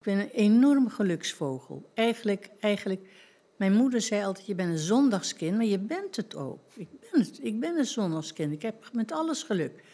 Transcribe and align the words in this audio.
Ik 0.00 0.06
ben 0.06 0.18
een 0.18 0.30
enorm 0.30 0.88
geluksvogel. 0.88 1.90
Eigenlijk, 1.94 2.50
eigenlijk, 2.60 3.08
mijn 3.56 3.72
moeder 3.72 4.00
zei 4.00 4.24
altijd, 4.24 4.46
je 4.46 4.54
bent 4.54 4.70
een 4.70 4.78
zondagskind, 4.78 5.56
maar 5.56 5.66
je 5.66 5.78
bent 5.78 6.16
het 6.16 6.34
ook. 6.34 6.60
Ik 6.74 6.88
ben, 7.00 7.20
het, 7.20 7.38
ik 7.42 7.60
ben 7.60 7.78
een 7.78 7.84
zondagskind, 7.84 8.52
ik 8.52 8.62
heb 8.62 8.88
met 8.92 9.12
alles 9.12 9.42
geluk. 9.42 9.84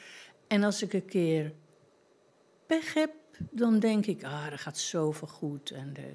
En 0.47 0.63
als 0.63 0.83
ik 0.83 0.93
een 0.93 1.05
keer 1.05 1.53
pech 2.67 2.95
heb, 2.95 3.11
dan 3.51 3.79
denk 3.79 4.07
ik, 4.07 4.25
ah, 4.25 4.51
dat 4.51 4.61
gaat 4.61 4.79
zoveel 4.79 5.29
goed. 5.29 5.71
En 5.71 5.93
de, 5.93 6.13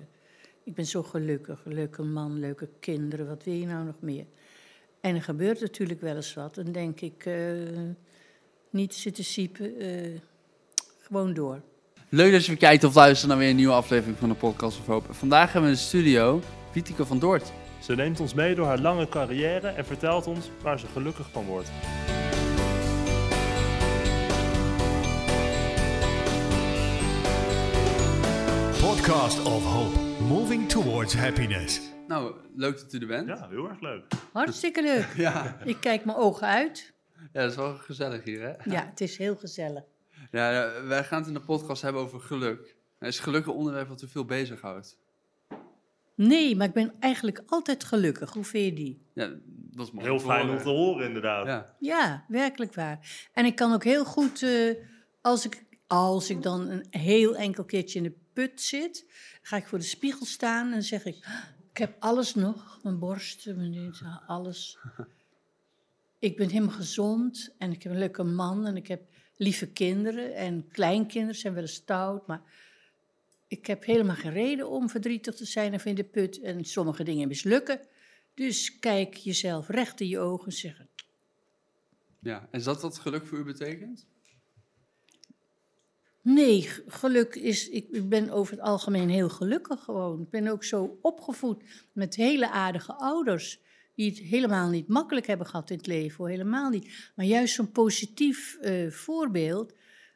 ik 0.64 0.73
ben 0.73 0.86
zo 0.86 1.04
gelukkig, 1.04 1.62
leuke 1.66 2.04
man, 2.04 2.39
leuke 2.39 2.70
kinderen, 2.80 3.28
wat 3.28 3.44
wil 3.44 3.54
je 3.54 3.66
nou 3.66 3.86
nog 3.86 4.00
meer? 4.00 4.26
En 5.02 5.16
er 5.16 5.21
gebeurt 5.21 5.62
natuurlijk 5.62 6.02
wel 6.02 6.16
eens 6.16 6.34
wat. 6.34 6.55
Dan 6.55 6.71
denk 6.71 7.02
ik, 7.02 7.26
uh, 7.26 7.80
niet 8.70 8.94
zitten 8.94 9.23
siepen, 9.23 9.86
uh, 9.86 10.20
gewoon 11.00 11.34
door. 11.34 11.62
Leuk 12.14 12.32
dat 12.32 12.46
je 12.46 12.55
kijkt 12.55 12.84
of 12.84 12.96
luistert 12.96 13.30
naar 13.30 13.38
weer 13.38 13.50
een 13.50 13.55
nieuwe 13.55 13.73
aflevering 13.73 14.18
van 14.18 14.30
de 14.30 14.36
Podcast 14.36 14.80
of 14.80 14.86
Hoop. 14.86 15.05
Vandaag 15.09 15.44
hebben 15.54 15.62
we 15.71 15.75
in 15.75 15.82
de 15.82 15.88
studio 15.88 16.41
Wietike 16.73 17.05
van 17.05 17.20
Doort. 17.20 17.52
Ze 17.80 17.95
neemt 17.95 18.20
ons 18.20 18.34
mee 18.34 18.55
door 18.55 18.66
haar 18.66 18.80
lange 18.80 19.09
carrière 19.09 19.67
en 19.67 19.86
vertelt 19.86 20.27
ons 20.27 20.50
waar 20.62 20.80
ze 20.80 20.86
gelukkig 20.94 21.30
van 21.31 21.45
wordt. 21.45 21.70
Podcast 28.80 29.44
of 29.44 29.64
Hope. 29.64 30.00
Moving 30.23 30.70
towards 30.70 31.14
happiness. 31.16 31.81
Nou, 32.08 32.34
leuk 32.55 32.78
dat 32.78 32.94
u 32.94 32.98
er 33.00 33.08
bent. 33.08 33.28
Ja, 33.28 33.48
heel 33.50 33.70
erg 33.70 33.81
leuk. 33.81 34.03
Hartstikke 34.34 34.81
leuk. 34.81 35.08
Ja, 35.28 35.58
Ik 35.64 35.78
kijk 35.80 36.05
mijn 36.05 36.17
ogen 36.17 36.48
uit. 36.48 36.94
ja 37.34 37.41
dat 37.41 37.50
is 37.52 37.55
wel 37.58 37.73
gezellig 37.75 38.23
hier, 38.23 38.41
hè? 38.41 38.72
Ja, 38.72 38.86
het 38.89 39.02
is 39.02 39.17
heel 39.17 39.36
gezellig. 39.36 39.84
Ja, 40.31 40.71
wij 40.84 41.03
gaan 41.03 41.20
het 41.20 41.27
in 41.27 41.34
de 41.34 41.39
podcast 41.39 41.81
hebben 41.81 42.02
over 42.02 42.20
geluk. 42.20 42.75
Is 42.99 43.20
geluk 43.20 43.45
een 43.45 43.53
onderwerp 43.53 43.88
wat 43.88 44.02
u 44.02 44.07
veel 44.07 44.25
bezighoudt. 44.25 44.97
Nee, 46.16 46.55
maar 46.55 46.67
ik 46.67 46.73
ben 46.73 46.94
eigenlijk 46.99 47.44
altijd 47.47 47.84
gelukkig. 47.84 48.33
Hoe 48.33 48.44
vind 48.44 48.66
je 48.66 48.73
die? 48.73 49.05
Ja, 49.13 49.28
dat 49.53 49.88
is 49.88 49.91
mooi. 49.91 50.05
Heel 50.05 50.17
te 50.17 50.25
fijn 50.25 50.41
om 50.41 50.47
horen. 50.47 50.63
te 50.63 50.69
horen, 50.69 51.08
inderdaad. 51.08 51.45
Ja, 51.45 51.75
Ja, 51.80 52.25
werkelijk 52.28 52.73
waar. 52.75 53.30
En 53.33 53.45
ik 53.45 53.55
kan 53.55 53.73
ook 53.73 53.83
heel 53.83 54.05
goed, 54.05 54.44
eh, 54.44 54.75
als, 55.22 55.45
ik, 55.45 55.66
als 55.88 56.30
ik 56.30 56.41
dan 56.41 56.69
een 56.69 56.85
heel 56.89 57.35
enkel 57.35 57.63
keertje 57.66 57.97
in 57.97 58.03
de 58.03 58.13
put 58.33 58.61
zit, 58.61 59.06
ga 59.41 59.58
ik 59.58 59.67
voor 59.67 59.78
de 59.78 59.83
spiegel 59.83 60.25
staan 60.25 60.72
en 60.72 60.83
zeg 60.83 61.06
ik, 61.06 61.16
ik 61.72 61.78
heb 61.78 61.95
alles 62.00 62.35
nog, 62.35 62.80
mijn 62.83 63.00
borsten, 63.00 63.56
mijn 63.56 63.72
dit, 63.72 64.02
alles. 64.28 64.78
Ik 66.22 66.38
ben 66.38 66.50
helemaal 66.50 66.75
gezond 66.75 67.55
en 67.58 67.72
ik 67.72 67.83
heb 67.83 67.91
een 67.91 67.97
leuke 67.97 68.23
man 68.23 68.66
en 68.66 68.75
ik 68.75 68.88
heb 68.88 69.02
lieve 69.36 69.67
kinderen 69.67 70.36
en 70.36 70.67
kleinkinderen 70.67 71.36
zijn 71.36 71.53
wel 71.53 71.61
eens 71.61 71.73
stout, 71.73 72.28
maar 72.28 72.41
ik 73.47 73.66
heb 73.66 73.86
helemaal 73.86 74.16
geen 74.16 74.33
reden 74.33 74.69
om 74.69 74.89
verdrietig 74.89 75.36
te 75.36 75.45
zijn 75.45 75.73
of 75.73 75.86
in 75.86 75.95
de 75.95 76.03
put 76.03 76.39
en 76.39 76.66
sommige 76.66 77.03
dingen 77.03 77.28
mislukken. 77.28 77.80
Dus 78.33 78.80
kijk 78.80 79.16
jezelf 79.16 79.67
recht 79.67 80.02
in 80.02 80.08
je 80.08 80.19
ogen 80.19 80.45
en 80.45 80.52
zeg, 80.52 80.86
ja. 82.19 82.47
Is 82.52 82.63
dat 82.63 82.81
wat 82.81 82.97
geluk 82.97 83.28
voor 83.28 83.38
u 83.38 83.44
betekent? 83.44 84.08
Nee, 86.22 86.69
geluk 86.88 87.35
is. 87.35 87.69
Ik, 87.69 87.88
ik 87.89 88.09
ben 88.09 88.30
over 88.30 88.53
het 88.53 88.63
algemeen 88.63 89.09
heel 89.09 89.30
gelukkig 89.30 89.83
gewoon. 89.83 90.22
Ik 90.22 90.30
ben 90.30 90.47
ook 90.47 90.63
zo 90.63 90.97
opgevoed 91.02 91.63
met 91.91 92.16
hele 92.16 92.50
aardige 92.50 92.94
ouders. 92.94 93.59
Die 93.95 94.09
het 94.09 94.20
helemaal 94.20 94.70
niet 94.70 94.88
makkelijk 94.88 95.28
hebben 95.28 95.47
gehad 95.47 95.70
in 95.70 95.78
het 95.78 95.88
leven, 95.88 96.28
helemaal 96.28 96.70
niet. 96.70 97.11
Maar 97.16 97.25
juist 97.25 97.56
zo'n 97.56 97.72
positief 97.72 98.58
eh, 98.61 98.89
voorbeeld, 98.89 99.73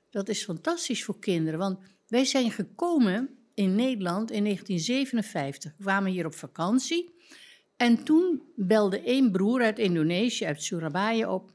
dat 0.09 0.30
is 0.30 0.44
fantastisch 0.44 1.04
voor 1.04 1.20
kinderen. 1.20 1.59
Want 1.59 1.80
wij 2.08 2.26
zijn 2.26 2.52
gekomen 2.52 3.30
in 3.53 3.76
Nederland 3.76 4.31
in 4.31 4.44
1957. 4.44 5.73
We 5.78 5.84
kwamen 5.84 6.12
hier 6.12 6.26
op 6.26 6.36
vakantie. 6.36 7.14
En 7.78 8.03
toen 8.03 8.42
belde 8.56 9.02
één 9.02 9.31
broer 9.31 9.62
uit 9.62 9.80
Indonesië, 9.80 10.46
uit 10.46 10.64
Surabaya, 10.64 11.34
op. 11.34 11.52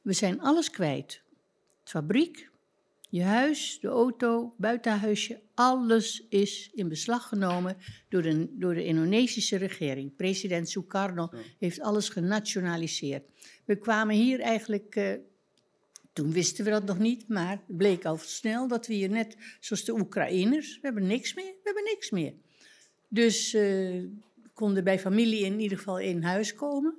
We 0.00 0.12
zijn 0.12 0.40
alles 0.40 0.70
kwijt. 0.70 1.22
Fabriek, 1.84 2.50
je 3.08 3.22
huis, 3.22 3.78
de 3.80 3.88
auto, 3.88 4.54
buitenhuisje, 4.56 5.40
alles 5.54 6.26
is 6.28 6.70
in 6.74 6.88
beslag 6.88 7.28
genomen 7.28 7.76
door 8.08 8.22
de, 8.22 8.46
door 8.50 8.74
de 8.74 8.84
Indonesische 8.84 9.56
regering. 9.56 10.16
President 10.16 10.68
Sukarno 10.68 11.30
heeft 11.58 11.80
alles 11.80 12.08
genationaliseerd. 12.08 13.24
We 13.64 13.76
kwamen 13.76 14.14
hier 14.14 14.40
eigenlijk, 14.40 14.96
eh, 14.96 15.12
toen 16.12 16.32
wisten 16.32 16.64
we 16.64 16.70
dat 16.70 16.84
nog 16.84 16.98
niet, 16.98 17.28
maar 17.28 17.50
het 17.66 17.76
bleek 17.76 18.04
al 18.04 18.18
snel 18.18 18.68
dat 18.68 18.86
we 18.86 18.94
hier 18.94 19.10
net, 19.10 19.36
zoals 19.60 19.84
de 19.84 19.98
Oekraïners, 19.98 20.74
we 20.74 20.80
hebben 20.82 21.06
niks 21.06 21.34
meer, 21.34 21.44
we 21.44 21.60
hebben 21.62 21.84
niks 21.84 22.10
meer. 22.10 22.34
Dus 23.08 23.52
we 23.52 24.10
konden 24.54 24.84
bij 24.84 24.98
familie 24.98 25.44
in 25.44 25.60
ieder 25.60 25.78
geval 25.78 25.98
in 25.98 26.22
huis 26.22 26.54
komen. 26.54 26.94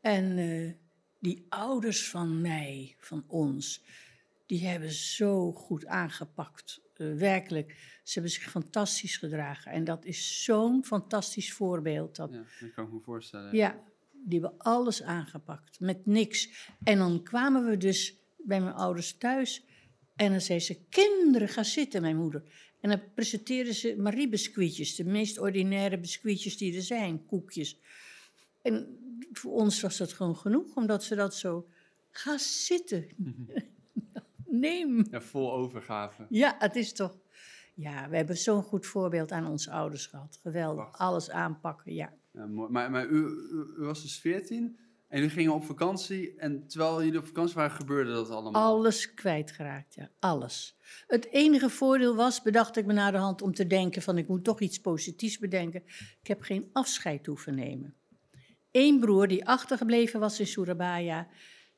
En 0.00 0.38
eh, 0.38 0.72
die 1.18 1.46
ouders 1.48 2.08
van 2.08 2.40
mij, 2.40 2.94
van 2.98 3.24
ons, 3.26 3.82
die 4.48 4.66
hebben 4.66 4.92
zo 4.92 5.52
goed 5.52 5.86
aangepakt. 5.86 6.80
Eh, 6.94 7.14
werkelijk, 7.14 8.00
ze 8.02 8.12
hebben 8.12 8.32
zich 8.32 8.50
fantastisch 8.50 9.16
gedragen. 9.16 9.72
En 9.72 9.84
dat 9.84 10.04
is 10.04 10.44
zo'n 10.44 10.84
fantastisch 10.84 11.52
voorbeeld. 11.52 12.16
Dat, 12.16 12.30
Ja, 12.32 12.44
dat 12.60 12.72
kan 12.72 12.84
ik 12.86 12.92
me 12.92 13.00
voorstellen. 13.00 13.56
ja, 13.56 13.80
die 14.24 14.40
hebben 14.40 14.58
alles 14.58 15.02
aangepakt, 15.02 15.80
met 15.80 16.06
niks. 16.06 16.50
En 16.84 16.98
dan 16.98 17.22
kwamen 17.22 17.64
we 17.64 17.76
dus 17.76 18.16
bij 18.36 18.60
mijn 18.60 18.74
ouders 18.74 19.12
thuis. 19.12 19.64
En 20.16 20.30
dan 20.30 20.40
zei 20.40 20.60
ze, 20.60 20.84
kinderen, 20.88 21.48
ga 21.48 21.62
zitten, 21.62 22.00
mijn 22.00 22.16
moeder. 22.16 22.42
En 22.80 22.90
dan 22.90 23.00
presenteerden 23.14 23.74
ze 23.74 23.96
Marie-biscuitjes, 23.98 24.94
de 24.94 25.04
meest 25.04 25.38
ordinaire 25.38 25.98
biscuitjes 25.98 26.56
die 26.56 26.76
er 26.76 26.82
zijn, 26.82 27.26
koekjes. 27.26 27.78
En 28.62 28.98
voor 29.32 29.52
ons 29.52 29.80
was 29.80 29.96
dat 29.96 30.12
gewoon 30.12 30.36
genoeg, 30.36 30.76
omdat 30.76 31.04
ze 31.04 31.14
dat 31.14 31.34
zo... 31.34 31.68
Ga 32.10 32.38
zitten. 32.38 33.08
Neem. 34.50 35.06
Ja, 35.10 35.20
vol 35.20 35.52
overgave. 35.52 36.26
Ja, 36.28 36.56
het 36.58 36.76
is 36.76 36.92
toch... 36.92 37.16
Ja, 37.74 38.08
we 38.08 38.16
hebben 38.16 38.36
zo'n 38.36 38.62
goed 38.62 38.86
voorbeeld 38.86 39.32
aan 39.32 39.46
onze 39.46 39.70
ouders 39.70 40.06
gehad. 40.06 40.38
Geweldig. 40.42 40.84
Wacht. 40.84 40.98
Alles 40.98 41.30
aanpakken, 41.30 41.94
ja. 41.94 42.12
Maar, 42.68 42.90
maar 42.90 43.06
u, 43.06 43.26
was 43.76 44.02
dus 44.02 44.18
14 44.18 44.78
en 45.08 45.22
u 45.22 45.28
ging 45.28 45.50
op 45.50 45.64
vakantie. 45.64 46.34
En 46.36 46.66
terwijl 46.66 47.04
jullie 47.04 47.18
op 47.18 47.26
vakantie 47.26 47.54
waren, 47.54 47.76
gebeurde 47.76 48.12
dat 48.12 48.30
allemaal. 48.30 48.62
Alles 48.62 49.14
kwijtgeraakt, 49.14 49.94
ja. 49.94 50.10
Alles. 50.18 50.76
Het 51.06 51.32
enige 51.32 51.70
voordeel 51.70 52.16
was, 52.16 52.42
bedacht 52.42 52.76
ik 52.76 52.86
me 52.86 52.92
na 52.92 53.10
de 53.10 53.16
hand 53.16 53.42
om 53.42 53.54
te 53.54 53.66
denken 53.66 54.02
van 54.02 54.18
ik 54.18 54.28
moet 54.28 54.44
toch 54.44 54.60
iets 54.60 54.80
positiefs 54.80 55.38
bedenken. 55.38 55.82
Ik 56.20 56.26
heb 56.26 56.42
geen 56.42 56.70
afscheid 56.72 57.26
hoeven 57.26 57.54
nemen. 57.54 57.94
Eén 58.70 59.00
broer 59.00 59.28
die 59.28 59.46
achtergebleven 59.46 60.20
was 60.20 60.40
in 60.40 60.46
Surabaya, 60.46 61.28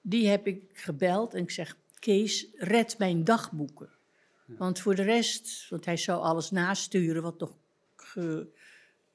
die 0.01 0.29
heb 0.29 0.47
ik 0.47 0.71
gebeld 0.73 1.35
en 1.35 1.43
ik 1.43 1.51
zeg, 1.51 1.77
Kees, 2.01 2.47
red 2.55 2.99
mijn 2.99 3.25
dagboeken. 3.25 3.89
Want 4.59 4.81
voor 4.81 4.95
de 4.95 5.03
rest, 5.03 5.69
want 5.69 5.85
hij 5.85 5.97
zou 5.97 6.23
alles 6.23 6.51
nasturen 6.51 7.23
wat 7.23 7.41
nog 7.41 7.57
ge, 7.97 8.47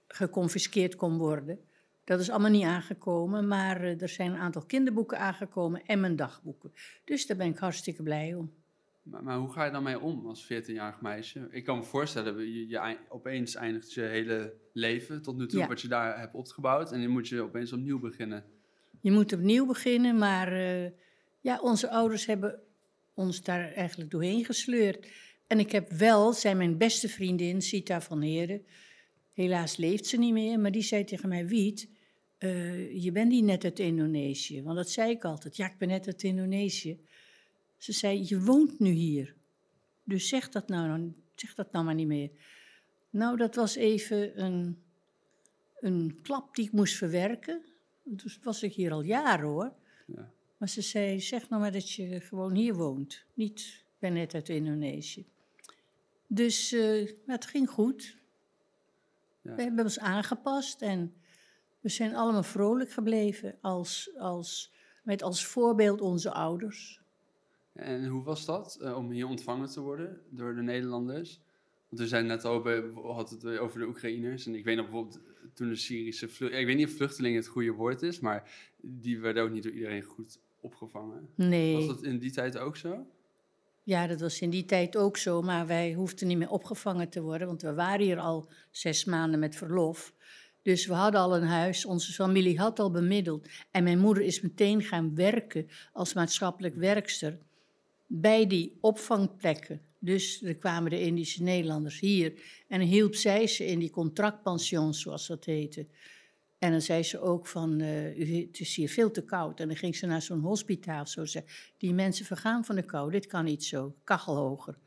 geconfiskeerd 0.07 0.95
kon 0.95 1.17
worden. 1.17 1.59
Dat 2.03 2.19
is 2.19 2.29
allemaal 2.29 2.51
niet 2.51 2.63
aangekomen, 2.63 3.47
maar 3.47 3.81
eh, 3.81 4.01
er 4.01 4.09
zijn 4.09 4.31
een 4.31 4.39
aantal 4.39 4.65
kinderboeken 4.65 5.19
aangekomen 5.19 5.85
en 5.85 5.99
mijn 5.99 6.15
dagboeken. 6.15 6.73
Dus 7.03 7.25
daar 7.27 7.37
ben 7.37 7.47
ik 7.47 7.57
hartstikke 7.57 8.03
blij 8.03 8.33
om. 8.35 8.53
Maar, 9.03 9.23
maar 9.23 9.37
hoe 9.37 9.51
ga 9.51 9.65
je 9.65 9.71
dan 9.71 9.83
mee 9.83 9.99
om 9.99 10.25
als 10.27 10.53
14-jarig 10.53 11.01
meisje? 11.01 11.47
Ik 11.51 11.63
kan 11.63 11.77
me 11.77 11.83
voorstellen, 11.83 12.53
je, 12.53 12.67
je 12.67 12.97
opeens 13.09 13.55
eindigt 13.55 13.93
je 13.93 14.01
hele 14.01 14.53
leven 14.73 15.21
tot 15.21 15.37
nu 15.37 15.47
toe, 15.47 15.59
Ja. 15.59 15.67
wat 15.67 15.81
je 15.81 15.87
daar 15.87 16.19
hebt 16.19 16.33
opgebouwd. 16.33 16.91
En 16.91 17.01
dan 17.01 17.09
moet 17.09 17.27
je 17.27 17.41
opeens 17.41 17.73
opnieuw 17.73 17.99
beginnen. 17.99 18.43
Je 19.01 19.11
moet 19.11 19.33
opnieuw 19.33 19.65
beginnen, 19.65 20.17
maar 20.17 20.51
eh, 20.51 20.91
ja, 21.41 21.59
onze 21.59 21.89
ouders 21.89 22.25
hebben 22.25 22.59
ons 23.15 23.43
daar 23.43 23.71
eigenlijk 23.71 24.11
doorheen 24.11 24.45
gesleurd. 24.45 25.07
En 25.47 25.59
ik 25.59 25.71
heb 25.71 25.91
wel, 25.91 26.33
zei 26.33 26.55
mijn 26.55 26.77
beste 26.77 27.09
vriendin, 27.09 27.61
Sita 27.61 28.01
van 28.01 28.21
Heren, 28.21 28.65
helaas 29.33 29.77
leeft 29.77 30.05
ze 30.05 30.17
niet 30.17 30.33
meer, 30.33 30.59
maar 30.59 30.71
die 30.71 30.81
zei 30.81 31.03
tegen 31.03 31.29
mij, 31.29 31.47
Wiet, 31.47 31.89
eh, 32.37 33.03
je 33.03 33.11
bent 33.11 33.29
niet 33.29 33.43
net 33.43 33.63
uit 33.63 33.79
Indonesië. 33.79 34.63
Want 34.63 34.75
dat 34.75 34.89
zei 34.89 35.11
ik 35.11 35.23
altijd, 35.23 35.55
ja, 35.55 35.65
ik 35.65 35.77
ben 35.77 35.87
net 35.87 36.07
uit 36.07 36.23
Indonesië. 36.23 36.99
Ze 37.77 37.91
zei, 37.91 38.25
je 38.27 38.41
woont 38.41 38.79
nu 38.79 38.89
hier. 38.89 39.35
Dus 40.03 40.27
zeg 40.27 40.49
dat 40.49 40.67
nou, 40.67 41.13
zeg 41.35 41.53
dat 41.53 41.71
nou 41.71 41.85
maar 41.85 41.95
niet 41.95 42.07
meer. 42.07 42.29
Nou, 43.09 43.37
dat 43.37 43.55
was 43.55 43.75
even 43.75 44.43
een, 44.43 44.83
een 45.79 46.19
klap 46.21 46.55
die 46.55 46.65
ik 46.65 46.71
moest 46.71 46.95
verwerken. 46.95 47.61
Dus 48.03 48.39
was 48.43 48.63
ik 48.63 48.73
hier 48.73 48.91
al 48.91 49.01
jaren 49.01 49.47
hoor. 49.47 49.73
Ja. 50.07 50.31
Maar 50.65 50.73
ze 50.73 50.81
zei, 50.81 51.21
zeg 51.21 51.49
nou 51.49 51.61
maar 51.61 51.71
dat 51.71 51.91
je 51.91 52.19
gewoon 52.21 52.55
hier 52.55 52.75
woont. 52.75 53.25
Niet, 53.33 53.59
ik 53.59 53.95
ben 53.99 54.13
net 54.13 54.33
uit 54.33 54.49
Indonesië. 54.49 55.25
Dus 56.27 56.71
eh, 56.71 57.11
maar 57.25 57.35
het 57.35 57.45
ging 57.45 57.69
goed. 57.69 58.17
Ja. 59.41 59.55
We 59.55 59.61
hebben 59.61 59.83
ons 59.83 59.99
aangepast 59.99 60.81
en 60.81 61.13
we 61.79 61.89
zijn 61.89 62.15
allemaal 62.15 62.43
vrolijk 62.43 62.91
gebleven. 62.91 63.57
Als, 63.61 64.11
als, 64.17 64.73
met 65.03 65.23
als 65.23 65.45
voorbeeld 65.45 66.01
onze 66.01 66.31
ouders. 66.31 67.01
En 67.73 68.05
hoe 68.05 68.23
was 68.23 68.45
dat, 68.45 68.77
eh, 68.81 68.97
om 68.97 69.11
hier 69.11 69.27
ontvangen 69.27 69.69
te 69.69 69.81
worden 69.81 70.21
door 70.29 70.55
de 70.55 70.61
Nederlanders? 70.61 71.41
Want 71.89 72.01
we 72.01 72.07
zijn 72.07 72.25
net 72.25 72.45
al 72.45 72.61
bij, 72.61 72.83
hadden 72.93 73.49
het 73.49 73.59
over 73.59 73.79
de 73.79 73.87
Oekraïners. 73.87 74.45
En 74.45 74.55
ik 74.55 74.63
weet 74.63 74.75
nog 74.75 74.85
bijvoorbeeld 74.85 75.19
toen 75.53 75.69
de 75.69 75.75
Syrische 75.75 76.27
vluchtelingen... 76.27 76.59
Ik 76.59 76.65
weet 76.65 76.77
niet 76.77 76.87
of 76.87 76.95
vluchteling 76.95 77.35
het 77.35 77.47
goede 77.47 77.71
woord 77.71 78.01
is, 78.01 78.19
maar 78.19 78.71
die 78.81 79.19
werden 79.19 79.43
ook 79.43 79.51
niet 79.51 79.63
door 79.63 79.71
iedereen 79.71 80.03
goed 80.03 80.43
opgevangen. 80.65 81.29
Nee. 81.35 81.75
Was 81.75 81.87
dat 81.87 82.03
in 82.03 82.19
die 82.19 82.31
tijd 82.31 82.57
ook 82.57 82.77
zo? 82.77 83.05
Ja, 83.83 84.07
dat 84.07 84.19
was 84.19 84.39
in 84.41 84.49
die 84.49 84.65
tijd 84.65 84.97
ook 84.97 85.17
zo, 85.17 85.41
maar 85.41 85.67
wij 85.67 85.93
hoefden 85.93 86.27
niet 86.27 86.37
meer 86.37 86.49
opgevangen 86.49 87.09
te 87.09 87.21
worden, 87.21 87.47
want 87.47 87.61
we 87.61 87.73
waren 87.73 88.05
hier 88.05 88.19
al 88.19 88.49
zes 88.71 89.05
maanden 89.05 89.39
met 89.39 89.55
verlof. 89.55 90.13
Dus 90.61 90.85
we 90.85 90.93
hadden 90.93 91.21
al 91.21 91.35
een 91.35 91.47
huis, 91.47 91.85
onze 91.85 92.13
familie 92.13 92.59
had 92.59 92.79
al 92.79 92.91
bemiddeld. 92.91 93.47
En 93.71 93.83
mijn 93.83 93.99
moeder 93.99 94.23
is 94.23 94.41
meteen 94.41 94.81
gaan 94.81 95.15
werken 95.15 95.67
als 95.93 96.13
maatschappelijk 96.13 96.75
werkster 96.75 97.37
bij 98.07 98.47
die 98.47 98.77
opvangplekken. 98.81 99.81
Dus 99.99 100.43
er 100.43 100.55
kwamen 100.55 100.89
de 100.89 101.01
Indische 101.01 101.43
Nederlanders 101.43 101.99
hier 101.99 102.33
en 102.67 102.81
hielp 102.81 103.15
zij 103.15 103.47
ze 103.47 103.65
in 103.65 103.79
die 103.79 103.89
contractpensions, 103.89 105.01
zoals 105.01 105.27
dat 105.27 105.45
heette. 105.45 105.85
En 106.65 106.71
dan 106.71 106.81
zei 106.81 107.03
ze 107.03 107.19
ook 107.19 107.47
van, 107.47 107.79
eh, 107.79 108.17
u, 108.19 108.35
het 108.47 108.59
is 108.59 108.75
hier 108.75 108.89
veel 108.89 109.11
te 109.11 109.23
koud. 109.23 109.59
En 109.59 109.67
dan 109.67 109.75
ging 109.77 109.95
ze 109.95 110.05
naar 110.05 110.21
zo'n 110.21 110.39
hospitaal, 110.39 111.07
zo 111.07 111.25
zei 111.25 111.43
die 111.77 111.93
mensen 111.93 112.25
vergaan 112.25 112.65
van 112.65 112.75
de 112.75 112.83
kou, 112.85 113.11
dit 113.11 113.25
kan 113.27 113.45
niet 113.45 113.63
zo, 113.63 113.95
kachel 114.03 114.35
hoger. 114.35 114.77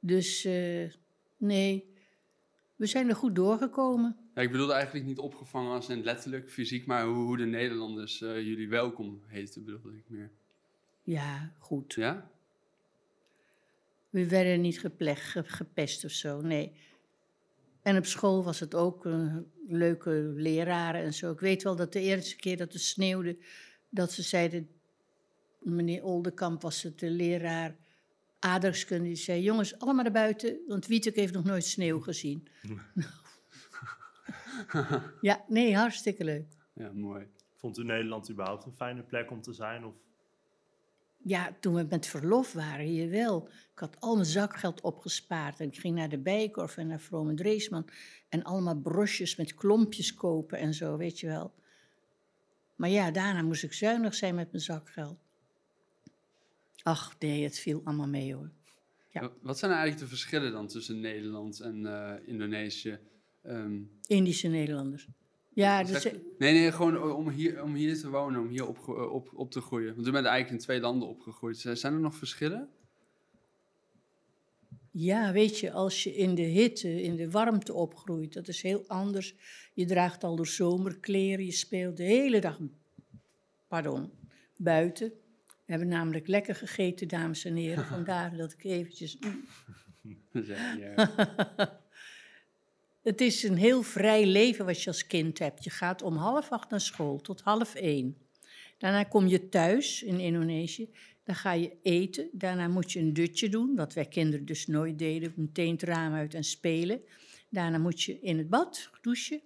Dus 0.00 0.44
eh, 0.44 0.92
nee, 1.36 1.92
we 2.76 2.86
zijn 2.86 3.08
er 3.08 3.14
goed 3.16 3.34
doorgekomen. 3.34 4.16
Ja, 4.34 4.42
ik 4.42 4.50
bedoelde 4.50 4.72
eigenlijk 4.72 5.06
niet 5.06 5.18
opgevangen 5.18 5.72
als 5.72 5.88
in 5.88 6.02
letterlijk 6.02 6.50
fysiek, 6.50 6.86
maar 6.86 7.04
hoe, 7.04 7.14
hoe 7.24 7.36
de 7.36 7.44
Nederlanders 7.46 8.22
eh, 8.22 8.36
jullie 8.46 8.68
welkom 8.68 9.22
heten, 9.26 9.64
bedoelde 9.64 9.96
ik 9.96 10.04
meer. 10.08 10.30
Ja, 11.02 11.52
goed. 11.58 11.94
Ja? 11.94 12.30
We 14.10 14.28
werden 14.28 14.60
niet 14.60 14.80
gepleegd, 14.80 15.22
ge- 15.30 15.44
gepest 15.44 16.04
of 16.04 16.10
zo, 16.10 16.40
nee. 16.40 16.72
En 17.84 17.96
op 17.96 18.06
school 18.06 18.44
was 18.44 18.60
het 18.60 18.74
ook 18.74 19.06
eh, 19.06 19.36
leuke 19.66 20.10
leraren 20.34 21.02
en 21.02 21.14
zo. 21.14 21.32
Ik 21.32 21.40
weet 21.40 21.62
wel 21.62 21.76
dat 21.76 21.92
de 21.92 22.00
eerste 22.00 22.36
keer 22.36 22.56
dat 22.56 22.72
het 22.72 22.82
sneeuwde, 22.82 23.38
dat 23.88 24.12
ze 24.12 24.22
zeiden, 24.22 24.68
meneer 25.60 26.04
Oldenkamp 26.04 26.62
was 26.62 26.82
het 26.82 26.98
de 26.98 27.10
leraar 27.10 27.76
aardrijkskunde, 28.38 29.04
die 29.04 29.16
zei, 29.16 29.42
jongens, 29.42 29.78
allemaal 29.78 30.02
naar 30.02 30.12
buiten, 30.12 30.58
want 30.66 30.86
Wietek 30.86 31.14
heeft 31.14 31.32
nog 31.32 31.44
nooit 31.44 31.64
sneeuw 31.64 32.00
gezien. 32.00 32.48
ja, 35.20 35.44
nee, 35.48 35.76
hartstikke 35.76 36.24
leuk. 36.24 36.56
Ja, 36.72 36.92
mooi. 36.92 37.26
Vond 37.54 37.78
u 37.78 37.84
Nederland 37.84 38.30
überhaupt 38.30 38.64
een 38.64 38.76
fijne 38.76 39.02
plek 39.02 39.30
om 39.30 39.40
te 39.40 39.52
zijn? 39.52 39.84
Of 39.84 39.94
Ja, 41.26 41.56
toen 41.60 41.74
we 41.74 41.86
met 41.90 42.06
verlof 42.06 42.52
waren, 42.52 42.84
hier 42.86 43.10
wel. 43.10 43.48
Ik 43.72 43.78
had 43.78 43.96
al 44.00 44.14
mijn 44.14 44.26
zakgeld 44.26 44.80
opgespaard 44.80 45.60
en 45.60 45.66
ik 45.68 45.78
ging 45.78 45.94
naar 45.94 46.08
de 46.08 46.18
Bijkorf 46.18 46.76
en 46.76 46.86
naar 46.86 47.00
Vroom 47.00 47.28
en 47.28 47.36
Dreesman 47.36 47.88
en 48.28 48.42
allemaal 48.42 48.76
brosjes 48.76 49.36
met 49.36 49.54
klompjes 49.54 50.14
kopen 50.14 50.58
en 50.58 50.74
zo, 50.74 50.96
weet 50.96 51.20
je 51.20 51.26
wel. 51.26 51.54
Maar 52.76 52.88
ja, 52.88 53.10
daarna 53.10 53.42
moest 53.42 53.62
ik 53.62 53.72
zuinig 53.72 54.14
zijn 54.14 54.34
met 54.34 54.50
mijn 54.52 54.62
zakgeld. 54.62 55.18
Ach 56.82 57.14
nee, 57.18 57.42
het 57.44 57.58
viel 57.58 57.80
allemaal 57.84 58.08
mee 58.08 58.34
hoor. 58.34 58.50
Ja. 59.10 59.20
Wa- 59.20 59.32
Wat 59.40 59.58
zijn 59.58 59.70
eigenlijk 59.70 60.00
de 60.02 60.08
verschillen 60.08 60.52
dan 60.52 60.66
tussen 60.66 61.00
Nederland 61.00 61.60
en 61.60 61.86
eh, 61.86 62.28
Indonesië? 62.28 62.98
Ehm, 63.42 63.78
Indische 64.06 64.48
Nederlanders. 64.48 65.06
Ja, 65.54 65.84
dus, 65.84 66.04
nee, 66.38 66.52
nee, 66.52 66.72
gewoon 66.72 67.02
om 67.12 67.28
hier, 67.28 67.62
om 67.62 67.74
hier 67.74 67.98
te 67.98 68.10
wonen, 68.10 68.40
om 68.40 68.48
hier 68.48 68.66
op, 68.66 68.88
op, 68.88 69.30
op 69.34 69.50
te 69.50 69.60
groeien. 69.60 69.94
Want 69.94 70.06
u 70.06 70.10
bent 70.10 70.26
eigenlijk 70.26 70.56
in 70.56 70.64
twee 70.66 70.80
landen 70.80 71.08
opgegroeid. 71.08 71.58
Zijn 71.72 71.92
er 71.92 72.00
nog 72.00 72.14
verschillen? 72.14 72.68
Ja, 74.90 75.32
weet 75.32 75.58
je, 75.58 75.72
als 75.72 76.02
je 76.02 76.14
in 76.14 76.34
de 76.34 76.42
hitte, 76.42 77.02
in 77.02 77.16
de 77.16 77.30
warmte 77.30 77.72
opgroeit, 77.72 78.32
dat 78.32 78.48
is 78.48 78.62
heel 78.62 78.84
anders. 78.86 79.34
Je 79.72 79.86
draagt 79.86 80.24
al 80.24 80.36
de 80.36 80.44
zomerkleren, 80.44 81.44
je 81.44 81.52
speelt 81.52 81.96
de 81.96 82.02
hele 82.02 82.40
dag, 82.40 82.58
pardon, 83.68 84.10
buiten. 84.56 85.08
We 85.46 85.72
hebben 85.72 85.88
namelijk 85.88 86.26
lekker 86.26 86.54
gegeten, 86.54 87.08
dames 87.08 87.44
en 87.44 87.56
heren, 87.56 87.86
vandaar 87.94 88.36
dat 88.36 88.52
ik 88.52 88.64
eventjes... 88.64 89.18
Ja. 90.78 91.12
Het 93.04 93.20
is 93.20 93.42
een 93.42 93.56
heel 93.56 93.82
vrij 93.82 94.26
leven 94.26 94.66
wat 94.66 94.82
je 94.82 94.90
als 94.90 95.06
kind 95.06 95.38
hebt. 95.38 95.64
Je 95.64 95.70
gaat 95.70 96.02
om 96.02 96.16
half 96.16 96.50
acht 96.50 96.70
naar 96.70 96.80
school, 96.80 97.20
tot 97.20 97.40
half 97.40 97.74
één. 97.74 98.16
Daarna 98.78 99.04
kom 99.04 99.26
je 99.26 99.48
thuis 99.48 100.02
in 100.02 100.20
Indonesië. 100.20 100.88
Dan 101.24 101.34
ga 101.34 101.52
je 101.52 101.76
eten. 101.82 102.28
Daarna 102.32 102.68
moet 102.68 102.92
je 102.92 103.00
een 103.00 103.12
dutje 103.12 103.48
doen, 103.48 103.76
wat 103.76 103.94
wij 103.94 104.04
kinderen 104.04 104.46
dus 104.46 104.66
nooit 104.66 104.98
deden. 104.98 105.32
Meteen 105.36 105.72
het 105.72 105.82
raam 105.82 106.14
uit 106.14 106.34
en 106.34 106.44
spelen. 106.44 107.00
Daarna 107.48 107.78
moet 107.78 108.02
je 108.02 108.20
in 108.20 108.38
het 108.38 108.48
bad 108.48 108.90
douchen. 109.00 109.40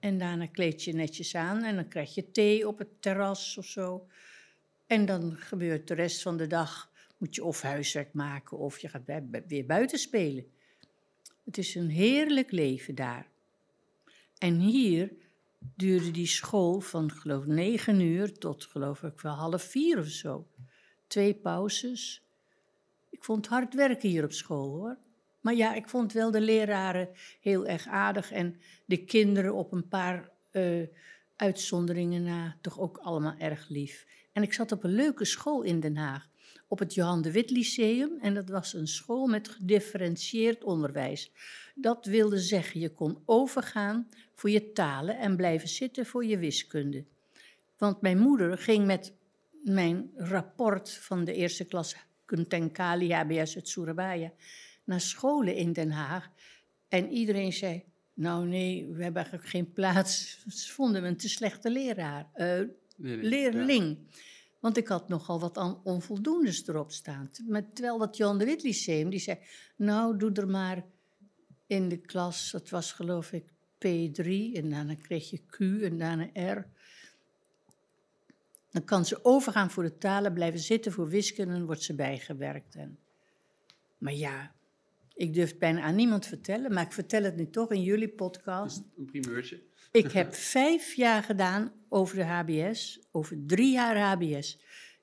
En 0.00 0.18
daarna 0.18 0.46
kleed 0.46 0.84
je 0.84 0.92
netjes 0.92 1.34
aan 1.34 1.62
en 1.62 1.74
dan 1.74 1.88
krijg 1.88 2.14
je 2.14 2.30
thee 2.30 2.68
op 2.68 2.78
het 2.78 3.02
terras 3.02 3.58
of 3.58 3.66
zo. 3.66 4.06
En 4.86 5.06
dan 5.06 5.36
gebeurt 5.36 5.88
de 5.88 5.94
rest 5.94 6.22
van 6.22 6.36
de 6.36 6.46
dag, 6.46 6.92
moet 7.18 7.34
je 7.34 7.44
of 7.44 7.62
huiswerk 7.62 8.12
maken 8.12 8.58
of 8.58 8.78
je 8.78 8.88
gaat 8.88 9.22
weer 9.46 9.66
buiten 9.66 9.98
spelen. 9.98 10.46
Het 11.44 11.58
is 11.58 11.74
een 11.74 11.88
heerlijk 11.88 12.50
leven 12.50 12.94
daar. 12.94 13.26
En 14.38 14.58
hier 14.58 15.12
duurde 15.76 16.10
die 16.10 16.26
school 16.26 16.80
van 16.80 17.10
geloof 17.10 17.46
negen 17.46 18.00
uur 18.00 18.38
tot 18.38 18.64
geloof 18.64 19.02
ik 19.02 19.20
wel 19.20 19.34
half 19.34 19.62
vier 19.62 19.98
of 19.98 20.06
zo. 20.06 20.46
Twee 21.06 21.34
pauzes. 21.34 22.22
Ik 23.10 23.24
vond 23.24 23.46
hard 23.46 23.74
werken 23.74 24.08
hier 24.08 24.24
op 24.24 24.32
school 24.32 24.68
hoor. 24.68 24.98
Maar 25.40 25.54
ja, 25.54 25.74
ik 25.74 25.88
vond 25.88 26.12
wel 26.12 26.30
de 26.30 26.40
leraren 26.40 27.08
heel 27.40 27.66
erg 27.66 27.86
aardig 27.86 28.32
en 28.32 28.60
de 28.86 29.04
kinderen 29.04 29.54
op 29.54 29.72
een 29.72 29.88
paar 29.88 30.30
eh, 30.50 30.86
uitzonderingen 31.36 32.22
na 32.22 32.56
toch 32.60 32.80
ook 32.80 32.98
allemaal 32.98 33.34
erg 33.38 33.68
lief. 33.68 34.06
En 34.32 34.42
ik 34.42 34.52
zat 34.52 34.72
op 34.72 34.84
een 34.84 34.94
leuke 34.94 35.24
school 35.24 35.62
in 35.62 35.80
Den 35.80 35.96
Haag, 35.96 36.28
op 36.68 36.78
het 36.78 36.94
Johan 36.94 37.22
de 37.22 37.32
Wit 37.32 37.50
Lyceum. 37.50 38.18
En 38.20 38.34
dat 38.34 38.48
was 38.48 38.72
een 38.72 38.86
school 38.86 39.26
met 39.26 39.48
gedifferentieerd 39.48 40.64
onderwijs. 40.64 41.32
Dat 41.74 42.06
wilde 42.06 42.38
zeggen, 42.38 42.80
je 42.80 42.90
kon 42.90 43.22
overgaan 43.24 44.08
voor 44.34 44.50
je 44.50 44.72
talen 44.72 45.18
en 45.18 45.36
blijven 45.36 45.68
zitten 45.68 46.06
voor 46.06 46.24
je 46.24 46.38
wiskunde. 46.38 47.04
Want 47.76 48.00
mijn 48.00 48.18
moeder 48.18 48.58
ging 48.58 48.86
met 48.86 49.12
mijn 49.62 50.10
rapport 50.16 50.90
van 50.90 51.24
de 51.24 51.34
eerste 51.34 51.64
klas 51.64 51.96
Kuntenkali 52.24 53.12
HBS 53.12 53.54
uit 53.54 53.68
Surabaya 53.68 54.32
naar 54.84 55.00
scholen 55.00 55.54
in 55.54 55.72
Den 55.72 55.90
Haag. 55.90 56.30
En 56.88 57.08
iedereen 57.10 57.52
zei, 57.52 57.84
nou 58.14 58.46
nee, 58.46 58.86
we 58.86 59.02
hebben 59.02 59.22
eigenlijk 59.22 59.50
geen 59.50 59.72
plaats. 59.72 60.38
Ze 60.48 60.72
vonden 60.72 61.02
me 61.02 61.08
een 61.08 61.16
te 61.16 61.28
slechte 61.28 61.70
leraar, 61.70 62.30
eh, 62.32 62.60
Leerling. 63.02 63.54
leerling. 63.54 63.98
Want 64.60 64.76
ik 64.76 64.88
had 64.88 65.08
nogal 65.08 65.40
wat 65.40 65.80
onvoldoendes 65.82 66.68
erop 66.68 66.92
staan. 66.92 67.30
Met, 67.46 67.74
terwijl 67.74 67.98
dat 67.98 68.16
Johan 68.16 68.38
de 68.38 68.44
Wit 68.44 68.62
Lyceum, 68.62 69.10
die 69.10 69.20
zei, 69.20 69.38
nou 69.76 70.16
doe 70.16 70.32
er 70.32 70.48
maar 70.48 70.84
in 71.66 71.88
de 71.88 71.96
klas, 71.96 72.50
dat 72.50 72.70
was 72.70 72.92
geloof 72.92 73.32
ik 73.32 73.44
P3 73.86 74.26
en 74.52 74.70
daarna 74.70 74.94
kreeg 74.94 75.30
je 75.30 75.40
Q 75.46 75.60
en 75.60 75.98
daarna 75.98 76.52
R. 76.52 76.66
Dan 78.70 78.84
kan 78.84 79.04
ze 79.04 79.24
overgaan 79.24 79.70
voor 79.70 79.82
de 79.82 79.98
talen, 79.98 80.32
blijven 80.32 80.60
zitten 80.60 80.92
voor 80.92 81.08
wiskunde 81.08 81.54
en 81.54 81.66
wordt 81.66 81.82
ze 81.82 81.94
bijgewerkt. 81.94 82.74
En... 82.74 82.98
Maar 83.98 84.14
ja, 84.14 84.54
ik 85.14 85.34
durf 85.34 85.50
het 85.50 85.58
bijna 85.58 85.82
aan 85.82 85.94
niemand 85.94 86.26
vertellen, 86.26 86.72
maar 86.72 86.84
ik 86.84 86.92
vertel 86.92 87.22
het 87.22 87.36
nu 87.36 87.50
toch 87.50 87.70
in 87.70 87.82
jullie 87.82 88.08
podcast. 88.08 88.82
Een 88.98 89.04
primeurtje. 89.04 89.60
Ik 89.92 90.12
heb 90.12 90.34
vijf 90.34 90.94
jaar 90.94 91.22
gedaan 91.22 91.72
over 91.88 92.16
de 92.16 92.24
HBS, 92.24 93.00
over 93.10 93.36
drie 93.46 93.72
jaar 93.72 93.98
HBS. 93.98 94.58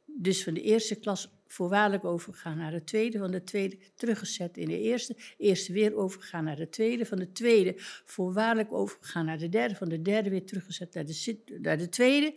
Dus 0.06 0.44
van 0.44 0.54
de 0.54 0.62
eerste 0.62 0.96
klas 0.96 1.32
voorwaardelijk 1.48 2.04
overgegaan 2.04 2.58
naar 2.58 2.72
de 2.72 2.84
tweede, 2.84 3.18
van 3.18 3.32
de 3.32 3.44
tweede 3.44 3.78
teruggezet 3.96 4.58
in 4.58 4.68
de 4.68 4.80
eerste, 4.80 5.16
eerste 5.38 5.74
weer 5.74 5.96
overgegaan 5.96 6.44
naar 6.44 6.56
de 6.56 6.70
tweede, 6.70 7.06
van 7.06 7.18
de 7.18 7.32
tweede 7.32 7.74
voorwaardelijk 8.06 8.74
overgegaan 8.74 9.26
naar 9.26 9.38
de 9.38 9.50
derde, 9.50 9.76
van 9.76 9.90
de 9.90 10.02
derde 10.02 10.30
weer 10.30 10.46
teruggezet 10.46 10.94
naar 10.94 11.06
de, 11.06 11.58
naar 11.62 11.78
de 11.78 11.90
tweede. 11.90 12.34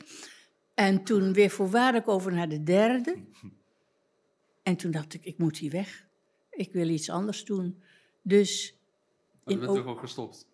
En 0.75 1.05
toen 1.05 1.33
weer 1.33 1.51
voorwaardelijk 1.51 2.09
over 2.09 2.33
naar 2.33 2.49
de 2.49 2.63
derde. 2.63 3.17
En 4.63 4.77
toen 4.77 4.91
dacht 4.91 5.15
ik, 5.15 5.25
ik 5.25 5.39
moet 5.39 5.59
hier 5.59 5.71
weg. 5.71 6.07
Ik 6.51 6.73
wil 6.73 6.89
iets 6.89 7.11
anders 7.11 7.45
doen. 7.45 7.83
Dus 8.23 8.79
Maar 9.45 9.55
je 9.55 9.61
bent 9.61 9.75
toch 9.75 9.87
al 9.87 9.95
gestopt? 9.95 10.47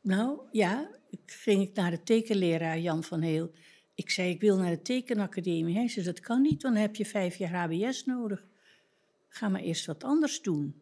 nou 0.00 0.40
ja, 0.50 0.90
ging 1.26 1.62
ik 1.62 1.74
naar 1.74 1.90
de 1.90 2.02
tekenleraar 2.02 2.78
Jan 2.78 3.04
van 3.04 3.20
Heel. 3.20 3.52
Ik 3.94 4.10
zei, 4.10 4.30
ik 4.30 4.40
wil 4.40 4.56
naar 4.56 4.70
de 4.70 4.82
tekenacademie. 4.82 5.74
Hij 5.74 5.88
zei, 5.88 6.04
dat 6.04 6.20
kan 6.20 6.42
niet, 6.42 6.60
dan 6.60 6.74
heb 6.74 6.96
je 6.96 7.06
vijf 7.06 7.36
jaar 7.36 7.54
HBS 7.54 8.04
nodig. 8.04 8.44
Ga 9.28 9.48
maar 9.48 9.60
eerst 9.60 9.86
wat 9.86 10.04
anders 10.04 10.42
doen. 10.42 10.80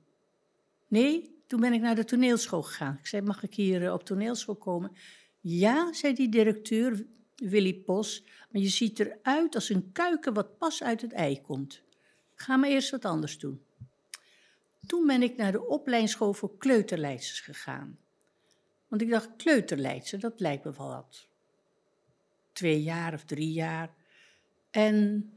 Nee, 0.89 1.35
toen 1.47 1.61
ben 1.61 1.73
ik 1.73 1.81
naar 1.81 1.95
de 1.95 2.05
toneelschool 2.05 2.63
gegaan. 2.63 2.97
Ik 3.01 3.07
zei, 3.07 3.23
mag 3.23 3.43
ik 3.43 3.55
hier 3.55 3.85
eh, 3.85 3.93
op 3.93 4.05
toneelschool 4.05 4.57
komen? 4.57 4.93
Ja, 5.41 5.93
zei 5.93 6.15
die 6.15 6.29
directeur, 6.29 7.07
Willy 7.37 7.75
Pos, 7.75 8.25
maar 8.51 8.63
je 8.63 8.69
ziet 8.69 9.01
eruit 9.01 9.55
als 9.55 9.69
een 9.69 9.93
kuiken 9.93 10.35
wat 10.35 10.59
pas 10.59 10.83
uit 10.83 11.01
het 11.01 11.13
ei 11.13 11.41
komt. 11.41 11.83
Ga 12.35 12.57
maar 12.57 12.69
eerst 12.69 12.91
wat 12.91 13.05
anders 13.05 13.39
doen. 13.39 13.63
Toen 14.87 15.07
ben 15.07 15.23
ik 15.23 15.37
naar 15.37 15.53
de 15.53 15.67
opleidingsschool 15.67 16.33
voor 16.33 16.59
kleuterleidsters 16.59 17.41
gegaan. 17.41 17.99
Want 18.95 19.07
ik 19.07 19.13
dacht, 19.13 19.37
kleuterleidster, 19.37 20.19
dat 20.19 20.41
lijkt 20.41 20.65
me 20.65 20.73
wel 20.73 20.89
wat. 20.89 21.29
Twee 22.53 22.83
jaar 22.83 23.15
of 23.15 23.25
drie 23.25 23.53
jaar. 23.53 23.95
En 24.71 25.31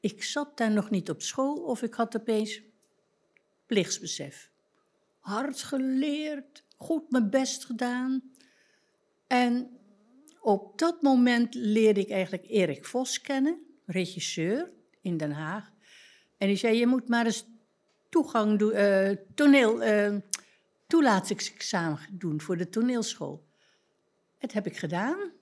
ik 0.00 0.22
zat 0.22 0.56
daar 0.56 0.70
nog 0.70 0.90
niet 0.90 1.10
op 1.10 1.22
school 1.22 1.56
of 1.56 1.82
ik 1.82 1.94
had 1.94 2.16
opeens 2.16 2.62
plichtsbesef. 3.66 4.50
Hard 5.18 5.62
geleerd, 5.62 6.64
goed 6.76 7.10
mijn 7.10 7.30
best 7.30 7.64
gedaan. 7.64 8.22
En 9.26 9.78
op 10.40 10.78
dat 10.78 11.02
moment 11.02 11.54
leerde 11.54 12.00
ik 12.00 12.10
eigenlijk 12.10 12.46
Erik 12.48 12.84
Vos 12.84 13.20
kennen, 13.20 13.66
regisseur 13.86 14.70
in 15.00 15.16
Den 15.16 15.32
Haag. 15.32 15.70
En 16.36 16.46
die 16.46 16.56
zei, 16.56 16.78
je 16.78 16.86
moet 16.86 17.08
maar 17.08 17.24
eens 17.24 17.46
toegang 18.08 18.58
doen, 18.58 18.72
eh, 18.72 19.10
toneel, 19.34 19.82
eh, 19.82 20.16
toelatingsexamen 20.92 21.98
doen 22.10 22.40
voor 22.40 22.56
de 22.56 22.68
toneelschool. 22.68 23.44
Dat 24.38 24.52
heb 24.52 24.66
ik 24.66 24.76
gedaan. 24.76 25.32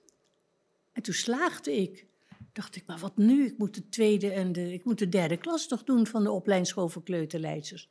En 0.91 1.01
toen 1.01 1.13
slaagde 1.13 1.77
ik. 1.77 2.05
Dacht 2.53 2.75
ik, 2.75 2.85
maar 2.85 2.97
wat 2.97 3.17
nu? 3.17 3.45
Ik 3.45 3.57
moet 3.57 3.75
de 3.75 3.89
tweede 3.89 4.31
en 4.31 4.51
de, 4.51 4.73
ik 4.73 4.83
moet 4.83 4.99
de 4.99 5.09
derde 5.09 5.37
klas 5.37 5.67
toch 5.67 5.83
doen 5.83 6.07
van 6.07 6.23
de 6.23 6.31
opleidingsschool 6.31 6.89
voor 6.89 7.03
kleuterleidsters. 7.03 7.89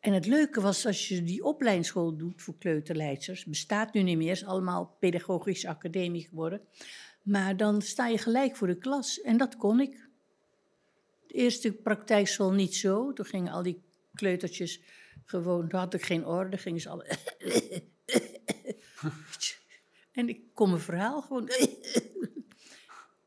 En 0.00 0.12
het 0.12 0.26
leuke 0.26 0.60
was, 0.60 0.86
als 0.86 1.08
je 1.08 1.22
die 1.22 1.44
opleidingsschool 1.44 2.16
doet 2.16 2.42
voor 2.42 2.58
kleuterleidsters, 2.58 3.44
bestaat 3.44 3.92
nu 3.92 4.02
niet 4.02 4.16
meer, 4.16 4.30
is 4.30 4.44
allemaal 4.44 4.96
pedagogische 5.00 5.68
academie 5.68 6.28
geworden. 6.28 6.60
Maar 7.22 7.56
dan 7.56 7.82
sta 7.82 8.06
je 8.06 8.18
gelijk 8.18 8.56
voor 8.56 8.66
de 8.66 8.78
klas 8.78 9.20
en 9.20 9.36
dat 9.36 9.56
kon 9.56 9.80
ik. 9.80 10.08
De 11.26 11.34
eerste 11.34 11.72
praktijkschool 11.72 12.52
niet 12.52 12.74
zo. 12.74 13.12
Toen 13.12 13.26
gingen 13.26 13.52
al 13.52 13.62
die 13.62 13.82
kleutertjes 14.14 14.80
gewoon, 15.24 15.68
toen 15.68 15.78
had 15.78 15.94
ik 15.94 16.02
geen 16.02 16.26
orde, 16.26 16.56
gingen 16.56 16.80
ze 16.80 16.88
alle... 16.88 17.06
en 20.12 20.28
ik 20.28 20.40
kon 20.54 20.68
mijn 20.68 20.80
verhaal 20.80 21.22
gewoon... 21.22 21.48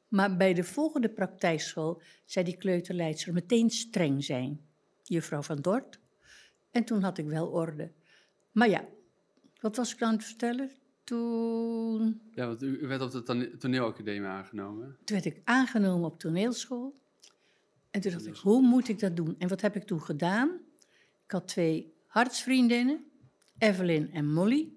maar 0.08 0.38
bij 0.38 0.54
de 0.54 0.64
volgende 0.64 1.10
praktijkschool 1.10 2.02
zei 2.26 2.46
die 2.46 2.58
kleuterleidster 2.58 3.34
meteen 3.34 3.70
streng 3.70 4.24
zijn. 4.24 4.66
Juffrouw 5.04 5.42
van 5.42 5.62
Dort. 5.62 6.00
En 6.72 6.84
toen 6.84 7.02
had 7.04 7.18
ik 7.18 7.26
wel 7.26 7.48
orde. 7.48 7.92
Maar 8.52 8.70
ja, 8.70 8.86
wat 9.62 9.76
was 9.76 9.94
ik 9.94 10.02
aan 10.02 10.14
het 10.14 10.24
vertellen? 10.24 10.72
Toen, 11.04 12.22
Ja, 12.32 12.48
want 12.48 12.62
u, 12.64 12.88
werd 12.88 13.02
op 13.02 13.12
de 13.12 13.24
tone- 13.24 13.58
toneelacademie 13.58 14.28
aangenomen. 14.28 14.98
toen 15.04 15.22
werd 15.22 15.26
ik 15.36 15.42
aangenomen 15.44 16.06
op 16.12 16.20
toneelschool. 16.20 17.00
En 17.92 18.02
toen 18.02 18.12
dacht 18.12 18.26
ik, 18.26 18.36
hoe 18.36 18.62
moet 18.62 18.88
ik 18.88 19.00
dat 19.00 19.16
doen? 19.16 19.36
En 19.38 19.48
wat 19.48 19.62
heb 19.62 19.76
ik 19.76 19.84
toen 19.84 20.02
gedaan? 20.02 20.60
Ik 21.26 21.32
had 21.32 21.48
twee 21.48 21.94
hartsvriendinnen, 22.08 23.06
Evelyn 23.58 24.12
en 24.14 24.34
Molly. 24.34 24.74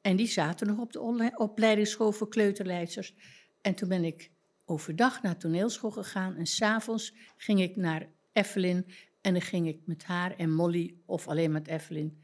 En 0.00 0.16
die 0.16 0.26
zaten 0.26 0.66
nog 0.66 0.78
op 0.78 0.92
de 0.92 1.32
opleidingsschool 1.36 2.12
voor 2.12 2.28
kleuterleidsters. 2.28 3.14
En 3.60 3.74
toen 3.74 3.88
ben 3.88 4.04
ik 4.04 4.30
overdag 4.64 5.22
naar 5.22 5.36
toneelschool 5.36 5.90
gegaan. 5.90 6.36
En 6.36 6.46
s'avonds 6.46 7.14
ging 7.36 7.60
ik 7.60 7.76
naar 7.76 8.08
Evelyn. 8.32 8.86
En 9.20 9.32
dan 9.32 9.42
ging 9.42 9.68
ik 9.68 9.80
met 9.84 10.04
haar 10.04 10.36
en 10.36 10.54
Molly, 10.54 10.94
of 11.06 11.28
alleen 11.28 11.52
met 11.52 11.66
Evelyn, 11.66 12.22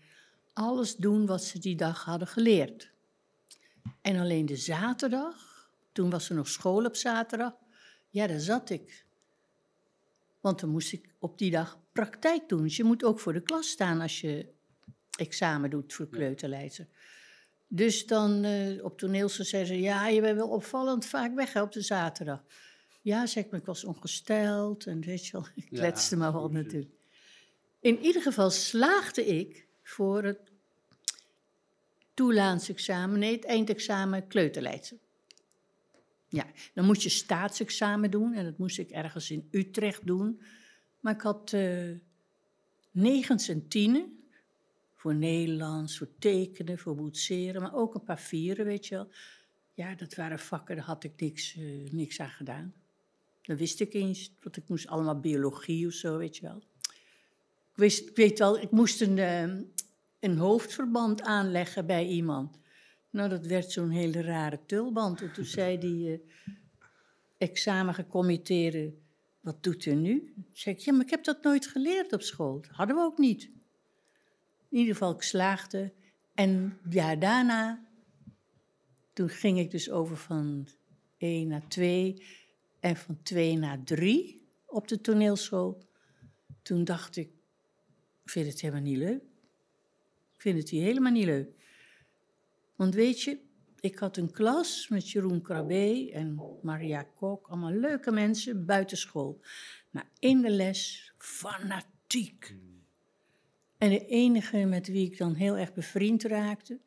alles 0.52 0.96
doen 0.96 1.26
wat 1.26 1.44
ze 1.44 1.58
die 1.58 1.76
dag 1.76 2.04
hadden 2.04 2.28
geleerd. 2.28 2.92
En 4.00 4.18
alleen 4.18 4.46
de 4.46 4.56
zaterdag, 4.56 5.68
toen 5.92 6.10
was 6.10 6.28
er 6.28 6.34
nog 6.34 6.48
school 6.48 6.84
op 6.84 6.96
zaterdag, 6.96 7.52
ja, 8.10 8.26
daar 8.26 8.40
zat 8.40 8.70
ik. 8.70 9.04
Want 10.40 10.60
dan 10.60 10.70
moest 10.70 10.92
ik 10.92 11.14
op 11.18 11.38
die 11.38 11.50
dag 11.50 11.78
praktijk 11.94 12.48
doen. 12.48 12.62
Dus 12.62 12.76
je 12.76 12.84
moet 12.84 13.04
ook 13.04 13.20
voor 13.20 13.32
de 13.32 13.42
klas 13.42 13.68
staan 13.68 14.00
als 14.00 14.20
je 14.20 14.46
examen 15.16 15.70
doet 15.70 15.92
voor 15.92 16.08
kleuterleidster. 16.08 16.86
Dus 17.68 18.06
dan 18.06 18.44
eh, 18.44 18.84
op 18.84 18.98
toneelschool 18.98 19.44
zei 19.44 19.64
ze, 19.64 19.80
ja, 19.80 20.08
je 20.08 20.20
bent 20.20 20.36
wel 20.36 20.48
opvallend 20.48 21.06
vaak 21.06 21.34
weg 21.34 21.52
hè, 21.52 21.62
op 21.62 21.72
de 21.72 21.80
zaterdag. 21.80 22.42
Ja, 23.02 23.26
zeg 23.26 23.44
maar 23.50 23.60
ik 23.60 23.66
was 23.66 23.84
ongesteld 23.84 24.86
en 24.86 25.00
weet 25.00 25.26
je 25.26 25.32
wel, 25.32 25.46
ik 25.54 25.66
Ja, 25.70 25.78
kletste 25.78 26.16
maar 26.16 26.32
wel 26.32 26.48
precies. 26.48 26.64
natuurlijk. 26.64 26.92
In 27.80 27.98
ieder 27.98 28.22
geval 28.22 28.50
slaagde 28.50 29.26
ik 29.26 29.66
voor 29.82 30.22
het 30.22 30.38
toelaatsexamen, 32.14 33.18
nee, 33.18 33.34
het 33.34 33.44
eindexamen 33.44 34.26
kleuterleidster. 34.26 34.96
Ja, 36.28 36.46
dan 36.74 36.84
moest 36.84 37.02
je 37.02 37.08
staatsexamen 37.08 38.10
doen 38.10 38.32
en 38.32 38.44
dat 38.44 38.58
moest 38.58 38.78
ik 38.78 38.90
ergens 38.90 39.30
in 39.30 39.48
Utrecht 39.50 40.06
doen. 40.06 40.40
Maar 41.04 41.14
ik 41.14 41.20
had 41.20 41.52
eh 41.52 41.90
negens 42.90 43.48
en 43.48 43.68
tienen 43.68 44.24
voor 44.94 45.14
Nederlands, 45.14 45.98
voor 45.98 46.08
tekenen, 46.18 46.78
voor 46.78 46.94
boetseren, 46.94 47.62
maar 47.62 47.74
ook 47.74 47.94
een 47.94 48.04
paar 48.04 48.20
vieren, 48.20 48.64
weet 48.64 48.86
je 48.86 48.94
wel. 48.94 49.08
Ja, 49.74 49.94
dat 49.94 50.14
waren 50.14 50.38
vakken, 50.38 50.76
daar 50.76 50.84
had 50.84 51.04
ik 51.04 51.20
niks, 51.20 51.56
eh, 51.56 51.90
niks 51.90 52.20
aan 52.20 52.28
gedaan. 52.28 52.74
Dat 53.42 53.58
wist 53.58 53.80
ik 53.80 53.94
eens, 53.94 54.32
want 54.42 54.56
ik 54.56 54.68
moest 54.68 54.86
allemaal 54.86 55.20
biologie 55.20 55.86
of 55.86 55.92
zo, 55.92 56.16
weet 56.18 56.36
je 56.36 56.42
wel. 56.42 56.56
Ik, 57.70 57.74
wist, 57.74 58.08
ik 58.08 58.16
weet 58.16 58.38
wel, 58.38 58.58
ik 58.58 58.70
moest 58.70 59.00
een, 59.00 59.18
eh, 59.18 59.42
een 60.20 60.38
hoofdverband 60.38 61.22
aanleggen 61.22 61.86
bij 61.86 62.06
iemand. 62.06 62.58
Nou, 63.10 63.28
dat 63.28 63.46
werd 63.46 63.70
zo'n 63.70 63.90
hele 63.90 64.22
rare 64.22 64.60
tulband. 64.66 65.20
En 65.20 65.32
toen 65.32 65.44
zei 65.44 65.78
die 65.78 66.22
examengecommitteerde, 67.38 68.94
wat 69.44 69.62
doet 69.62 69.84
u 69.84 69.94
nu? 69.94 70.34
Zei 70.52 70.74
ik, 70.74 70.80
ja, 70.80 70.92
maar 70.92 71.04
ik 71.04 71.10
heb 71.10 71.24
dat 71.24 71.42
nooit 71.42 71.66
geleerd 71.66 72.12
op 72.12 72.22
school. 72.22 72.60
Dat 72.60 72.70
hadden 72.70 72.96
we 72.96 73.02
ook 73.02 73.18
niet. 73.18 73.42
In 74.68 74.78
ieder 74.78 74.92
geval, 74.92 75.14
ik 75.14 75.22
slaagde. 75.22 75.92
En 76.34 76.78
ja, 76.90 77.16
daarna, 77.16 77.86
toen 79.12 79.28
ging 79.28 79.58
ik 79.58 79.70
dus 79.70 79.90
over 79.90 80.16
van 80.16 80.68
1 81.16 81.48
naar 81.48 81.68
2 81.68 82.22
en 82.80 82.96
van 82.96 83.22
2 83.22 83.56
naar 83.58 83.82
3 83.82 84.48
op 84.66 84.88
de 84.88 85.00
toneelschool. 85.00 85.88
Toen 86.62 86.84
dacht 86.84 87.16
ik, 87.16 87.28
ik 88.22 88.30
vind 88.30 88.46
het 88.46 88.60
helemaal 88.60 88.82
niet 88.82 88.98
leuk. 88.98 89.22
Ik 90.34 90.40
vind 90.40 90.58
het 90.58 90.68
hier 90.68 90.82
helemaal 90.82 91.12
niet 91.12 91.24
leuk. 91.24 91.48
Want 92.76 92.94
weet 92.94 93.22
je, 93.22 93.38
ik 93.84 93.98
had 93.98 94.16
een 94.16 94.30
klas 94.30 94.88
met 94.88 95.10
Jeroen 95.10 95.42
Krabbe 95.42 96.10
en 96.12 96.40
Maria 96.62 97.06
Kok, 97.14 97.46
allemaal 97.48 97.70
leuke 97.70 98.10
mensen 98.10 98.66
buiten 98.66 98.96
school. 98.96 99.40
Maar 99.90 100.06
in 100.18 100.40
de 100.40 100.50
les 100.50 101.12
fanatiek. 101.18 102.56
En 103.78 103.88
de 103.88 104.06
enige 104.06 104.56
met 104.56 104.86
wie 104.86 105.10
ik 105.10 105.18
dan 105.18 105.34
heel 105.34 105.56
erg 105.56 105.74
bevriend 105.74 106.22
raakte, 106.22 106.78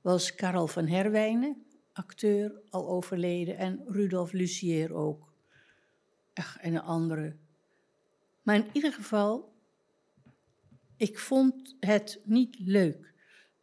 was 0.00 0.34
Karel 0.34 0.66
van 0.66 0.86
Herwijnen, 0.86 1.64
acteur, 1.92 2.52
al 2.70 2.88
overleden, 2.88 3.56
en 3.56 3.82
Rudolf 3.86 4.32
Lucier 4.32 4.94
ook. 4.94 5.32
Ach, 6.34 6.58
en 6.58 6.74
een 6.74 6.82
andere. 6.82 7.36
Maar 8.42 8.56
in 8.56 8.66
ieder 8.72 8.92
geval, 8.92 9.52
ik 10.96 11.18
vond 11.18 11.76
het 11.80 12.20
niet 12.24 12.56
leuk. 12.58 13.12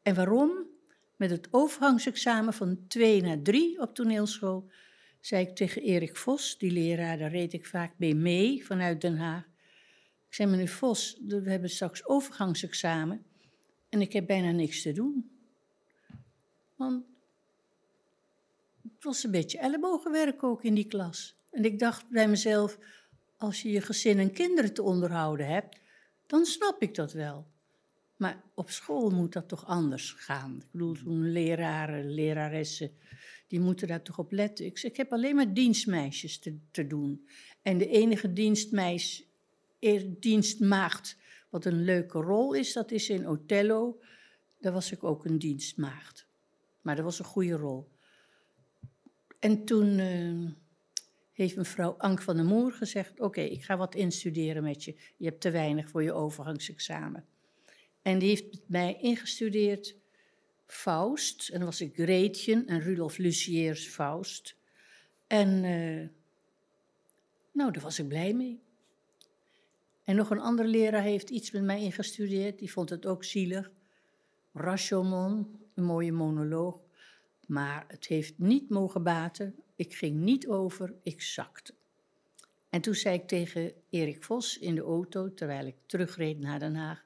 En 0.01 0.15
waarom? 0.15 0.69
Met 1.22 1.30
het 1.30 1.48
overgangsexamen 1.51 2.54
van 2.54 2.88
2 2.88 3.22
naar 3.22 3.42
3 3.42 3.82
op 3.82 3.96
toneelschool 3.96 4.70
zei 5.20 5.46
ik 5.46 5.56
tegen 5.56 5.82
Erik 5.82 6.18
Vos, 6.18 6.58
die 6.58 6.72
leraar, 6.72 7.18
daar 7.18 7.32
reed 7.32 7.54
ik 7.54 7.66
vaak 7.66 7.94
mee 7.98 8.16
mee 8.16 8.66
vanuit 8.66 9.01
Den 9.01 9.18
Haag. 9.18 9.44
Ik 10.28 10.34
zei, 10.34 10.50
meneer 10.50 10.68
Vos, 10.68 11.18
we 11.28 11.50
hebben 11.50 11.70
straks 11.70 12.06
overgangsexamen 12.06 13.25
en 13.90 14.01
ik 14.01 14.13
heb 14.13 14.28
bijna 14.28 14.51
niks 14.51 14.82
te 14.82 14.92
doen. 14.92 15.32
Want 16.75 17.06
het 18.84 19.04
was 19.04 19.24
een 19.24 19.32
beetje 19.32 19.58
ellebogenwerk 19.58 20.44
ook 20.44 20.63
in 20.63 20.74
die 20.74 20.88
klas. 20.88 21.36
En 21.51 21.66
ik 21.66 21.80
dacht 21.80 22.10
bij 22.10 22.28
mezelf, 22.28 22.78
als 23.38 23.62
je 23.62 23.72
je 23.72 23.82
gezin 23.82 24.20
en 24.20 24.34
kinderen 24.34 24.74
te 24.74 24.84
onderhouden 24.84 25.48
hebt, 25.48 25.80
dan 26.28 26.46
snap 26.46 26.82
ik 26.82 26.96
dat 26.96 27.13
wel. 27.13 27.50
Maar 28.22 28.44
op 28.56 28.70
school 28.70 29.10
moet 29.10 29.34
dat 29.34 29.48
toch 29.48 29.66
anders 29.66 30.12
gaan. 30.12 30.56
Ik 30.56 30.72
bedoel, 30.72 30.96
zo'n 30.96 31.32
leraren, 31.32 32.13
leraressen, 32.13 32.92
die 33.48 33.60
moeten 33.60 33.88
daar 33.88 34.01
toch 34.01 34.18
op 34.18 34.32
letten. 34.32 34.66
Ik, 34.66 34.82
ik 34.82 34.98
heb 34.98 35.12
alleen 35.12 35.36
maar 35.36 35.54
dienstmeisjes 35.54 36.40
te, 36.40 36.58
te 36.72 36.88
doen. 36.88 37.28
En 37.62 37.78
de 37.78 37.88
enige 37.88 38.34
dienstmeis, 38.34 39.28
dienstmaagd, 40.20 41.18
wat 41.50 41.66
een 41.66 41.84
leuke 41.84 42.20
rol 42.20 42.54
is, 42.54 42.74
dat 42.74 42.92
is 42.92 43.10
in 43.10 43.28
Othello. 43.28 44.01
Daar 44.60 44.74
was 44.74 44.92
ik 44.92 45.04
ook 45.04 45.25
een 45.25 45.40
dienstmaagd. 45.40 46.28
Maar 46.82 46.96
dat 46.96 47.06
was 47.06 47.20
een 47.20 47.25
goede 47.25 47.56
rol. 47.56 47.92
En 49.40 49.66
toen 49.66 49.98
eh, 49.98 50.51
heeft 51.32 51.56
mevrouw 51.56 51.92
Ank 51.98 52.22
van 52.22 52.36
der 52.36 52.46
Moer 52.46 52.72
gezegd: 52.72 53.20
Oké, 53.20 53.42
ik 53.42 53.63
ga 53.63 53.78
wat 53.78 53.96
instuderen 53.96 54.63
met 54.63 54.84
je. 54.84 54.96
Je 55.18 55.25
hebt 55.25 55.42
te 55.42 55.51
weinig 55.51 55.90
voor 55.90 56.04
je 56.04 56.13
overgangsexamen. 56.13 57.25
En 58.01 58.20
die 58.20 58.29
heeft 58.29 58.60
mij 58.65 58.98
ingestudeerd 59.01 59.96
Faust. 60.65 61.50
En 61.50 61.58
dan 61.58 61.65
was 61.65 61.81
ik 61.81 61.93
Greetje 61.96 62.63
en 62.65 62.79
Rudolf 62.79 63.17
Luciers 63.17 63.88
Faust. 63.88 64.55
En 65.27 65.63
eh, 65.63 66.08
nou, 67.51 67.72
daar 67.72 67.81
was 67.81 68.00
ik 68.00 68.08
blij 68.08 68.34
mee. 68.34 68.62
En 70.03 70.15
nog 70.15 70.29
een 70.29 70.39
andere 70.39 70.67
leraar 70.67 71.01
heeft 71.01 71.29
iets 71.29 71.51
met 71.51 71.63
mij 71.63 71.81
ingestudeerd. 71.81 72.60
Die 72.60 72.72
vond 72.72 72.89
het 72.89 73.05
ook 73.05 73.24
zielig. 73.24 73.72
Rashomon, 74.53 75.60
een 75.74 75.84
mooie 75.84 76.12
monoloog. 76.12 76.79
Maar 77.48 77.86
het 77.88 78.05
heeft 78.05 78.38
niet 78.38 78.70
mogen 78.70 79.03
baten. 79.03 79.55
Ik 79.75 79.96
ging 79.96 80.15
niet 80.15 80.48
over, 80.48 80.93
ik 81.03 81.22
zakte. 81.22 81.74
En 82.70 82.81
toen 82.81 82.96
zei 82.96 83.15
ik 83.15 83.27
tegen 83.27 83.74
Erik 83.89 84.24
Vos 84.24 84.58
in 84.58 84.75
de 84.75 84.81
auto, 84.81 85.34
terwijl 85.34 85.65
ik 85.65 85.75
terugreed 85.86 86.39
naar 86.39 86.60
Den 86.60 86.75
Haag. 86.75 87.05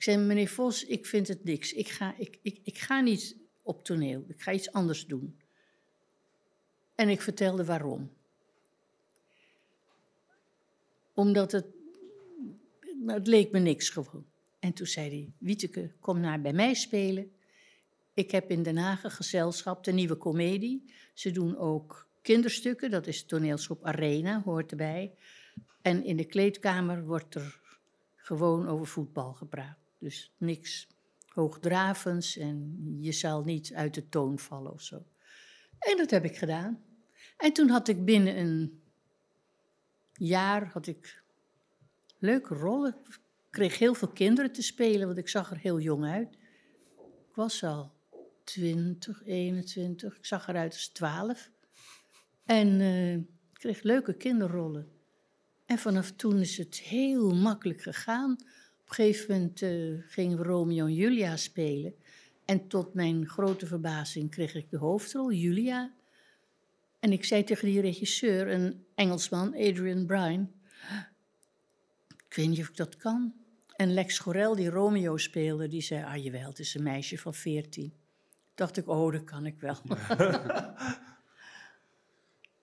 Ik 0.00 0.06
zei, 0.06 0.16
meneer 0.16 0.48
Vos, 0.48 0.84
ik 0.84 1.06
vind 1.06 1.28
het 1.28 1.44
niks. 1.44 1.72
Ik 1.72 1.88
ga, 1.88 2.14
ik, 2.18 2.38
ik, 2.42 2.60
ik 2.62 2.78
ga 2.78 3.00
niet 3.00 3.36
op 3.62 3.84
toneel. 3.84 4.24
Ik 4.28 4.42
ga 4.42 4.52
iets 4.52 4.72
anders 4.72 5.06
doen. 5.06 5.40
En 6.94 7.08
ik 7.08 7.20
vertelde 7.20 7.64
waarom. 7.64 8.10
Omdat 11.14 11.52
het, 11.52 11.66
nou, 12.80 13.18
het 13.18 13.26
leek 13.26 13.52
me 13.52 13.58
niks 13.58 13.88
gewoon. 13.88 14.26
En 14.58 14.72
toen 14.72 14.86
zei 14.86 15.08
hij, 15.08 15.32
Wieteke, 15.38 15.92
kom 16.00 16.20
naar 16.20 16.40
bij 16.40 16.52
mij 16.52 16.74
spelen. 16.74 17.32
Ik 18.14 18.30
heb 18.30 18.50
in 18.50 18.62
Den 18.62 18.76
Haag 18.76 19.04
een 19.04 19.10
gezelschap, 19.10 19.84
de 19.84 19.92
Nieuwe 19.92 20.16
Comedie. 20.16 20.92
Ze 21.14 21.30
doen 21.30 21.56
ook 21.56 22.08
kinderstukken, 22.22 22.90
dat 22.90 23.06
is 23.06 23.24
toneelschap 23.24 23.84
Arena, 23.84 24.42
hoort 24.44 24.70
erbij. 24.70 25.14
En 25.82 26.04
in 26.04 26.16
de 26.16 26.26
kleedkamer 26.26 27.04
wordt 27.04 27.34
er 27.34 27.60
gewoon 28.16 28.68
over 28.68 28.86
voetbal 28.86 29.32
gepraat. 29.32 29.89
Dus 30.00 30.32
niks 30.36 30.88
hoogdravends 31.26 32.36
en 32.36 32.76
je 33.00 33.12
zal 33.12 33.44
niet 33.44 33.74
uit 33.74 33.94
de 33.94 34.08
toon 34.08 34.38
vallen 34.38 34.72
of 34.72 34.82
zo. 34.82 35.04
En 35.78 35.96
dat 35.96 36.10
heb 36.10 36.24
ik 36.24 36.36
gedaan. 36.36 36.84
En 37.36 37.52
toen 37.52 37.68
had 37.68 37.88
ik 37.88 38.04
binnen 38.04 38.38
een 38.38 38.82
jaar 40.12 40.66
had 40.66 40.86
ik 40.86 41.22
leuke 42.18 42.54
rollen. 42.54 42.96
Ik 43.06 43.18
kreeg 43.50 43.78
heel 43.78 43.94
veel 43.94 44.08
kinderen 44.08 44.52
te 44.52 44.62
spelen, 44.62 45.06
want 45.06 45.18
ik 45.18 45.28
zag 45.28 45.50
er 45.50 45.58
heel 45.58 45.80
jong 45.80 46.04
uit. 46.04 46.34
Ik 47.28 47.34
was 47.34 47.64
al 47.64 47.92
20, 48.44 49.22
21, 49.24 50.16
ik 50.16 50.26
zag 50.26 50.48
eruit 50.48 50.72
als 50.72 50.88
12. 50.88 51.50
En 52.44 52.80
uh, 52.80 53.14
ik 53.14 53.26
kreeg 53.52 53.82
leuke 53.82 54.14
kinderrollen. 54.14 54.88
En 55.66 55.78
vanaf 55.78 56.10
toen 56.10 56.38
is 56.40 56.58
het 56.58 56.78
heel 56.78 57.34
makkelijk 57.34 57.82
gegaan. 57.82 58.36
Op 58.90 58.98
een 58.98 59.04
gegeven 59.04 59.34
moment 59.34 59.62
uh, 59.62 59.98
gingen 60.06 60.38
we 60.38 60.44
Romeo 60.44 60.86
en 60.86 60.94
Julia 60.94 61.36
spelen. 61.36 61.94
En 62.44 62.68
tot 62.68 62.94
mijn 62.94 63.28
grote 63.28 63.66
verbazing 63.66 64.30
kreeg 64.30 64.54
ik 64.54 64.70
de 64.70 64.76
hoofdrol, 64.76 65.32
Julia. 65.32 65.92
En 67.00 67.12
ik 67.12 67.24
zei 67.24 67.44
tegen 67.44 67.66
die 67.68 67.80
regisseur, 67.80 68.48
een 68.48 68.84
Engelsman, 68.94 69.54
Adrian 69.54 70.06
Bryan... 70.06 70.52
Ik 72.28 72.36
weet 72.36 72.48
niet 72.48 72.60
of 72.60 72.68
ik 72.68 72.76
dat 72.76 72.96
kan. 72.96 73.34
En 73.76 73.94
Lex 73.94 74.18
Gorel, 74.18 74.54
die 74.54 74.70
Romeo 74.70 75.16
speelde, 75.16 75.68
die 75.68 75.82
zei... 75.82 76.04
Ah, 76.04 76.24
jawel, 76.24 76.48
het 76.48 76.58
is 76.58 76.74
een 76.74 76.82
meisje 76.82 77.18
van 77.18 77.34
veertien. 77.34 77.92
dacht 78.54 78.76
ik, 78.76 78.88
oh, 78.88 79.12
dat 79.12 79.24
kan 79.24 79.46
ik 79.46 79.60
wel. 79.60 79.76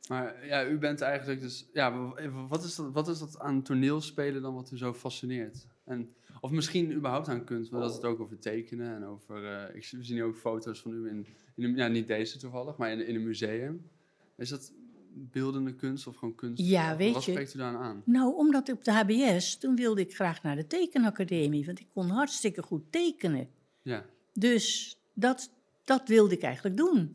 Maar 0.08 0.46
ja, 0.46 0.66
u 0.66 0.78
bent 0.78 1.02
eigenlijk 1.02 1.42
dus... 1.42 1.70
Ja, 1.74 2.14
wat 2.48 2.64
is, 2.64 2.76
dat, 2.76 2.92
wat 2.92 3.08
is 3.08 3.20
dat 3.20 3.40
aan 3.40 3.62
toneelspelen 3.62 4.42
dan 4.42 4.54
wat 4.54 4.72
u 4.72 4.78
zo 4.78 4.94
fascineert? 4.94 5.68
En, 5.88 6.10
of 6.42 6.52
misschien 6.52 6.94
überhaupt 6.94 7.28
aan 7.28 7.44
kunst, 7.44 7.72
want 7.72 7.84
dat 7.84 7.96
het 7.96 8.06
ook 8.06 8.20
over 8.20 8.40
tekenen 8.40 8.96
en 8.96 9.04
over... 9.04 9.44
Uh, 9.44 9.76
ik 9.76 9.84
zie 9.84 10.14
nu 10.14 10.24
ook 10.24 10.36
foto's 10.36 10.82
van 10.82 10.94
u 10.94 11.10
in, 11.10 11.28
in 11.56 11.64
een, 11.64 11.76
ja, 11.76 11.88
niet 11.88 12.08
deze 12.08 12.38
toevallig, 12.38 12.78
maar 12.78 12.92
in, 12.92 13.08
in 13.08 13.16
een 13.16 13.24
museum. 13.24 13.90
Is 14.36 14.50
dat 14.50 14.74
beeldende 15.14 15.76
kunst 15.76 16.08
of 16.08 16.16
gewoon 16.16 16.36
kunst? 16.36 16.64
Ja, 16.64 16.96
weet 16.96 17.14
wat 17.14 17.26
je. 17.26 17.32
spreekt 17.32 17.54
u 17.54 17.58
daar 17.58 17.78
aan? 17.78 18.02
Nou, 18.06 18.36
omdat 18.36 18.70
op 18.70 18.84
de 18.84 18.92
HBS, 18.92 19.58
toen 19.58 19.76
wilde 19.76 20.02
ik 20.02 20.16
graag 20.16 20.44
naar 20.44 20.56
de 20.56 20.68
tekenacademie, 20.68 21.66
want 21.66 21.80
ik 21.80 21.88
kon 21.94 22.10
hartstikke 22.10 22.62
goed 22.62 22.92
tekenen. 22.92 23.50
Ja. 23.82 24.06
Dus 24.34 24.96
dat, 25.14 25.52
dat 25.84 26.08
wilde 26.08 26.34
ik 26.34 26.42
eigenlijk 26.42 26.78
doen. 26.78 27.12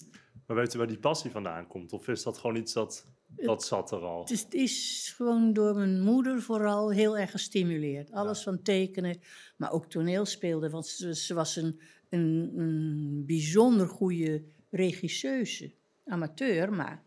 Maar 0.46 0.56
weet 0.56 0.74
u 0.74 0.78
waar 0.78 0.86
die 0.86 0.98
passie 0.98 1.30
vandaan 1.30 1.66
komt? 1.66 1.92
Of 1.92 2.08
is 2.08 2.22
dat 2.22 2.38
gewoon 2.38 2.56
iets 2.56 2.72
dat, 2.72 3.06
dat 3.36 3.64
zat 3.64 3.90
er 3.92 4.00
al? 4.00 4.20
Het 4.20 4.30
is, 4.30 4.42
het 4.42 4.54
is 4.54 5.12
gewoon 5.16 5.52
door 5.52 5.74
mijn 5.74 6.00
moeder 6.00 6.42
vooral 6.42 6.90
heel 6.90 7.18
erg 7.18 7.30
gestimuleerd. 7.30 8.12
Alles 8.12 8.42
van 8.42 8.62
tekenen, 8.62 9.20
maar 9.56 9.72
ook 9.72 9.86
toneel 9.86 10.24
speelde. 10.24 10.70
Want 10.70 10.86
ze, 10.86 11.14
ze 11.14 11.34
was 11.34 11.56
een, 11.56 11.80
een, 12.08 12.52
een 12.56 13.22
bijzonder 13.26 13.88
goede 13.88 14.42
regisseuse. 14.70 15.72
Amateur, 16.06 16.72
maar 16.72 17.02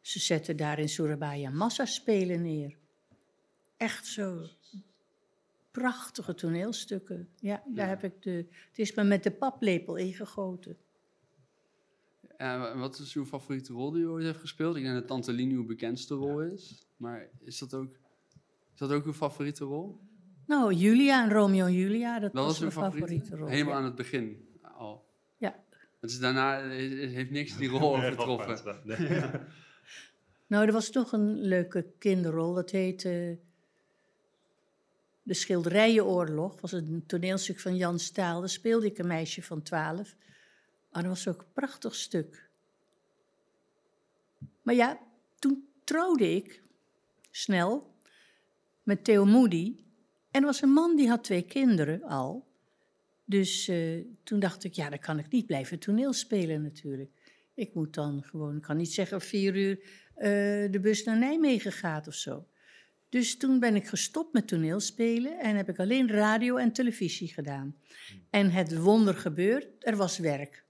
ze 0.00 0.18
zette 0.18 0.54
daar 0.54 0.78
in 0.78 0.88
Surabaya 0.88 1.50
massaspelen 1.50 2.42
neer. 2.42 2.76
Echt 3.76 4.06
zo 4.06 4.46
prachtige 5.70 6.34
toneelstukken. 6.34 7.28
Ja, 7.36 7.62
daar 7.66 7.84
Ja. 7.84 7.90
heb 7.90 8.04
ik 8.04 8.22
de... 8.22 8.30
Het 8.68 8.78
is 8.78 8.94
me 8.94 9.04
met 9.04 9.22
de 9.22 9.30
paplepel 9.30 9.96
ingegoten. 9.96 10.76
En 12.36 12.78
wat 12.78 12.98
is 12.98 13.14
uw 13.14 13.24
favoriete 13.24 13.72
rol 13.72 13.90
die 13.90 14.02
u 14.02 14.06
ooit 14.08 14.24
heeft 14.24 14.40
gespeeld? 14.40 14.76
Ik 14.76 14.82
denk 14.82 14.94
dat 14.94 15.06
Tante 15.06 15.32
Lien 15.32 15.50
uw 15.50 15.66
bekendste 15.66 16.14
rol 16.14 16.42
is. 16.42 16.86
Maar 16.96 17.28
is 17.40 17.58
dat 17.58 17.74
ook, 17.74 17.90
is 18.72 18.78
dat 18.78 18.90
ook 18.92 19.04
uw 19.04 19.12
favoriete 19.12 19.64
rol? 19.64 20.00
Nou, 20.46 20.72
Julia 20.72 21.24
en 21.24 21.30
Romeo 21.30 21.66
en 21.66 21.72
Julia, 21.72 22.18
dat, 22.20 22.32
Dat 22.32 22.44
was 22.44 22.54
uw 22.54 22.60
mijn 22.60 22.72
favoriete? 22.72 23.00
favoriete 23.06 23.36
rol. 23.36 23.48
Helemaal 23.48 23.72
ja. 23.72 23.78
aan 23.78 23.84
het 23.84 23.94
begin 23.94 24.48
al. 24.62 25.04
Ja. 25.38 25.62
Het 26.00 26.10
is 26.10 26.18
daarna 26.18 26.60
eh, 26.60 26.68
heeft 27.12 27.30
niks 27.30 27.56
die 27.56 27.68
rol 27.68 27.96
Nee, 27.96 28.06
overtroffen. 28.16 28.80
Nou, 30.46 30.66
er 30.66 30.72
was 30.72 30.90
nog 30.90 31.12
een 31.12 31.40
leuke 31.40 31.86
kinderrol. 31.98 32.54
Dat 32.54 32.70
heette 32.70 33.38
De 35.22 35.34
Schilderijenoorlog. 35.34 36.60
was 36.60 36.72
een 36.72 37.04
toneelstuk 37.06 37.60
van 37.60 37.76
Jan 37.76 37.98
Staal. 37.98 38.40
Daar 38.40 38.48
speelde 38.48 38.86
ik 38.86 38.98
een 38.98 39.06
meisje 39.06 39.42
van 39.42 39.62
twaalf. 39.62 40.16
Maar 40.94 41.02
dat 41.02 41.12
was 41.12 41.28
ook 41.28 41.40
een 41.40 41.52
prachtig 41.52 41.94
stuk. 41.94 42.48
Maar 44.62 44.74
ja, 44.74 44.98
toen 45.38 45.68
trouwde 45.84 46.34
ik 46.34 46.62
snel 47.30 47.94
met 48.82 49.04
Theo 49.04 49.24
Moody. 49.24 49.76
En 50.30 50.40
er 50.40 50.46
was 50.46 50.62
een 50.62 50.72
man 50.72 50.96
die 50.96 51.08
had 51.08 51.24
twee 51.24 51.42
kinderen 51.42 52.02
al. 52.02 52.46
Dus 53.24 53.68
eh, 53.68 54.00
toen 54.22 54.40
dacht 54.40 54.64
ik, 54.64 54.72
ja, 54.72 54.90
dan 54.90 54.98
kan 54.98 55.18
ik 55.18 55.30
niet 55.30 55.46
blijven 55.46 55.78
toneel 55.78 56.12
spelen 56.12 56.62
natuurlijk. 56.62 57.10
Ik 57.54 57.74
moet 57.74 57.94
dan 57.94 58.22
gewoon, 58.22 58.56
ik 58.56 58.62
kan 58.62 58.76
niet 58.76 58.92
zeggen 58.92 59.20
vier 59.20 59.56
uur 59.56 59.78
eh, 60.14 60.72
de 60.72 60.78
bus 60.82 61.04
naar 61.04 61.18
Nijmegen 61.18 61.72
gaat 61.72 62.06
of 62.06 62.14
zo. 62.14 62.46
Dus 63.08 63.36
toen 63.36 63.58
ben 63.58 63.74
ik 63.74 63.86
gestopt 63.86 64.32
met 64.32 64.48
toneelspelen 64.48 65.38
en 65.38 65.56
heb 65.56 65.68
ik 65.68 65.78
alleen 65.78 66.08
radio 66.08 66.56
en 66.56 66.72
televisie 66.72 67.28
gedaan. 67.28 67.76
En 68.30 68.50
het 68.50 68.76
wonder 68.76 69.14
gebeurt, 69.14 69.66
er 69.78 69.96
was 69.96 70.18
werk. 70.18 70.63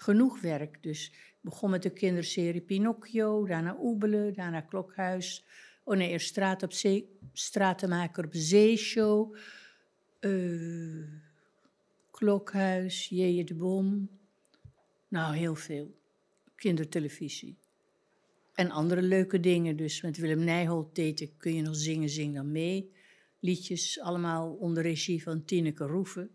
Genoeg 0.00 0.40
werk. 0.40 0.82
Dus 0.82 1.12
begon 1.40 1.70
met 1.70 1.82
de 1.82 1.90
kinderserie 1.90 2.60
Pinocchio, 2.60 3.46
daarna 3.46 3.76
Oebelen, 3.80 4.34
daarna 4.34 4.60
Klokhuis. 4.60 5.44
Oh 5.84 5.96
nee, 5.96 6.08
eerst 6.08 6.28
Straat 6.28 6.62
op 6.62 6.72
Zee, 6.72 7.18
Stratenmaker 7.32 8.24
op 8.24 8.34
Zeeshow. 8.34 9.36
eh 10.20 11.02
Klokhuis, 12.10 13.08
Jeje 13.08 13.44
de 13.44 13.54
Bom. 13.54 14.08
Nou, 15.08 15.36
heel 15.36 15.54
veel. 15.54 15.96
Kindertelevisie. 16.54 17.56
En 18.54 18.70
andere 18.70 19.02
leuke 19.02 19.40
dingen. 19.40 19.76
Dus 19.76 20.02
met 20.02 20.16
Willem 20.16 20.44
Nijholt 20.44 20.94
deed 20.94 21.20
ik 21.20 21.32
Kun 21.36 21.54
je 21.54 21.62
nog 21.62 21.76
zingen, 21.76 22.08
zing 22.08 22.34
dan 22.34 22.52
mee. 22.52 22.92
Liedjes 23.40 24.00
allemaal 24.00 24.52
onder 24.52 24.82
regie 24.82 25.22
van 25.22 25.44
Tineke 25.44 25.84
Roeven. 25.84 26.30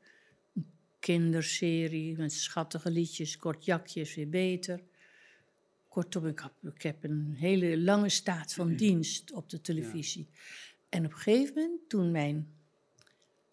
Kinderserie 1.04 2.18
met 2.18 2.34
schattige 2.34 2.92
liedjes. 2.92 3.38
Kort 3.38 3.66
jakjes 3.66 4.16
weer 4.16 4.30
beter. 4.30 4.84
Kortom, 5.89 6.28
ik 6.28 6.39
heb, 6.39 6.74
ik 6.74 6.82
heb 6.82 7.04
een 7.04 7.34
hele 7.38 7.78
lange 7.82 8.10
staat 8.10 8.54
van 8.54 8.76
dienst 8.84 9.32
op 9.32 9.50
de 9.50 9.62
televisie. 9.62 10.28
En 10.89 11.06
op 11.06 11.12
een 11.12 11.18
gegeven 11.18 11.54
moment, 11.54 11.89
toen 11.89 12.12
mijn 12.12 12.54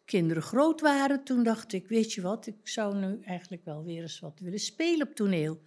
kinderen 0.04 0.42
groot 0.42 0.80
waren, 0.80 1.24
toen 1.24 1.42
dacht 1.42 1.72
ik, 1.72 1.88
weet 1.88 2.12
je 2.12 2.20
wat, 2.20 2.46
ik 2.46 2.68
zou 2.68 2.96
nu 2.96 3.20
eigenlijk 3.22 3.64
wel 3.64 3.84
weer 3.84 4.02
eens 4.02 4.20
wat 4.20 4.38
willen 4.40 4.60
spelen 4.60 5.08
op 5.08 5.14
toneel. 5.14 5.60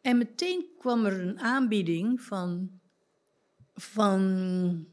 En 0.00 0.18
meteen 0.18 0.66
kwam 0.78 1.04
er 1.04 1.20
een 1.20 1.38
aanbieding 1.38 2.20
van, 2.20 2.80
van 3.74 4.86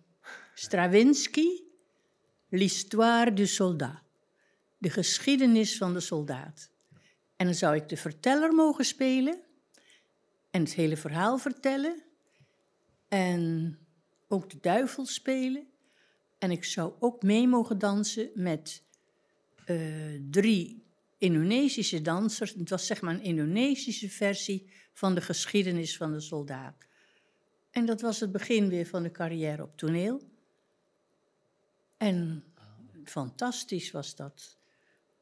Stravinsky, 0.53 1.47
L'histoire 2.49 3.33
du 3.33 3.45
soldat, 3.45 4.04
de 4.85 4.91
geschiedenis 4.91 5.77
van 5.77 5.93
de 5.93 5.99
soldaat. 5.99 6.69
En 7.35 7.45
dan 7.45 7.55
zou 7.55 7.75
ik 7.75 7.89
de 7.89 7.97
verteller 7.97 8.53
mogen 8.53 8.85
spelen 8.85 9.41
en 10.51 10.61
het 10.61 10.73
hele 10.73 10.97
verhaal 10.97 11.37
vertellen 11.37 12.03
en 13.07 13.77
ook 14.27 14.49
de 14.49 14.57
duivel 14.61 15.05
spelen. 15.05 15.67
En 16.37 16.51
ik 16.51 16.63
zou 16.63 16.93
ook 16.99 17.23
mee 17.23 17.47
mogen 17.47 17.77
dansen 17.77 18.29
met 18.33 18.83
eh, 19.65 20.21
drie 20.29 20.83
Indonesische 21.17 22.01
dansers. 22.01 22.53
Het 22.53 22.69
was 22.69 22.85
zeg 22.85 23.01
maar 23.01 23.13
een 23.13 23.21
Indonesische 23.21 24.09
versie 24.09 24.69
van 24.93 25.15
de 25.15 25.21
geschiedenis 25.21 25.97
van 25.97 26.11
de 26.11 26.19
soldaat. 26.19 26.85
En 27.71 27.85
dat 27.85 28.01
was 28.01 28.19
het 28.19 28.31
begin 28.31 28.69
weer 28.69 28.85
van 28.85 29.03
de 29.03 29.11
carrière 29.11 29.63
op 29.63 29.77
toneel. 29.77 30.21
En 31.97 32.43
fantastisch 33.03 33.91
was 33.91 34.15
dat. 34.15 34.54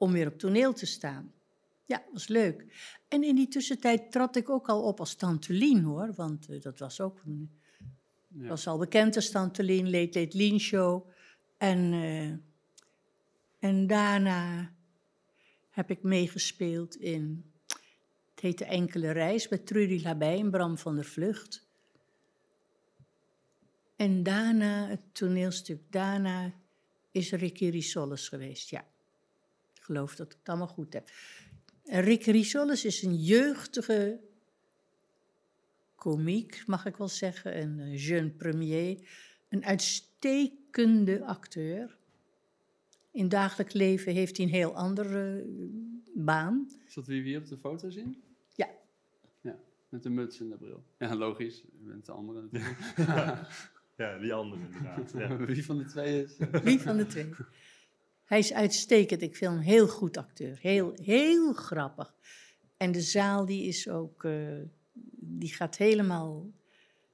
Om 0.03 0.11
weer 0.11 0.27
op 0.27 0.37
toneel 0.37 0.73
te 0.73 0.85
staan. 0.85 1.33
Ja, 1.85 2.03
was 2.13 2.27
leuk. 2.27 2.65
En 3.07 3.23
in 3.23 3.35
die 3.35 3.47
tussentijd 3.47 4.11
trad 4.11 4.35
ik 4.35 4.49
ook 4.49 4.69
al 4.69 4.83
op 4.83 4.99
als 4.99 5.15
Tante 5.15 5.53
Lien, 5.53 5.83
hoor. 5.83 6.13
Want 6.15 6.49
eh, 6.49 6.61
dat 6.61 6.79
was 6.79 7.01
ook 7.01 7.21
een, 7.25 7.51
Ja. 8.27 8.47
was 8.47 8.67
al 8.67 8.77
bekend 8.77 9.15
als 9.15 9.29
Tante 9.29 9.63
Lien, 9.63 9.89
Late 9.89 10.19
Late 10.19 10.37
Lien 10.37 10.59
Show. 10.59 11.09
En, 11.57 11.93
eh, 11.93 13.69
en 13.69 13.87
daarna 13.87 14.73
heb 15.69 15.89
ik 15.89 16.03
meegespeeld 16.03 16.95
in... 16.95 17.51
Het 18.29 18.39
heette 18.39 18.65
Enkele 18.65 19.11
Reis 19.11 19.47
met 19.49 19.65
Trudy 19.65 20.03
Labij 20.03 20.39
en 20.39 20.51
Bram 20.51 20.77
van 20.77 20.95
der 20.95 21.05
Vlucht. 21.05 21.67
En 23.95 24.23
daarna, 24.23 24.87
het 24.87 25.01
toneelstuk 25.11 25.81
daarna, 25.89 26.53
is 27.11 27.31
Ricky 27.31 27.69
Risoles 27.69 28.27
geweest, 28.29 28.69
ja. 28.69 28.91
Ik 29.84 29.89
geloof 29.89 30.15
dat 30.15 30.32
ik 30.32 30.38
het 30.39 30.50
allemaal 30.50 30.67
goed 30.67 30.93
heb. 30.93 31.10
En 31.86 32.02
Ricky 32.02 32.32
Risoles 32.32 32.86
is 32.86 33.02
een 33.02 33.15
jeugdige 33.15 34.19
komiek, 35.96 36.63
mag 36.65 36.86
ik 36.86 36.98
wel 36.98 37.08
zeggen, 37.08 37.62
een 37.62 37.80
eh, 37.80 38.08
jeune 38.08 38.30
premier. 38.30 39.10
Een 39.50 39.65
uitstekende 39.65 41.26
acteur. 41.26 41.98
In 43.12 43.30
dagelijks 43.30 43.74
leven 43.74 44.13
heeft 44.13 44.38
hij 44.38 44.46
een 44.46 44.52
heel 44.52 44.76
andere 44.76 45.39
eh, 45.39 45.46
baan. 46.13 46.69
Is 46.88 46.93
dat 46.93 47.08
wie 47.08 47.22
we 47.22 47.28
hier 47.28 47.39
op 47.39 47.48
de 47.48 47.58
foto 47.58 47.89
zien? 47.89 48.24
Ja. 48.56 48.69
Ja, 49.41 49.60
met 49.89 50.04
de 50.04 50.10
muts 50.10 50.39
en 50.39 50.50
de 50.50 50.58
bril. 50.58 50.84
Ja, 51.00 51.15
logisch. 51.15 51.63
U 51.63 51.88
bent 51.88 52.06
de 52.06 52.12
andere 52.12 52.41
natuurlijk. 52.41 52.78
Ja, 53.98 54.17
die 54.17 54.34
andere 54.34 54.62
inderdaad. 54.62 55.13
Ja. 55.17 55.38
Wie 55.46 55.65
van 55.65 55.78
de 55.78 55.86
twee 55.86 56.24
is? 56.24 56.38
Wie 56.63 56.80
van 56.80 56.98
de 56.98 57.06
twee? 57.06 57.30
Hij 58.34 58.41
is 58.41 58.54
uitstekend. 58.54 59.22
Ik 59.22 59.36
vind 59.36 59.52
hem 59.52 59.60
een 59.60 59.65
heel 59.65 59.88
goed 59.88 60.17
acteur. 60.17 60.58
Heel, 60.62 60.91
heel 61.02 61.54
grappig. 61.54 62.15
En 62.78 62.91
de 62.91 63.02
zaal 63.02 63.46
die 63.46 63.63
is 63.67 63.89
ook, 63.89 64.24
eh, 64.24 64.58
die 65.19 65.54
gaat 65.54 65.78
helemaal, 65.78 66.52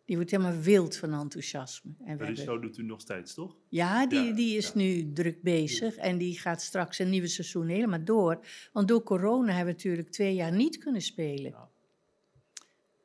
die 0.06 0.16
wordt 0.16 0.32
helemaal 0.32 0.60
wild 0.62 0.96
van 0.96 1.14
enthousiasme. 1.14 1.92
En 2.00 2.06
Maar 2.06 2.18
die 2.18 2.26
hebben- 2.26 2.44
show 2.44 2.62
doet 2.62 2.78
u 2.78 2.84
nog 2.84 3.02
steeds, 3.02 3.34
toch? 3.34 3.56
ja, 3.70 4.08
die, 4.08 4.20
Ja, 4.20 4.34
die 4.34 4.58
is 4.58 4.68
ja. 4.68 4.72
nu 4.76 5.14
druk 5.14 5.42
bezig 5.42 5.96
en 5.96 6.18
die 6.18 6.40
gaat 6.40 6.62
straks 6.62 7.00
een 7.00 7.10
nieuwe 7.10 7.28
seizoen 7.28 7.68
helemaal 7.68 8.04
door. 8.04 8.46
Want 8.74 8.88
door 8.88 9.04
corona 9.04 9.48
hebben 9.54 9.74
we 9.74 9.80
natuurlijk 9.80 10.10
twee 10.10 10.34
jaar 10.36 10.52
niet 10.52 10.78
kunnen 10.78 11.02
spelen. 11.02 11.52
Ja. 11.52 11.70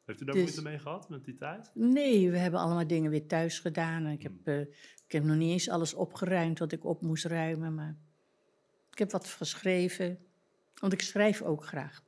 Heeft 0.04 0.20
u 0.20 0.24
daar 0.24 0.34
Dus- 0.34 0.44
moeite 0.44 0.62
mee 0.62 0.78
gehad 0.78 1.08
met 1.08 1.24
die 1.24 1.34
tijd? 1.34 1.70
Nee, 1.74 2.30
we 2.30 2.38
hebben 2.38 2.60
allemaal 2.60 2.86
dingen 2.86 3.10
weer 3.10 3.26
thuis 3.26 3.58
gedaan. 3.58 4.04
En 4.04 4.12
ik, 4.12 4.22
heb, 4.22 4.32
eh, 4.44 4.60
ik 5.06 5.12
heb 5.12 5.24
nog 5.24 5.36
niet 5.36 5.50
eens 5.50 5.68
alles 5.68 5.94
opgeruimd 5.94 6.58
wat 6.58 6.72
ik 6.72 6.84
op 6.84 7.02
moest 7.02 7.24
ruimen. 7.24 7.74
Maar 7.74 7.96
ik 8.94 9.00
heb 9.00 9.10
wat 9.10 9.28
geschreven, 9.28 10.18
want 10.80 10.92
ik 10.92 11.02
schrijf 11.02 11.42
ook 11.42 11.64
graag. 11.64 12.02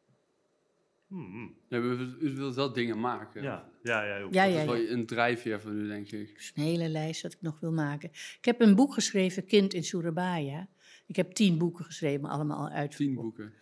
Hmm. 1.07 1.55
Ja, 1.69 1.79
u, 1.79 2.35
wilt 2.35 2.55
wel 2.55 2.73
dingen 2.73 3.01
maken. 3.01 3.43
Ja, 3.43 3.69
ja, 3.83 4.03
ja. 4.03 4.19
joh. 4.19 4.33
Ja, 4.33 4.45
Dat 4.45 4.53
ja, 4.53 4.61
is 4.61 4.67
wel 4.67 4.77
ja. 4.77 4.91
een 4.91 5.07
drijfveer 5.07 5.61
van 5.61 5.73
u, 5.73 5.89
denk 5.89 6.11
ik. 6.11 6.29
Het 6.29 6.39
is 6.39 6.53
een 6.55 6.63
hele 6.63 6.89
lijst 6.89 7.23
wat 7.23 7.33
ik 7.33 7.43
nog 7.43 7.61
wil 7.61 7.73
maken. 7.73 8.09
Ik 8.11 8.45
heb 8.45 8.61
een 8.61 8.75
boek 8.75 8.95
geschreven, 8.95 9.47
Kind 9.47 9.75
in 9.75 9.85
Surabaya. 9.85 10.69
Ik 11.07 11.17
heb 11.17 11.33
tien 11.33 11.59
boeken 11.59 11.85
geschreven, 11.85 12.21
maar 12.21 12.31
allemaal 12.31 12.69
uitverkocht. 12.69 12.97
Tien 12.97 13.15
boeken. 13.15 13.53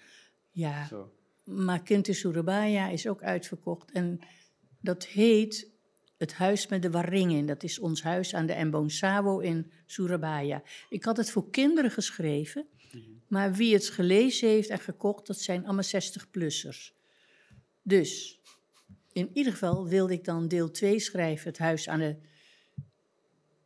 Ja, 0.50 0.86
Zo. 0.86 1.12
maar 1.44 1.82
Kind 1.82 2.08
in 2.08 2.14
Surabaya 2.14 2.88
is 2.88 3.08
ook 3.08 3.22
uitverkocht. 3.22 3.90
En 3.90 4.18
dat 4.80 5.06
heet 5.06 5.72
Het 6.16 6.34
Huis 6.34 6.66
met 6.66 6.82
de 6.82 6.90
Waringen. 6.90 7.46
Dat 7.46 7.62
is 7.62 7.78
ons 7.78 8.02
huis 8.02 8.34
aan 8.34 8.46
de 8.46 8.64
Mbonsawo 8.64 9.38
in 9.38 9.72
Surabaya. 9.86 10.62
Ik 10.88 11.04
had 11.04 11.16
het 11.16 11.30
voor 11.30 11.50
kinderen 11.50 11.90
geschreven, 11.90 12.66
maar 13.28 13.52
wie 13.54 13.74
het 13.74 13.88
gelezen 13.88 14.48
heeft 14.48 14.68
en 14.68 14.78
gekocht, 14.78 15.26
dat 15.26 15.38
zijn 15.38 15.64
allemaal 15.64 15.84
60-plussers. 15.84 16.92
Dus, 17.82 18.40
in 19.12 19.30
ieder 19.32 19.52
geval 19.52 19.88
wilde 19.88 20.12
ik 20.12 20.24
dan 20.24 20.48
deel 20.48 20.70
2 20.70 20.98
schrijven, 20.98 21.48
het 21.48 21.58
huis 21.58 21.88
aan 21.88 21.98
de, 21.98 22.16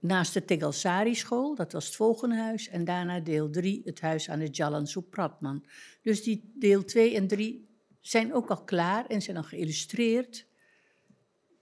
naast 0.01 0.35
de 0.35 0.45
Tegalsari 0.45 1.15
school, 1.15 1.55
dat 1.55 1.73
was 1.73 1.87
het 1.87 1.97
volgende 1.97 2.37
huis. 2.37 2.69
En 2.69 2.85
daarna 2.85 3.21
deel 3.21 3.51
3, 3.51 3.83
het 3.85 4.01
huis 4.01 4.31
aan 4.31 4.39
de 4.39 4.49
Jalan 4.51 4.87
Supratman. 4.87 5.65
Dus 6.03 6.23
die 6.23 6.53
deel 6.55 6.85
2 6.85 7.15
en 7.15 7.27
3 7.27 7.69
zijn 8.01 8.35
ook 8.35 8.51
al 8.51 8.65
klaar 8.65 9.07
en 9.07 9.23
zijn 9.23 9.37
al 9.37 9.43
geïllustreerd. 9.43 10.47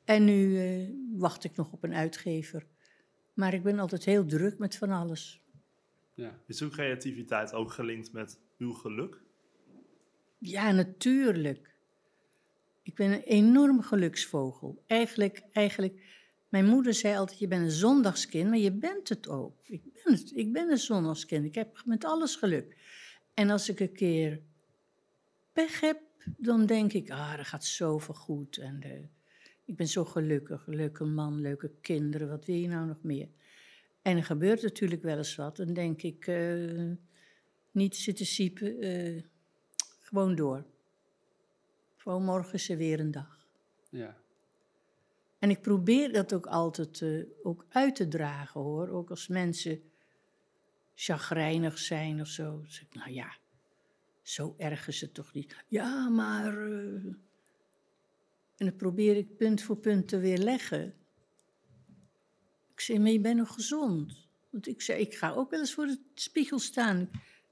En 0.04 0.24
nu 0.24 0.58
eh, 0.58 0.88
wacht 1.12 1.44
ik 1.44 1.56
nog 1.56 1.72
op 1.72 1.84
een 1.84 1.94
uitgever. 1.94 2.66
Maar 3.32 3.54
ik 3.54 3.62
ben 3.62 3.78
altijd 3.78 4.04
heel 4.04 4.26
druk 4.26 4.58
met 4.58 4.76
van 4.76 4.90
alles. 4.90 5.45
Ja. 6.16 6.38
Is 6.46 6.60
uw 6.60 6.68
creativiteit 6.68 7.52
ook 7.52 7.72
gelinkt 7.72 8.12
met 8.12 8.40
uw 8.58 8.72
geluk? 8.72 9.20
Ja, 10.38 10.72
natuurlijk. 10.72 11.74
Ik 12.82 12.94
ben 12.94 13.12
een 13.12 13.22
enorm 13.22 13.82
geluksvogel. 13.82 14.82
Eigenlijk, 14.86 15.42
eigenlijk, 15.52 16.02
mijn 16.48 16.66
moeder 16.66 16.94
zei 16.94 17.16
altijd, 17.16 17.38
je 17.38 17.48
bent 17.48 17.64
een 17.64 17.70
zondagskind, 17.70 18.48
maar 18.48 18.58
je 18.58 18.72
bent 18.72 19.08
het 19.08 19.28
ook. 19.28 19.56
Ik 19.62 19.82
ben, 19.92 20.12
het, 20.12 20.32
ik 20.34 20.52
ben 20.52 20.70
een 20.70 20.78
zondagskind. 20.78 21.44
Ik 21.44 21.54
heb 21.54 21.82
met 21.84 22.04
alles 22.04 22.36
geluk. 22.36 22.76
En 23.34 23.50
als 23.50 23.68
ik 23.68 23.80
een 23.80 23.92
keer 23.92 24.40
pech 25.52 25.80
heb, 25.80 26.00
dan 26.36 26.66
denk 26.66 26.92
ik, 26.92 27.10
ah, 27.10 27.36
dat 27.36 27.46
gaat 27.46 27.64
zoveel 27.64 28.14
goed. 28.14 28.56
En 28.56 28.82
eh, 28.82 28.90
ik 29.64 29.76
ben 29.76 29.88
zo 29.88 30.04
gelukkig. 30.04 30.66
Leuke 30.66 31.04
man, 31.04 31.40
leuke 31.40 31.70
kinderen, 31.80 32.28
wat 32.28 32.44
wil 32.44 32.56
je 32.56 32.68
nou 32.68 32.86
nog 32.86 33.02
meer? 33.02 33.28
En 34.06 34.16
er 34.16 34.24
gebeurt 34.24 34.62
natuurlijk 34.62 35.02
wel 35.02 35.16
eens 35.16 35.34
wat. 35.34 35.56
Dan 35.56 35.72
denk 35.72 36.02
ik, 36.02 36.26
eh, 36.26 36.92
niet 37.70 37.96
zitten 37.96 38.26
siepen, 38.26 38.80
eh, 38.80 39.22
gewoon 40.00 40.34
door. 40.34 40.64
Gewoon 41.96 42.24
morgen 42.24 42.52
is 42.52 42.68
er 42.68 42.76
weer 42.76 43.00
een 43.00 43.10
dag. 43.10 43.46
ja. 43.90 44.16
En 45.38 45.50
ik 45.50 45.60
probeer 45.60 46.12
dat 46.12 46.32
ook 46.32 46.46
altijd 46.46 47.02
eh, 47.02 47.22
ook 47.42 47.66
uit 47.68 47.94
te 47.94 48.08
dragen 48.08 48.60
hoor. 48.60 48.88
Ook 48.88 49.10
als 49.10 49.28
mensen 49.28 49.82
chagrijnig 50.94 51.78
zijn 51.78 52.20
of 52.20 52.28
zo. 52.28 52.44
Dan 52.44 52.70
zeg 52.70 52.82
ik, 52.82 52.94
nou 52.94 53.12
ja, 53.12 53.36
zo 54.22 54.54
erg 54.58 54.88
is 54.88 55.00
het 55.00 55.14
toch 55.14 55.32
niet. 55.32 55.64
Ja, 55.68 56.08
maar. 56.08 56.62
En 58.56 58.66
dan 58.66 58.76
probeer 58.76 59.16
ik 59.16 59.36
punt 59.36 59.62
voor 59.62 59.76
punt 59.76 60.08
te 60.08 60.18
weerleggen. 60.18 60.94
Ik 62.76 62.82
zeg, 62.82 62.98
maar 62.98 63.10
je 63.10 63.20
bent 63.20 63.36
nog 63.36 63.54
gezond. 63.54 64.28
Want 64.50 64.68
ik 64.68 64.82
zei, 64.82 65.00
ik 65.00 65.14
ga 65.14 65.32
ook 65.32 65.50
wel 65.50 65.60
eens 65.60 65.74
voor 65.74 65.86
de 65.86 65.98
spiegel 66.14 66.58
staan. 66.58 67.10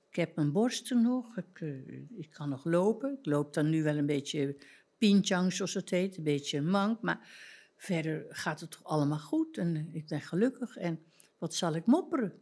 Ik 0.08 0.16
heb 0.16 0.36
mijn 0.36 0.52
borsten 0.52 1.02
nog, 1.02 1.36
ik, 1.36 1.60
eh, 1.60 2.18
ik 2.18 2.30
kan 2.30 2.48
nog 2.48 2.64
lopen. 2.64 3.18
Ik 3.18 3.26
loop 3.26 3.54
dan 3.54 3.70
nu 3.70 3.82
wel 3.82 3.96
een 3.96 4.06
beetje 4.06 4.56
pinchang, 4.98 5.52
zoals 5.52 5.74
het 5.74 5.90
heet, 5.90 6.16
een 6.16 6.24
beetje 6.24 6.60
mank. 6.60 7.00
Maar 7.00 7.28
verder 7.76 8.26
gaat 8.28 8.60
het 8.60 8.70
toch 8.70 8.84
allemaal 8.84 9.18
goed 9.18 9.58
en 9.58 9.76
eh, 9.76 9.94
ik 9.94 10.06
ben 10.06 10.20
gelukkig. 10.20 10.76
En 10.76 11.02
wat 11.38 11.54
zal 11.54 11.74
ik 11.74 11.86
mopperen? 11.86 12.32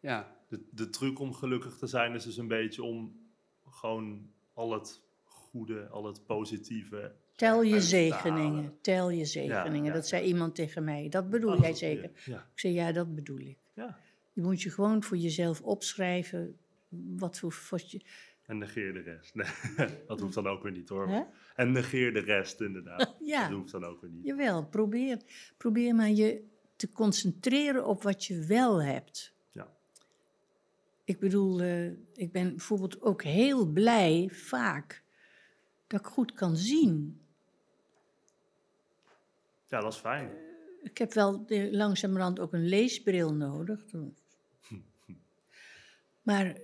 ja. 0.00 0.38
De, 0.48 0.68
de 0.70 0.90
truc 0.90 1.18
om 1.18 1.34
gelukkig 1.34 1.76
te 1.76 1.86
zijn 1.86 2.14
is 2.14 2.24
dus 2.24 2.36
een 2.36 2.48
beetje 2.48 2.82
om 2.82 3.30
gewoon 3.64 4.30
al 4.52 4.72
het 4.72 5.02
goede, 5.22 5.88
al 5.88 6.04
het 6.04 6.26
positieve. 6.26 7.14
Tel 7.40 7.62
je 7.62 7.80
zegeningen, 7.80 8.78
tel 8.80 9.10
je 9.10 9.24
zegeningen. 9.24 9.84
ja, 9.84 9.92
dat 9.92 10.08
zei 10.08 10.26
iemand 10.26 10.54
tegen 10.54 10.84
mij. 10.84 11.08
Dat 11.08 11.30
bedoel 11.30 11.52
Oh, 11.52 11.60
jij 11.60 11.74
zeker? 11.74 12.10
Ik 12.26 12.42
zei, 12.54 12.74
ja, 12.74 12.92
dat 12.92 13.14
bedoel 13.14 13.38
ik. 13.38 13.58
ja. 13.74 13.98
Je 14.32 14.40
moet 14.42 14.62
je 14.62 14.70
gewoon 14.70 15.02
voor 15.02 15.16
jezelf 15.16 15.60
opschrijven 15.60 16.56
wat 17.16 17.38
voor... 17.38 17.66
Wat 17.70 17.90
je, 17.90 18.00
En 18.46 18.58
negeer 18.58 18.92
de 18.92 19.00
rest. 19.00 19.34
Nee, 19.76 19.88
dat 20.06 20.20
hoeft 20.20 20.34
dan 20.34 20.46
ook 20.46 20.62
weer 20.62 20.72
niet 20.72 20.88
hoor. 20.88 21.26
En 21.54 21.72
negeer 21.72 22.12
de 22.12 22.20
rest 22.20 22.60
inderdaad. 22.60 23.16
Ja. 23.20 23.48
Dat 23.48 23.58
hoeft 23.58 23.72
dan 23.72 23.84
ook 23.84 24.00
weer 24.00 24.10
niet. 24.10 24.24
Jawel, 24.24 24.66
probeer, 24.66 25.22
probeer 25.56 25.94
maar 25.94 26.10
je 26.10 26.44
te 26.76 26.92
concentreren 26.92 27.86
op 27.86 28.02
wat 28.02 28.24
je 28.24 28.44
wel 28.46 28.82
hebt. 28.82 29.34
Ja. 29.52 29.68
Ik 31.04 31.18
bedoel, 31.18 31.60
eh, 31.60 31.86
ik 32.14 32.32
ben 32.32 32.48
bijvoorbeeld 32.48 33.02
ook 33.02 33.22
heel 33.22 33.66
blij, 33.66 34.28
vaak, 34.32 35.02
dat 35.86 36.00
ik 36.00 36.06
goed 36.06 36.32
kan 36.32 36.56
zien. 36.56 37.20
Ja, 39.70 39.80
dat 39.80 39.92
is 39.92 39.98
fijn. 39.98 40.30
Ik 40.82 40.98
heb 40.98 41.12
wel 41.12 41.46
de, 41.46 41.68
langzamerhand 41.72 42.40
ook 42.40 42.52
een 42.52 42.68
leesbril 42.68 43.34
nodig. 43.34 43.84
Maar 46.22 46.56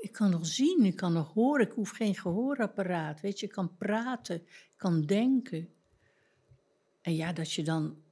ik 0.00 0.12
kan 0.12 0.30
nog 0.30 0.46
zien, 0.46 0.84
ik 0.84 0.96
kan 0.96 1.12
nog 1.12 1.32
horen. 1.32 1.66
Ik 1.66 1.72
hoef 1.72 1.90
geen 1.90 2.14
gehoorapparaat. 2.14 3.20
Weet 3.20 3.40
je, 3.40 3.46
ik 3.46 3.52
kan 3.52 3.76
praten, 3.76 4.36
ik 4.46 4.72
kan 4.76 5.02
denken. 5.02 5.68
En 7.00 7.14
ja, 7.14 7.32
dat 7.32 7.52
je 7.52 7.62
dan 7.62 8.02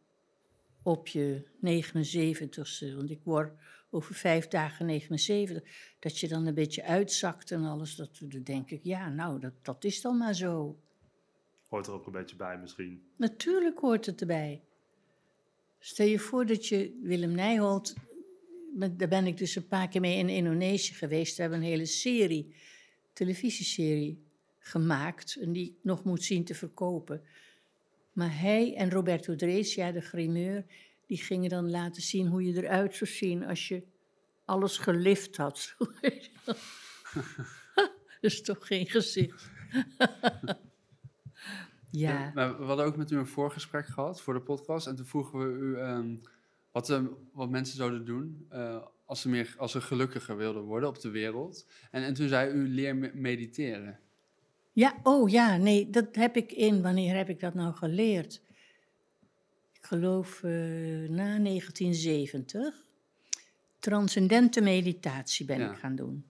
op 0.82 1.08
je 1.08 1.46
79ste, 1.56 2.94
want 2.96 3.10
ik 3.10 3.20
word 3.22 3.52
over 3.90 4.14
vijf 4.14 4.48
dagen 4.48 4.86
79, 4.86 5.62
dat 5.98 6.18
je 6.18 6.28
dan 6.28 6.46
een 6.46 6.54
beetje 6.54 6.84
uitzakt 6.84 7.50
en 7.50 7.64
alles. 7.64 7.96
Dat, 7.96 8.18
dan 8.20 8.42
denk 8.42 8.70
ik, 8.70 8.80
ja, 8.82 9.08
nou, 9.08 9.40
dat, 9.40 9.52
dat 9.62 9.84
is 9.84 10.00
dan 10.00 10.16
maar 10.16 10.34
zo. 10.34 10.78
Hoort 11.74 11.86
er 11.86 11.92
ook 11.92 12.06
een 12.06 12.12
beetje 12.12 12.36
bij 12.36 12.58
misschien. 12.58 13.02
Natuurlijk 13.16 13.78
hoort 13.78 14.06
het 14.06 14.20
erbij. 14.20 14.62
Stel 15.78 16.06
je 16.06 16.18
voor 16.18 16.46
dat 16.46 16.66
je 16.66 17.00
Willem 17.02 17.34
Nijholt 17.34 17.94
daar 18.74 19.08
ben 19.08 19.26
ik 19.26 19.36
dus 19.36 19.56
een 19.56 19.68
paar 19.68 19.88
keer 19.88 20.00
mee 20.00 20.18
in 20.18 20.28
Indonesië 20.28 20.94
geweest. 20.94 21.36
We 21.36 21.42
hebben 21.42 21.60
een 21.60 21.66
hele 21.66 21.86
serie, 21.86 22.54
televisieserie 23.12 24.24
gemaakt. 24.58 25.36
En 25.36 25.52
die 25.52 25.66
ik 25.66 25.74
nog 25.82 26.04
moet 26.04 26.24
zien 26.24 26.44
te 26.44 26.54
verkopen. 26.54 27.22
Maar 28.12 28.40
hij 28.40 28.74
en 28.76 28.90
Roberto 28.90 29.36
Drees, 29.36 29.74
ja, 29.74 29.92
de 29.92 30.00
grimeur, 30.00 30.64
die 31.06 31.18
gingen 31.18 31.50
dan 31.50 31.70
laten 31.70 32.02
zien 32.02 32.26
hoe 32.26 32.44
je 32.44 32.62
eruit 32.62 32.94
zou 32.94 33.10
zien 33.10 33.44
als 33.44 33.68
je 33.68 33.82
alles 34.44 34.78
gelift 34.78 35.36
had. 35.36 35.74
Dat 37.74 38.32
is 38.32 38.42
toch 38.42 38.66
geen 38.66 38.86
gezicht. 38.86 39.50
ja. 41.90 42.30
Maar 42.34 42.58
we 42.58 42.64
hadden 42.64 42.86
ook 42.86 42.96
met 42.96 43.10
u 43.10 43.16
een 43.16 43.26
voorgesprek 43.26 43.86
gehad 43.86 44.20
voor 44.20 44.34
de 44.34 44.40
podcast. 44.40 44.86
En 44.86 44.96
toen 44.96 45.06
vroegen 45.06 45.38
we 45.38 45.44
u 45.66 45.76
ehm, 45.78 46.14
wat, 46.72 46.90
ehm, 46.90 47.06
wat 47.32 47.50
mensen 47.50 47.76
zouden 47.76 48.04
doen 48.04 48.46
eh, 48.48 48.82
als, 49.04 49.20
ze 49.20 49.28
meer, 49.28 49.54
als 49.58 49.72
ze 49.72 49.80
gelukkiger 49.80 50.36
wilden 50.36 50.62
worden 50.62 50.88
op 50.88 51.00
de 51.00 51.10
wereld. 51.10 51.66
En, 51.90 52.02
en 52.02 52.14
toen 52.14 52.28
zei 52.28 52.52
u 52.52 52.68
leer 52.68 52.96
me- 52.96 53.10
mediteren. 53.14 53.98
Ja, 54.72 54.94
oh 55.02 55.28
ja, 55.30 55.56
nee, 55.56 55.90
dat 55.90 56.14
heb 56.14 56.36
ik 56.36 56.52
in. 56.52 56.82
Wanneer 56.82 57.16
heb 57.16 57.28
ik 57.28 57.40
dat 57.40 57.54
nou 57.54 57.74
geleerd? 57.74 58.40
Ik 59.72 59.84
geloof 59.86 60.42
eh, 60.42 60.50
na 61.08 61.38
1970. 61.38 62.82
Transcendente 63.78 64.60
meditatie 64.60 65.46
ben 65.46 65.58
Ja. 65.58 65.70
ik 65.70 65.78
gaan 65.78 65.96
doen. 65.96 66.24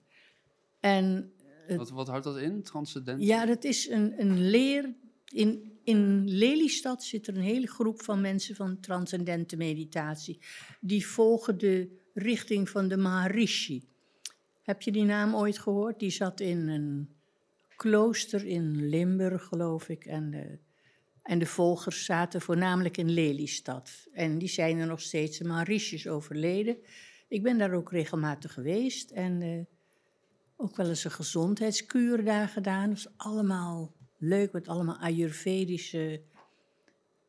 En 0.79 1.31
Het- 1.67 1.77
Wat, 1.77 1.89
wat 1.89 2.07
houdt 2.07 2.23
dat 2.23 2.37
in? 2.37 2.63
Transcendent? 2.63 3.21
ja, 3.23 3.45
dat 3.45 3.63
is 3.63 3.89
een, 3.89 4.13
een 4.21 4.39
leer. 4.49 4.93
In, 5.33 5.79
in 5.83 6.29
Lelystad 6.29 7.03
zit 7.03 7.27
er 7.27 7.35
een 7.35 7.41
hele 7.41 7.67
groep 7.67 8.01
van 8.01 8.21
mensen 8.21 8.55
van 8.55 8.79
transcendente 8.79 9.57
meditatie. 9.57 10.39
Die 10.81 11.07
volgen 11.07 11.57
de 11.57 12.03
richting 12.13 12.69
van 12.69 12.87
de 12.87 12.97
Maharishi. 12.97 13.83
Heb 14.61 14.81
je 14.81 14.91
die 14.91 15.03
naam 15.03 15.35
ooit 15.35 15.59
gehoord? 15.59 15.99
Die 15.99 16.09
zat 16.09 16.39
in 16.39 16.67
een 16.67 17.09
klooster 17.75 18.45
in 18.45 18.89
Limburg, 18.89 19.43
geloof 19.43 19.89
ik. 19.89 20.05
En 20.05 20.31
de, 20.31 20.59
en 21.23 21.39
de 21.39 21.45
volgers 21.45 22.05
zaten 22.05 22.41
voornamelijk 22.41 22.97
in 22.97 23.09
Lelystad. 23.09 24.07
En 24.13 24.37
die 24.37 24.47
zijn 24.47 24.77
er 24.77 24.87
nog 24.87 25.01
steeds. 25.01 25.37
De 25.37 25.43
Maharishi 25.43 25.95
is 25.95 26.07
overleden. 26.07 26.77
Ik 27.27 27.43
ben 27.43 27.57
daar 27.57 27.73
ook 27.73 27.91
regelmatig 27.91 28.53
geweest. 28.53 29.11
En 29.11 29.41
eh, 29.41 29.61
ook 30.55 30.75
wel 30.75 30.87
eens 30.87 31.03
een 31.03 31.11
gezondheidskuur 31.11 32.23
daar 32.23 32.47
gedaan. 32.47 32.89
Dat 32.89 32.97
is 32.97 33.17
allemaal 33.17 33.94
leuk, 34.17 34.51
met 34.51 34.67
allemaal 34.67 34.97
Ayurvedische 34.97 36.21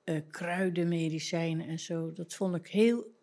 eh, 0.04 0.20
kruidenmedicijnen 0.30 1.66
en 1.66 1.78
zo. 1.78 2.12
Dat 2.12 2.34
vond 2.34 2.54
ik 2.54 2.66
heel 2.66 3.14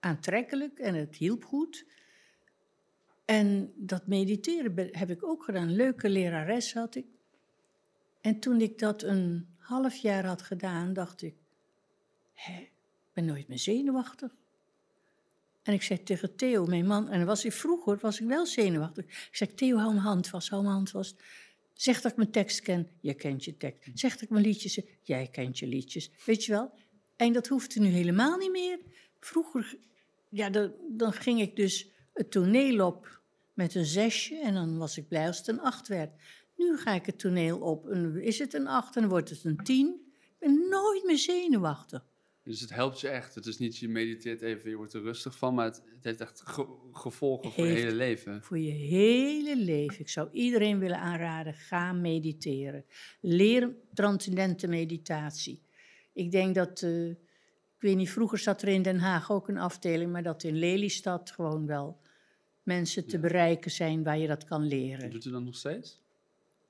aantrekkelijk 0.00 0.78
en 0.78 0.94
het 0.94 1.16
hielp 1.16 1.44
goed. 1.44 1.86
En 3.24 3.72
dat 3.76 4.06
mediteren 4.06 4.88
heb 4.98 5.10
ik 5.10 5.24
ook 5.24 5.44
gedaan. 5.44 5.74
Leuke 5.74 6.08
lerares 6.08 6.74
had 6.74 6.94
ik. 6.94 7.06
En 8.20 8.40
toen 8.40 8.60
ik 8.60 8.78
dat 8.78 9.02
een 9.02 9.48
half 9.58 9.94
jaar 9.94 10.26
had 10.26 10.42
gedaan, 10.42 10.92
dacht 10.92 11.22
ik, 11.22 11.34
ik 12.46 12.70
ben 13.12 13.24
nooit 13.24 13.48
meer 13.48 13.58
zenuwachtig. 13.58 14.30
En 15.62 15.72
ik 15.72 15.82
zei 15.82 16.02
tegen 16.02 16.36
Theo, 16.36 16.66
mijn 16.66 16.86
man, 16.86 17.08
en 17.08 17.26
was 17.26 17.44
ik 17.44 17.52
vroeger 17.52 17.98
was 18.00 18.20
ik 18.20 18.26
wel 18.26 18.46
zenuwachtig. 18.46 19.04
Ik 19.04 19.28
zei, 19.36 19.54
Theo, 19.54 19.76
hou 19.76 19.92
mijn 19.92 20.04
hand 20.04 20.28
vast, 20.28 20.48
hou 20.48 20.62
mijn 20.62 20.74
hand 20.74 20.90
vast. 20.90 21.22
Zeg 21.72 22.00
dat 22.00 22.10
ik 22.10 22.16
mijn 22.16 22.30
tekst 22.30 22.60
ken, 22.60 22.90
jij 23.00 23.14
kent 23.14 23.44
je 23.44 23.56
tekst. 23.56 23.90
Zeg 23.94 24.12
dat 24.12 24.22
ik 24.22 24.30
mijn 24.30 24.44
liedjes, 24.44 24.80
jij 25.02 25.28
kent 25.28 25.58
je 25.58 25.66
liedjes. 25.66 26.10
Weet 26.24 26.44
je 26.44 26.52
wel? 26.52 26.72
En 27.16 27.32
dat 27.32 27.46
hoefde 27.46 27.80
nu 27.80 27.86
helemaal 27.86 28.36
niet 28.36 28.50
meer. 28.50 28.78
Vroeger, 29.20 29.78
ja, 30.28 30.50
dan, 30.50 30.72
dan 30.88 31.12
ging 31.12 31.40
ik 31.40 31.56
dus 31.56 31.90
het 32.12 32.30
toneel 32.30 32.86
op 32.86 33.20
met 33.52 33.74
een 33.74 33.84
zesje 33.84 34.36
en 34.36 34.54
dan 34.54 34.78
was 34.78 34.96
ik 34.96 35.08
blij 35.08 35.26
als 35.26 35.38
het 35.38 35.48
een 35.48 35.60
acht 35.60 35.88
werd. 35.88 36.10
Nu 36.56 36.76
ga 36.78 36.92
ik 36.92 37.06
het 37.06 37.18
toneel 37.18 37.58
op, 37.58 37.88
en 37.88 38.22
is 38.22 38.38
het 38.38 38.54
een 38.54 38.66
acht 38.66 38.96
en 38.96 39.08
wordt 39.08 39.30
het 39.30 39.44
een 39.44 39.56
tien. 39.56 40.12
Ik 40.14 40.36
ben 40.38 40.68
nooit 40.68 41.04
meer 41.04 41.18
zenuwachtig. 41.18 42.04
Dus 42.44 42.60
het 42.60 42.70
helpt 42.74 43.00
je 43.00 43.08
echt. 43.08 43.34
Het 43.34 43.46
is 43.46 43.58
niet, 43.58 43.78
je 43.78 43.88
mediteert 43.88 44.42
even, 44.42 44.70
je 44.70 44.76
wordt 44.76 44.92
er 44.92 45.02
rustig 45.02 45.36
van. 45.38 45.54
Maar 45.54 45.64
het, 45.64 45.82
het 45.94 46.04
heeft 46.04 46.20
echt 46.20 46.42
ge- 46.44 46.76
gevolgen 46.92 47.52
voor 47.52 47.66
je 47.66 47.72
hele 47.72 47.94
leven. 47.94 48.42
Voor 48.42 48.58
je 48.58 48.70
hele 48.70 49.56
leven. 49.56 50.00
Ik 50.00 50.08
zou 50.08 50.28
iedereen 50.32 50.78
willen 50.78 50.98
aanraden, 50.98 51.54
ga 51.54 51.92
mediteren. 51.92 52.84
Leer 53.20 53.74
transcendente 53.94 54.68
meditatie. 54.68 55.62
Ik 56.12 56.30
denk 56.30 56.54
dat, 56.54 56.82
eh, 56.82 57.08
ik 57.10 57.16
weet 57.78 57.96
niet, 57.96 58.10
vroeger 58.10 58.38
zat 58.38 58.62
er 58.62 58.68
in 58.68 58.82
Den 58.82 58.98
Haag 58.98 59.30
ook 59.30 59.48
een 59.48 59.58
afdeling, 59.58 60.12
maar 60.12 60.22
dat 60.22 60.42
in 60.42 60.56
Lelystad 60.58 61.30
gewoon 61.30 61.66
wel 61.66 62.00
mensen 62.62 63.06
te 63.06 63.16
Ja. 63.16 63.22
bereiken 63.22 63.70
zijn 63.70 64.02
waar 64.02 64.18
je 64.18 64.26
dat 64.26 64.44
kan 64.44 64.66
leren. 64.66 65.10
Doet 65.10 65.24
u 65.24 65.30
dat 65.30 65.42
nog 65.42 65.56
steeds? 65.56 66.01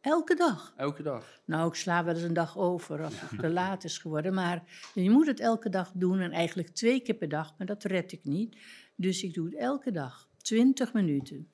Elke 0.02 0.34
dag. 0.34 0.74
Elke 0.76 1.02
dag? 1.02 1.40
Nou, 1.44 1.68
ik 1.68 1.74
sla 1.74 2.04
wel 2.04 2.14
eens 2.14 2.22
een 2.22 2.32
dag 2.32 2.58
over 2.58 3.04
als 3.04 3.20
het 3.20 3.38
te 3.38 3.48
laat 3.48 3.84
is 3.84 3.98
geworden. 3.98 4.34
Maar 4.34 4.62
je 4.94 5.10
moet 5.10 5.26
het 5.26 5.40
elke 5.40 5.68
dag 5.68 5.92
doen 5.94 6.20
en 6.20 6.32
eigenlijk 6.32 6.68
twee 6.68 7.00
keer 7.00 7.14
per 7.14 7.28
dag, 7.28 7.54
maar 7.58 7.66
dat 7.66 7.84
red 7.84 8.12
ik 8.12 8.24
niet. 8.24 8.56
Dus 8.94 9.22
ik 9.22 9.34
doe 9.34 9.44
het 9.44 9.54
elke 9.54 9.90
dag, 9.90 10.28
20 10.36 10.92
minuten. 10.92 11.48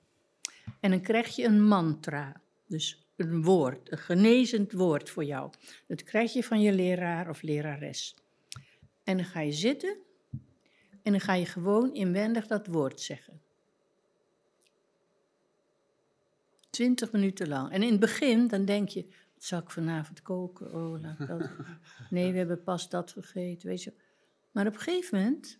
En 0.80 0.90
dan 0.90 1.00
krijg 1.00 1.36
je 1.36 1.44
een 1.44 1.62
mantra, 1.62 2.40
dus 2.66 3.06
een 3.16 3.42
woord, 3.42 3.92
een 3.92 3.98
genezend 3.98 4.72
woord 4.72 5.10
voor 5.10 5.24
jou. 5.24 5.50
Dat 5.86 6.02
krijg 6.02 6.32
je 6.32 6.44
van 6.44 6.60
je 6.60 6.72
leraar 6.72 7.28
of 7.28 7.42
lerares. 7.42 8.16
En 9.04 9.16
dan 9.16 9.26
ga 9.26 9.40
je 9.40 9.52
zitten 9.52 9.96
en 11.02 11.12
dan 11.12 11.20
ga 11.20 11.34
je 11.34 11.46
gewoon 11.46 11.94
inwendig 11.94 12.46
dat 12.46 12.66
woord 12.66 13.00
zeggen. 13.00 13.40
20 16.70 17.12
minuten 17.12 17.48
lang. 17.48 17.70
En 17.72 17.82
in 17.82 17.90
het 17.90 18.00
begin, 18.00 18.48
dan 18.48 18.64
denk 18.64 18.88
je, 18.88 19.02
wat 19.34 19.44
zal 19.44 19.58
ik 19.60 19.70
vanavond 19.70 20.22
koken? 20.22 20.74
Oh, 20.74 21.00
laat 21.02 21.26
dat. 21.28 21.50
Nee, 22.10 22.32
we 22.32 22.38
hebben 22.38 22.62
pas 22.62 22.88
dat 22.88 23.12
gegeten, 23.12 23.68
weet 23.68 23.82
je. 23.82 23.92
Maar 24.50 24.66
op 24.66 24.74
een 24.74 24.80
gegeven 24.80 25.18
moment 25.18 25.58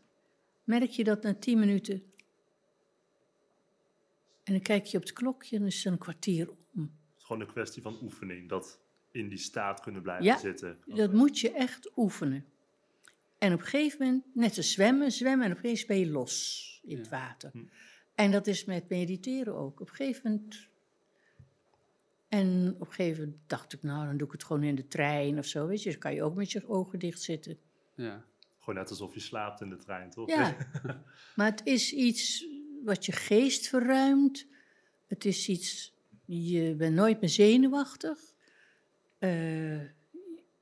merk 0.65 0.91
je 0.91 1.05
dat 1.05 1.23
na 1.23 1.35
10 1.35 1.59
minuten. 1.59 2.03
En 4.45 4.53
dan 4.53 4.63
kijk 4.63 4.85
je 4.87 4.97
op 4.97 5.03
het 5.03 5.13
klokje 5.13 5.55
en 5.57 5.63
dan 5.63 5.71
is 5.71 5.85
het 5.85 5.93
een 5.93 5.99
kwartier 5.99 6.49
om. 6.49 6.57
Het 6.73 6.91
is 7.19 7.25
gewoon 7.25 7.43
een 7.43 7.53
kwestie 7.53 7.83
van 7.83 7.99
oefening. 8.03 8.49
Dat 8.49 8.81
in 9.11 9.29
die 9.29 9.39
staat 9.39 9.81
kunnen 9.81 10.03
blijven 10.03 10.25
Ja, 10.25 10.39
zitten. 10.39 10.79
Dat 10.87 11.13
moet 11.13 11.39
je 11.39 11.53
echt 11.53 11.91
oefenen. 11.97 12.45
En 13.39 13.53
op 13.53 13.61
een 13.61 13.67
gegeven 13.67 14.07
moment, 14.07 14.25
net 14.35 14.57
als 14.57 14.73
zwemmen, 14.73 15.13
zwemmen 15.13 15.47
en 15.47 15.57
opeens 15.57 15.85
ben 15.87 15.99
je 15.99 16.11
los 16.11 16.81
in 16.85 16.97
het 16.99 17.07
Ja. 17.07 17.11
water. 17.11 17.51
Hm. 17.53 17.59
En 18.15 18.31
dat 18.31 18.47
is 18.47 18.65
met 18.65 18.89
mediteren 18.89 19.55
ook. 19.55 19.81
Op 19.81 19.89
een 19.89 19.95
gegeven 19.95 20.31
moment. 20.31 20.69
En 22.29 22.75
op 22.79 22.87
een 22.87 22.93
gegeven 22.93 23.25
moment 23.25 23.41
dacht 23.47 23.73
ik, 23.73 23.83
nou, 23.83 24.07
dan 24.07 24.17
doe 24.17 24.27
ik 24.27 24.33
het 24.33 24.45
gewoon 24.45 24.63
in 24.63 24.75
de 24.75 24.89
trein 24.89 25.39
of 25.39 25.47
zo. 25.47 25.67
Weet 25.67 25.83
je, 25.83 25.91
dan 25.91 25.99
kan 25.99 26.15
je 26.15 26.23
ook 26.23 26.35
met 26.35 26.53
je 26.53 26.69
ogen 26.69 26.99
dicht 26.99 27.23
zitten. 27.23 27.59
Ja. 27.95 28.25
Gewoon 28.59 28.75
net 28.75 28.91
alsof 28.91 29.15
je 29.15 29.21
slaapt 29.21 29.61
in 29.61 29.69
de 29.69 29.77
trein, 29.77 30.11
toch? 30.11 30.29
Ja, 30.29 30.57
maar 31.37 31.51
het 31.51 31.61
is 31.65 31.93
iets 31.93 32.47
wat 32.85 33.07
je 33.07 33.13
geest 33.13 33.69
verruimt. 33.69 34.47
Het 35.07 35.25
is 35.25 35.49
iets, 35.49 35.95
je 36.25 36.75
bent 36.75 36.95
nooit 36.95 37.21
meer 37.21 37.31
zenuwachtig. 37.31 38.19
Eh, 39.19 39.83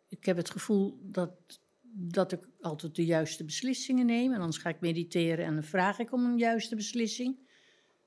ik 0.08 0.24
heb 0.24 0.36
het 0.36 0.50
gevoel 0.50 0.98
dat, 1.02 1.60
dat 1.92 2.32
ik 2.32 2.48
altijd 2.60 2.94
de 2.94 3.04
juiste 3.04 3.44
beslissingen 3.44 4.06
neem. 4.06 4.32
En 4.32 4.40
anders 4.40 4.58
ga 4.58 4.68
ik 4.68 4.80
mediteren 4.80 5.44
en 5.44 5.54
dan 5.54 5.64
vraag 5.64 5.98
ik 5.98 6.12
om 6.12 6.24
een 6.24 6.38
juiste 6.38 6.76
beslissing. 6.76 7.36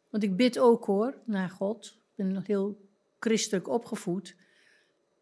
Want 0.10 0.24
ik 0.24 0.36
bid 0.36 0.60
ook 0.60 0.86
hoor, 0.86 1.22
naar 1.26 1.50
God. 1.50 1.86
Ik 1.86 2.15
ben 2.15 2.34
nog 2.34 2.48
heel 2.48 2.88
christelijk 3.19 3.67
opgevoed. 3.67 4.36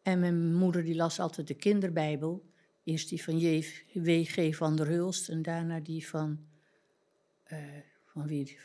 En 0.02 0.20
mijn 0.20 0.56
moeder 0.56 0.84
die 0.84 0.96
las 0.96 1.20
altijd 1.20 1.48
de 1.48 1.54
kinderbijbel. 1.54 2.46
Eerst 2.84 3.10
die 3.10 3.24
van 3.24 3.40
W.G. 3.94 4.56
van 4.56 4.76
der 4.76 4.88
Hulst 4.88 5.30
en 5.30 5.42
daarna 5.42 5.80
die 5.80 6.08
van, 6.08 6.46
eh, 7.44 7.60
van 8.06 8.28
wie, 8.28 8.60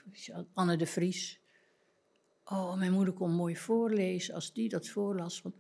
Anne 0.53 0.77
de 0.77 0.87
Vries. 0.87 1.41
Oh, 2.45 2.79
mijn 2.79 2.93
moeder 2.93 3.15
kon 3.15 3.33
mooi 3.33 3.57
voorlezen. 3.57 4.35
Als 4.35 4.53
die 4.53 4.69
dat 4.69 4.89
voorlas 4.89 5.41
van 5.41 5.55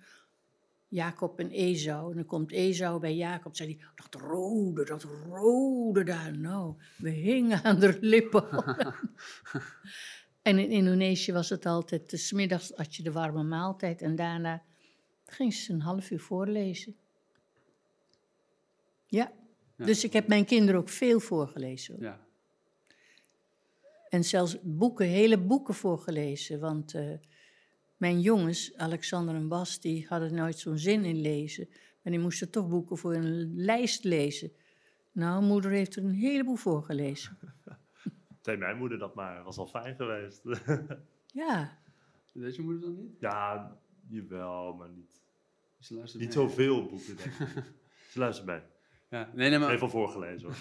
Jacob 0.88 1.38
en 1.38 1.50
Esau. 1.50 2.10
En 2.10 2.16
dan 2.16 2.26
komt 2.26 2.52
Esau 2.52 3.00
bij 3.00 3.14
Jacob. 3.14 3.56
Zei 3.56 3.68
hij, 3.68 3.86
dat 3.94 4.22
rode, 4.22 4.84
dat 4.84 5.02
rode 5.02 6.04
daar. 6.04 6.38
Nou, 6.38 6.74
we 6.96 7.10
hingen 7.10 7.62
aan 7.62 7.78
de 7.78 7.98
lippen. 8.00 8.46
en 10.42 10.58
in 10.58 10.70
Indonesië 10.70 11.32
was 11.32 11.48
het 11.48 11.66
altijd, 11.66 12.10
de 12.10 12.16
smiddags 12.16 12.72
had 12.74 12.94
je 12.94 13.02
de 13.02 13.12
warme 13.12 13.42
maaltijd. 13.42 14.02
En 14.02 14.16
daarna 14.16 14.62
ging 15.26 15.54
ze 15.54 15.72
een 15.72 15.80
half 15.80 16.10
uur 16.10 16.20
voorlezen. 16.20 16.96
Ja. 19.06 19.32
Ja. 19.76 19.84
Dus 19.84 20.04
ik 20.04 20.12
heb 20.12 20.28
mijn 20.28 20.44
kinderen 20.44 20.80
ook 20.80 20.88
veel 20.88 21.20
voorgelezen. 21.20 21.96
ja. 22.00 22.20
En 24.08 24.24
zelfs 24.24 24.56
boeken, 24.62 25.06
hele 25.06 25.38
boeken 25.38 25.74
voorgelezen. 25.74 26.60
Want 26.60 26.94
eh, 26.94 27.10
mijn 27.96 28.20
jongens, 28.20 28.76
Alexander 28.76 29.34
en 29.34 29.48
Bas, 29.48 29.80
die 29.80 30.06
hadden 30.08 30.34
nooit 30.34 30.58
zo'n 30.58 30.78
zin 30.78 31.04
in 31.04 31.20
lezen. 31.20 31.68
Maar 31.70 32.12
die 32.12 32.22
moesten 32.22 32.50
toch 32.50 32.68
boeken 32.68 32.96
voor 32.96 33.14
een 33.14 33.54
lijst 33.54 34.04
lezen. 34.04 34.52
Nou, 35.12 35.42
moeder 35.42 35.70
heeft 35.70 35.96
er 35.96 36.04
een 36.04 36.14
heleboel 36.14 36.56
voorgelezen. 36.56 37.38
Deed 38.42 38.58
mijn 38.58 38.76
moeder 38.76 38.98
dat 38.98 39.14
maar, 39.14 39.42
was 39.42 39.58
al 39.58 39.66
fijn 39.66 39.94
geweest. 39.96 40.42
Ja, 41.26 41.78
Deed 42.32 42.56
je 42.56 42.62
moeder 42.62 42.80
dan 42.82 42.96
niet? 42.96 43.20
ja, 43.20 43.76
jawel, 44.08 44.74
maar 44.74 44.88
niet, 44.88 45.22
Ze 45.78 45.94
luistert 45.94 46.22
niet 46.22 46.34
mee. 46.34 46.44
zoveel 46.48 46.86
boeken, 46.86 47.16
denk 47.16 47.30
ik. 47.34 47.64
Ze 48.10 48.18
luistert 48.18 48.46
mee. 48.46 48.60
Ja, 49.10 49.30
nee, 49.34 49.50
nee, 49.50 49.58
maar 49.58 49.68
Heeft 49.70 49.82
al 49.82 49.88
voorgelezen 49.90 50.48
hoor. 50.48 50.56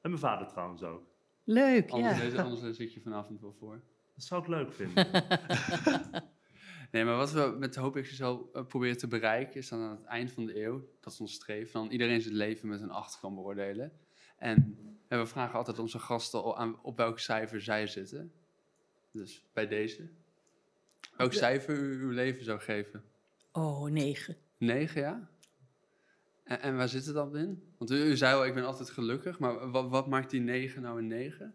En 0.00 0.10
mijn 0.10 0.18
vader 0.18 0.46
trouwens 0.48 0.82
ook. 0.82 1.02
leuk, 1.44 1.90
anders, 1.90 2.16
ja. 2.18 2.22
lees- 2.24 2.36
anders 2.38 2.76
zit 2.76 2.92
je 2.94 3.00
vanavond 3.00 3.40
wel 3.40 3.52
voor. 3.58 3.80
Dat 4.14 4.24
zou 4.24 4.42
ik 4.42 4.48
leuk 4.48 4.72
vinden. 4.72 5.06
Nee, 6.90 7.04
maar 7.04 7.16
wat 7.16 7.32
we 7.32 7.56
met 7.58 7.76
Hoop 7.76 7.94
XXL 7.94 8.24
eh, 8.52 8.64
proberen 8.66 8.98
te 8.98 9.08
bereiken, 9.08 9.54
is 9.54 9.68
dan 9.68 9.80
aan 9.80 9.90
het 9.90 10.04
eind 10.04 10.30
van 10.32 10.46
de 10.46 10.62
eeuw, 10.64 10.88
dat 11.00 11.12
is 11.12 11.20
ons 11.20 11.32
streven, 11.34 11.72
dan 11.72 11.90
iedereen 11.90 12.20
zijn 12.20 12.34
leven 12.34 12.68
met 12.68 12.80
een 12.80 12.90
8 12.90 13.20
kan 13.20 13.34
beoordelen. 13.34 13.92
En 14.38 14.78
eh, 15.10 15.18
we 15.18 15.26
vragen 15.26 15.58
altijd 15.58 15.78
onze 15.78 15.98
gasten 15.98 16.56
aan, 16.56 16.82
op 16.82 16.96
welk 16.96 17.18
cijfer 17.18 17.60
zij 17.62 17.86
zitten. 17.86 18.32
Dus 19.10 19.44
bij 19.52 19.68
deze. 19.68 20.08
Welk 21.16 21.32
cijfer 21.32 21.76
u 21.76 22.02
uw 22.02 22.10
leven 22.10 22.44
zou 22.44 22.60
geven? 22.60 23.04
Oh, 23.52 23.90
negen. 23.90 24.36
9, 24.58 25.00
ja? 25.00 25.28
En, 26.44 26.60
en 26.60 26.76
waar 26.76 26.88
zit 26.88 27.04
het 27.04 27.14
dan 27.14 27.36
in? 27.36 27.62
Want 27.78 27.90
u, 27.90 27.94
u 27.94 28.16
zei 28.16 28.34
al, 28.34 28.46
ik 28.46 28.54
ben 28.54 28.64
altijd 28.64 28.90
gelukkig, 28.90 29.38
maar 29.38 29.70
wat, 29.70 29.88
wat 29.88 30.06
maakt 30.06 30.30
die 30.30 30.40
9 30.40 30.82
nou 30.82 30.98
een 30.98 31.06
9? 31.06 31.54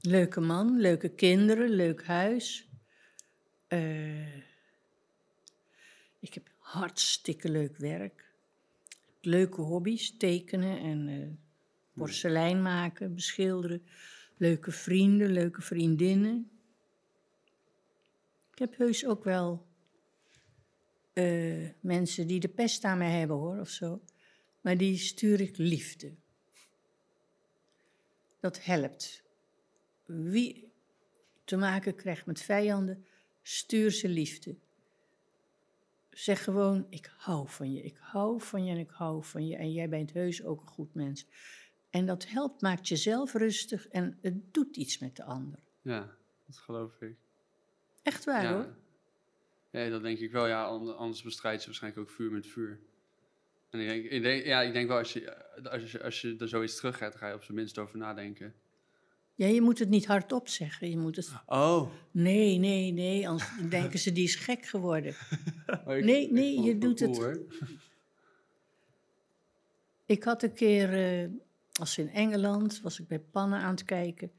Leuke 0.00 0.40
man, 0.40 0.80
leuke 0.80 1.08
kinderen, 1.08 1.68
leuk 1.68 2.04
huis. 2.04 2.68
Eh, 3.66 4.36
ik 6.18 6.34
heb 6.34 6.48
hartstikke 6.58 7.48
leuk 7.48 7.76
werk. 7.76 8.29
Leuke 9.20 9.60
hobby's, 9.60 10.16
tekenen 10.16 10.78
en 10.78 11.08
eh, 11.08 11.28
porselein 11.94 12.62
maken, 12.62 13.14
beschilderen. 13.14 13.82
Leuke 14.36 14.70
vrienden, 14.70 15.32
leuke 15.32 15.62
vriendinnen. 15.62 16.50
Ik 18.52 18.58
heb 18.58 18.76
heus 18.76 19.06
ook 19.06 19.24
wel 19.24 19.66
eh, 21.12 21.68
mensen 21.80 22.26
die 22.26 22.40
de 22.40 22.48
pest 22.48 22.84
aan 22.84 22.98
mij 22.98 23.18
hebben 23.18 23.36
hoor, 23.36 23.60
of 23.60 23.68
zo. 23.68 24.02
Maar 24.60 24.76
die 24.76 24.96
stuur 24.98 25.40
ik 25.40 25.56
liefde. 25.56 26.14
Dat 28.40 28.64
helpt 28.64 29.22
wie 30.06 30.72
te 31.44 31.56
maken 31.56 31.94
krijgt 31.94 32.26
met 32.26 32.42
vijanden, 32.42 33.04
stuur 33.42 33.90
ze 33.90 34.08
liefde. 34.08 34.56
Zeg 36.10 36.44
gewoon, 36.44 36.86
ik 36.88 37.12
hou 37.16 37.48
van 37.48 37.72
je, 37.72 37.82
ik 37.82 37.96
hou 38.00 38.40
van 38.40 38.64
je 38.64 38.70
en 38.70 38.78
ik 38.78 38.90
hou 38.90 39.24
van 39.24 39.46
je. 39.46 39.56
En 39.56 39.72
jij 39.72 39.88
bent 39.88 40.12
heus 40.12 40.44
ook 40.44 40.60
een 40.60 40.66
goed 40.66 40.94
mens. 40.94 41.26
En 41.90 42.06
dat 42.06 42.28
helpt, 42.28 42.62
maakt 42.62 42.88
jezelf 42.88 43.32
rustig 43.32 43.88
en 43.88 44.18
het 44.22 44.54
doet 44.54 44.76
iets 44.76 44.98
met 44.98 45.16
de 45.16 45.24
ander. 45.24 45.58
Ja, 45.82 46.16
dat 46.46 46.56
geloof 46.56 47.00
ik. 47.00 47.16
Echt 48.02 48.24
waar 48.24 48.42
ja. 48.42 48.52
hoor. 48.52 48.74
Ja, 49.70 49.88
dat 49.88 50.02
denk 50.02 50.18
ik 50.18 50.32
wel. 50.32 50.46
Ja, 50.46 50.64
ander- 50.64 50.94
anders 50.94 51.22
bestrijd 51.22 51.60
je 51.60 51.66
waarschijnlijk 51.66 52.02
ook 52.02 52.14
vuur 52.14 52.30
met 52.30 52.46
vuur. 52.46 52.80
En 53.70 53.80
ik 53.80 53.88
denk, 53.88 54.04
ik 54.04 54.22
denk, 54.22 54.44
ja, 54.44 54.60
ik 54.60 54.72
denk 54.72 54.88
wel, 54.88 54.98
als 54.98 55.12
je, 55.12 55.54
als, 55.70 55.92
je, 55.92 56.02
als 56.02 56.20
je 56.20 56.36
er 56.38 56.48
zoiets 56.48 56.76
terug 56.76 56.96
gaat, 56.96 57.16
ga 57.16 57.28
je 57.28 57.34
op 57.34 57.42
zijn 57.42 57.56
minst 57.56 57.78
over 57.78 57.98
nadenken. 57.98 58.54
Ja, 59.40 59.46
je 59.46 59.60
moet 59.60 59.78
het 59.78 59.88
niet 59.88 60.06
hardop 60.06 60.48
zeggen. 60.48 60.90
Je 60.90 60.96
moet 60.96 61.16
het, 61.16 61.32
Oh. 61.46 61.90
nee, 62.10 62.58
nee, 62.58 62.92
nee, 62.92 63.28
anders 63.28 63.50
denken 63.70 63.98
ze 63.98 64.12
die 64.12 64.24
is 64.24 64.34
gek 64.34 64.66
geworden. 64.66 65.14
Nee, 65.86 66.32
nee, 66.32 66.60
je 66.60 66.78
doet 66.78 67.00
het-. 67.00 67.38
Ik 70.06 70.24
had 70.24 70.42
een 70.42 70.52
keer, 70.52 70.92
eh, 71.22 71.28
als 71.72 71.98
in 71.98 72.08
Engeland, 72.10 72.80
was 72.80 73.00
ik 73.00 73.08
bij 73.08 73.20
pannen 73.20 73.58
aan 73.58 73.70
het 73.70 73.84
kijken. 73.84 74.30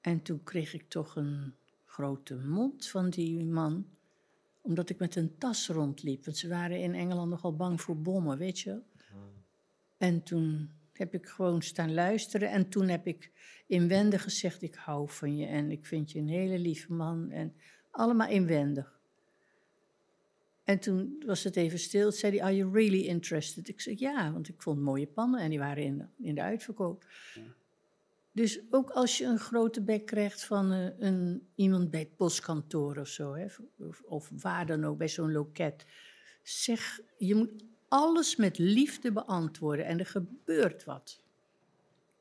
En 0.00 0.22
toen 0.22 0.42
kreeg 0.42 0.74
ik 0.74 0.88
toch 0.88 1.16
een 1.16 1.54
grote 1.84 2.34
mond 2.34 2.88
van 2.88 3.10
die 3.10 3.44
man. 3.44 3.86
Omdat 4.60 4.90
ik 4.90 4.98
met 4.98 5.16
een 5.16 5.38
tas 5.38 5.68
rondliep. 5.68 6.24
Want 6.24 6.36
ze 6.36 6.48
waren 6.48 6.80
in 6.80 6.94
Engeland 6.94 7.30
nogal 7.30 7.56
bang 7.56 7.80
voor 7.80 7.96
bommen, 7.96 8.38
weet 8.38 8.58
je. 8.58 8.80
En 9.96 10.22
toen 10.22 10.70
heb 10.98 11.14
ik 11.14 11.26
gewoon 11.26 11.62
staan 11.62 11.94
luisteren. 11.94 12.50
En 12.50 12.68
toen 12.68 12.88
heb 12.88 13.06
ik 13.06 13.30
inwendig 13.66 14.22
gezegd, 14.22 14.62
ik 14.62 14.74
hou 14.74 15.08
van 15.10 15.36
je. 15.36 15.46
En 15.46 15.70
ik 15.70 15.86
vind 15.86 16.12
je 16.12 16.18
een 16.18 16.28
hele 16.28 16.58
lieve 16.58 16.92
man. 16.92 17.30
En 17.30 17.54
allemaal 17.90 18.28
inwendig. 18.28 18.96
En 20.64 20.78
toen 20.78 21.22
was 21.26 21.44
het 21.44 21.56
even 21.56 21.78
stil. 21.78 22.12
Zei 22.12 22.32
hij, 22.32 22.42
are 22.44 22.56
you 22.56 22.72
really 22.72 23.06
interested? 23.06 23.68
Ik 23.68 23.80
zei, 23.80 23.96
ja, 23.98 24.32
want 24.32 24.48
ik 24.48 24.62
vond 24.62 24.80
mooie 24.80 25.06
pannen 25.06 25.40
en 25.40 25.50
die 25.50 25.58
waren 25.58 25.82
in, 25.82 25.98
de- 25.98 26.26
in 26.26 26.34
de 26.34 26.42
uitverkoop. 26.42 27.04
Dus 28.32 28.60
ook 28.70 28.90
als 28.90 29.18
je 29.18 29.24
een 29.24 29.38
grote 29.38 29.82
bek 29.82 30.06
krijgt 30.06 30.44
van 30.44 30.72
eh, 30.72 30.86
een, 30.98 31.46
iemand 31.54 31.90
bij 31.90 32.00
het 32.00 32.16
postkantoor 32.16 32.96
of 32.96 33.08
zo, 33.08 33.34
hè, 33.34 33.44
of, 33.78 34.02
of 34.02 34.30
waar 34.42 34.66
dan 34.66 34.84
ook, 34.84 34.98
bij 34.98 35.08
zo'n 35.08 35.32
loket. 35.32 35.86
Zeg, 36.42 37.00
je 37.18 37.34
moet 37.34 37.64
alles 37.88 38.36
met 38.36 38.58
liefde 38.58 39.12
beantwoorden 39.12 39.86
en 39.86 39.98
er 39.98 40.06
gebeurt 40.06 40.84
wat. 40.84 41.22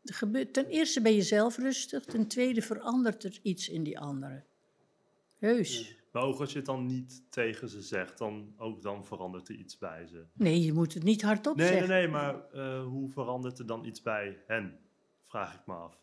Er 0.03 0.13
gebeurt, 0.13 0.53
ten 0.53 0.65
eerste 0.65 1.01
ben 1.01 1.13
je 1.13 1.21
zelf 1.21 1.57
rustig, 1.57 2.05
ten 2.05 2.27
tweede 2.27 2.61
verandert 2.61 3.23
er 3.23 3.39
iets 3.41 3.69
in 3.69 3.83
die 3.83 3.99
andere. 3.99 4.43
Heus. 5.37 5.95
Maar 6.11 6.23
ook 6.23 6.39
als 6.39 6.51
je 6.51 6.57
het 6.57 6.65
dan 6.65 6.85
niet 6.85 7.23
tegen 7.29 7.69
ze 7.69 7.81
zegt, 7.81 8.17
dan, 8.17 8.53
ook 8.57 8.81
dan 8.81 9.05
verandert 9.05 9.49
er 9.49 9.55
iets 9.55 9.77
bij 9.77 10.07
ze. 10.07 10.25
Nee, 10.33 10.61
je 10.61 10.73
moet 10.73 10.93
het 10.93 11.03
niet 11.03 11.21
hardop 11.21 11.55
Nee, 11.55 11.69
nee, 11.69 11.77
zeggen. 11.77 11.95
nee, 11.95 12.07
maar 12.07 12.49
eh, 12.51 12.83
hoe 12.83 13.09
verandert 13.09 13.59
er 13.59 13.65
dan 13.65 13.85
iets 13.85 14.01
bij 14.01 14.37
hen? 14.47 14.79
Vraag 15.23 15.53
ik 15.55 15.65
me 15.65 15.73
af. 15.73 15.99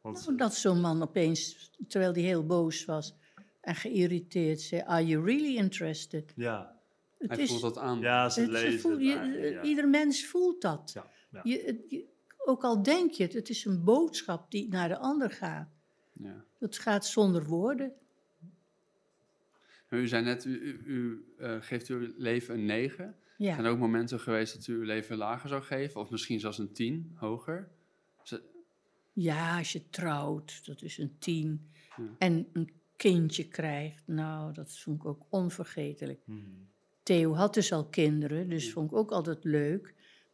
Want 0.00 0.24
Nou, 0.26 0.36
dat 0.36 0.54
zo'n 0.54 0.80
man 0.80 1.02
opeens, 1.02 1.70
terwijl 1.88 2.12
hij 2.12 2.22
heel 2.22 2.46
boos 2.46 2.84
was 2.84 3.14
en 3.60 3.74
geïrriteerd, 3.74 4.60
zei: 4.60 4.82
Are 4.82 5.06
you 5.06 5.24
really 5.24 5.56
interested? 5.56 6.32
ja, 6.36 6.79
Het 7.20 7.30
Hij 7.30 7.38
is, 7.38 7.48
voelt 7.48 7.60
dat 7.60 7.78
aan. 7.78 8.00
ja, 8.00 8.28
ze 8.28 8.40
het- 8.40 8.50
lezen 8.50 8.98
je- 8.98 9.06
ja. 9.52 9.62
Ieder 9.62 9.88
mens 9.88 10.26
voelt 10.26 10.60
dat. 10.62 10.90
Ja, 10.94 11.10
ja. 11.32 11.40
Je, 11.44 11.62
het- 11.66 11.84
je- 11.88 12.04
ook 12.44 12.62
al 12.64 12.82
denk 12.82 13.10
je 13.12 13.22
het, 13.22 13.32
het 13.32 13.48
is 13.48 13.64
een 13.64 13.84
boodschap 13.84 14.50
die 14.50 14.68
naar 14.68 14.88
de 14.88 14.98
ander 14.98 15.30
gaat. 15.30 15.68
Ja. 16.12 16.44
Dat 16.58 16.78
gaat 16.78 17.06
zonder 17.06 17.44
woorden. 17.44 17.92
U 19.88 20.08
zei 20.08 20.24
net, 20.24 20.44
u, 20.44 20.50
u, 20.60 20.82
u, 20.86 21.24
eh, 21.38 21.56
geeft 21.60 21.88
uw 21.88 22.12
leven 22.16 22.54
een 22.54 22.64
9. 22.64 23.16
Ja. 23.36 23.52
Zijn 23.54 23.64
er 23.66 23.70
ook 23.72 23.78
momenten 23.78 24.20
geweest 24.20 24.54
dat 24.54 24.66
u 24.66 24.74
uw 24.74 24.82
leven 24.82 25.16
lager 25.16 25.48
zou 25.48 25.62
geven? 25.62 26.00
Of 26.00 26.10
misschien 26.10 26.40
zelfs 26.40 26.58
een 26.58 26.72
10, 26.72 27.12
hoger? 27.14 27.68
Ja, 29.12 29.58
als 29.58 29.72
je 29.72 29.90
trouwt, 29.90 30.66
dat 30.66 30.82
is 30.82 30.98
een 30.98 31.16
tien. 31.18 31.70
Ja. 31.96 32.04
En 32.18 32.46
een 32.52 32.72
kindje 32.96 33.48
krijgt, 33.48 34.02
nou, 34.06 34.52
dat 34.52 34.78
vond 34.78 34.96
ik 35.00 35.06
ook 35.06 35.22
onvergetelijk. 35.28 36.20
Mhm. 36.24 36.40
Theo 37.10 37.34
had 37.34 37.54
dus 37.54 37.72
al 37.72 37.84
kinderen, 37.84 38.48
dus 38.48 38.72
vond 38.72 38.90
ik 38.90 38.96
ook 38.96 39.10
altijd 39.10 39.44
leuk. 39.44 39.82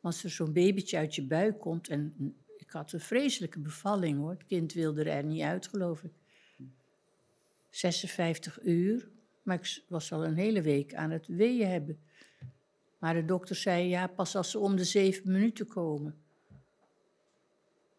Maar 0.01 0.13
als 0.13 0.25
er 0.25 0.31
zo'n 0.31 0.53
babytje 0.53 0.97
uit 0.97 1.15
je 1.15 1.23
buik 1.23 1.59
komt 1.59 1.89
en 1.89 2.15
ik 2.57 2.71
had 2.71 2.93
een 2.93 3.01
vreselijke 3.01 3.59
bevalling 3.59 4.19
hoor. 4.19 4.31
Het 4.31 4.47
kind 4.47 4.73
wilde 4.73 5.11
er 5.11 5.25
niet 5.25 5.43
uit, 5.43 5.67
geloof 5.67 6.03
ik. 6.03 6.13
56 7.71 8.63
uur, 8.63 9.09
maar 9.43 9.57
ik 9.57 9.83
was 9.89 10.13
al 10.13 10.25
een 10.25 10.37
hele 10.37 10.63
week 10.63 10.95
aan 10.95 11.11
het 11.11 11.27
weeën 11.27 11.69
hebben. 11.69 11.99
Maar 12.99 13.15
de 13.15 13.25
dokter 13.25 13.57
zei, 13.57 13.89
ja, 13.89 14.07
pas 14.07 14.37
als 14.37 14.51
ze 14.51 14.59
om 14.59 14.77
de 14.77 14.85
zeven 14.85 15.33
minuten 15.33 15.67
komen. 15.67 16.15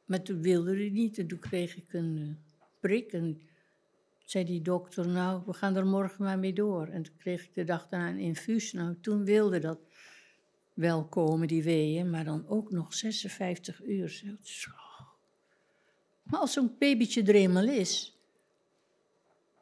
Maar 0.06 0.22
toen 0.22 0.42
wilde 0.42 0.76
hij 0.76 0.90
niet 0.90 1.18
en 1.18 1.28
toen 1.28 1.40
kreeg 1.40 1.78
ik 1.78 1.94
een 1.94 2.18
eh, 2.18 2.60
prik 2.80 3.14
en 3.14 3.42
zei 4.30 4.46
die 4.46 4.62
dokter, 4.62 5.08
nou, 5.08 5.42
we 5.46 5.54
gaan 5.54 5.76
er 5.76 5.86
morgen 5.86 6.24
maar 6.24 6.40
mee 6.40 6.54
door. 6.54 6.88
En 6.88 7.04
toen 7.04 7.16
kreeg 7.18 7.44
ik 7.44 7.54
de 7.54 7.64
dag 7.64 7.88
daarna 7.88 8.10
een 8.10 8.20
infuus. 8.20 8.74
Nou, 8.74 8.98
toen 9.02 9.26
wilde 9.26 9.60
dat 9.60 9.80
wel 10.74 11.06
komen, 11.06 11.48
die 11.48 11.64
weeën, 11.64 12.10
maar 12.10 12.24
dan 12.24 12.48
ook 12.48 12.72
nog 12.72 12.94
56 12.94 13.84
uur. 13.84 14.10
Zo. 14.42 14.72
Maar 16.24 16.40
als 16.40 16.54
zo'n 16.54 16.76
babytje 16.80 17.24
er 17.24 17.36
eenmaal 17.36 17.68
is, 17.68 18.18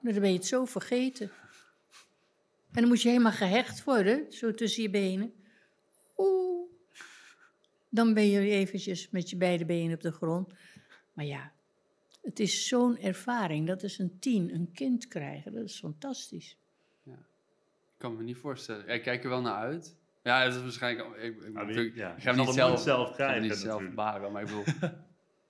dan 0.02 0.14
ben 0.14 0.30
je 0.30 0.38
het 0.38 0.46
zo 0.46 0.66
vergeten. 0.66 1.32
En 2.72 2.82
dan 2.82 2.88
moet 2.88 3.02
je 3.02 3.10
helemaal 3.10 3.32
gehecht 3.32 3.84
worden, 3.84 4.34
zo 4.34 4.54
tussen 4.54 4.84
je 4.84 4.90
benen. 4.90 5.34
Oeh. 6.18 6.70
Dan 7.90 8.14
ben 8.14 8.28
je 8.28 8.40
eventjes 8.40 9.10
met 9.10 9.30
je 9.30 9.36
beide 9.36 9.66
benen 9.66 9.96
op 9.96 10.02
de 10.02 10.12
grond. 10.12 10.54
Maar 11.14 11.26
ja, 11.26 11.54
het 12.26 12.40
is 12.40 12.68
zo'n 12.68 12.98
ervaring. 12.98 13.68
Dat 13.68 13.84
is 13.84 13.98
een 14.00 14.20
tien, 14.20 14.54
een 14.54 14.72
kind 14.72 15.08
krijgen. 15.08 15.54
Dat 15.54 15.64
is 15.64 15.80
fantastisch. 15.80 16.58
Ik 17.98 18.02
kan 18.02 18.18
me 18.18 18.24
niet 18.24 18.38
voorstellen. 18.38 18.86
Ja, 18.86 18.94
Ik 18.94 19.02
kijk 19.02 19.24
er 19.24 19.30
wel 19.30 19.42
naar 19.42 19.56
uit. 19.56 19.96
Ja, 20.24 20.46
dat 20.46 20.56
is 20.56 20.62
waarschijnlijk... 20.62 21.16
Ik, 21.16 21.42
ik, 21.44 21.54
Ja, 21.54 21.66
wie- 21.66 21.96
ja, 21.96 22.16
ik 22.16 22.22
ga 22.22 22.32
niet 22.36 22.50
zelf, 22.50 22.80
zelf 22.82 23.14
krijgen 23.14 23.42
niet 23.42 23.56
zelf 23.56 23.94
baren, 23.94 24.32
maar 24.32 24.42
ik 24.42 24.48
bedoel... 24.48 24.64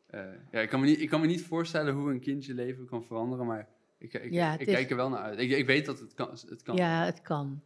eh, 0.07 0.25
ja, 0.51 0.59
ik, 0.59 0.69
kan 0.69 0.79
me 0.79 0.85
niet, 0.85 0.99
ik 0.99 1.09
kan 1.09 1.21
me 1.21 1.27
niet 1.27 1.41
voorstellen 1.43 1.93
hoe 1.93 2.11
een 2.11 2.19
kind 2.19 2.45
je 2.45 2.53
leven 2.53 2.85
kan 2.85 3.03
veranderen, 3.05 3.45
maar 3.45 3.67
ik, 3.97 4.13
ik, 4.13 4.31
Ja, 4.31 4.53
ik 4.53 4.67
is- 4.67 4.73
kijk 4.73 4.89
er 4.89 4.95
wel 4.95 5.09
naar 5.09 5.19
uit. 5.21 5.39
Ik, 5.39 5.51
ik 5.51 5.65
weet 5.65 5.85
dat 5.85 5.99
het 5.99 6.13
kan. 6.13 6.29
Het 6.31 6.61
kan. 6.63 6.75
Ja, 6.75 7.05
het 7.05 7.21
kan. 7.21 7.61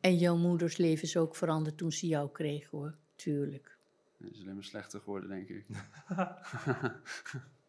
En 0.00 0.16
jouw 0.16 0.36
moeders 0.36 0.76
leven 0.76 1.02
is 1.02 1.16
ook 1.16 1.36
veranderd 1.36 1.76
toen 1.76 1.92
ze 1.92 2.06
jou 2.06 2.30
kreeg, 2.32 2.70
hoor. 2.70 2.94
Tuurlijk. 3.16 3.76
Het 4.18 4.32
is 4.32 4.40
alleen 4.40 4.54
maar 4.54 4.64
slechter 4.64 5.00
geworden, 5.00 5.28
denk 5.28 5.48
ik. 5.48 5.64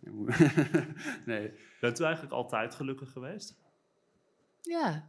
Nee, 1.26 1.52
Bent 1.80 2.00
u 2.00 2.04
eigenlijk 2.04 2.32
altijd 2.34 2.74
gelukkig 2.74 3.12
geweest? 3.12 3.56
Ja. 4.62 5.08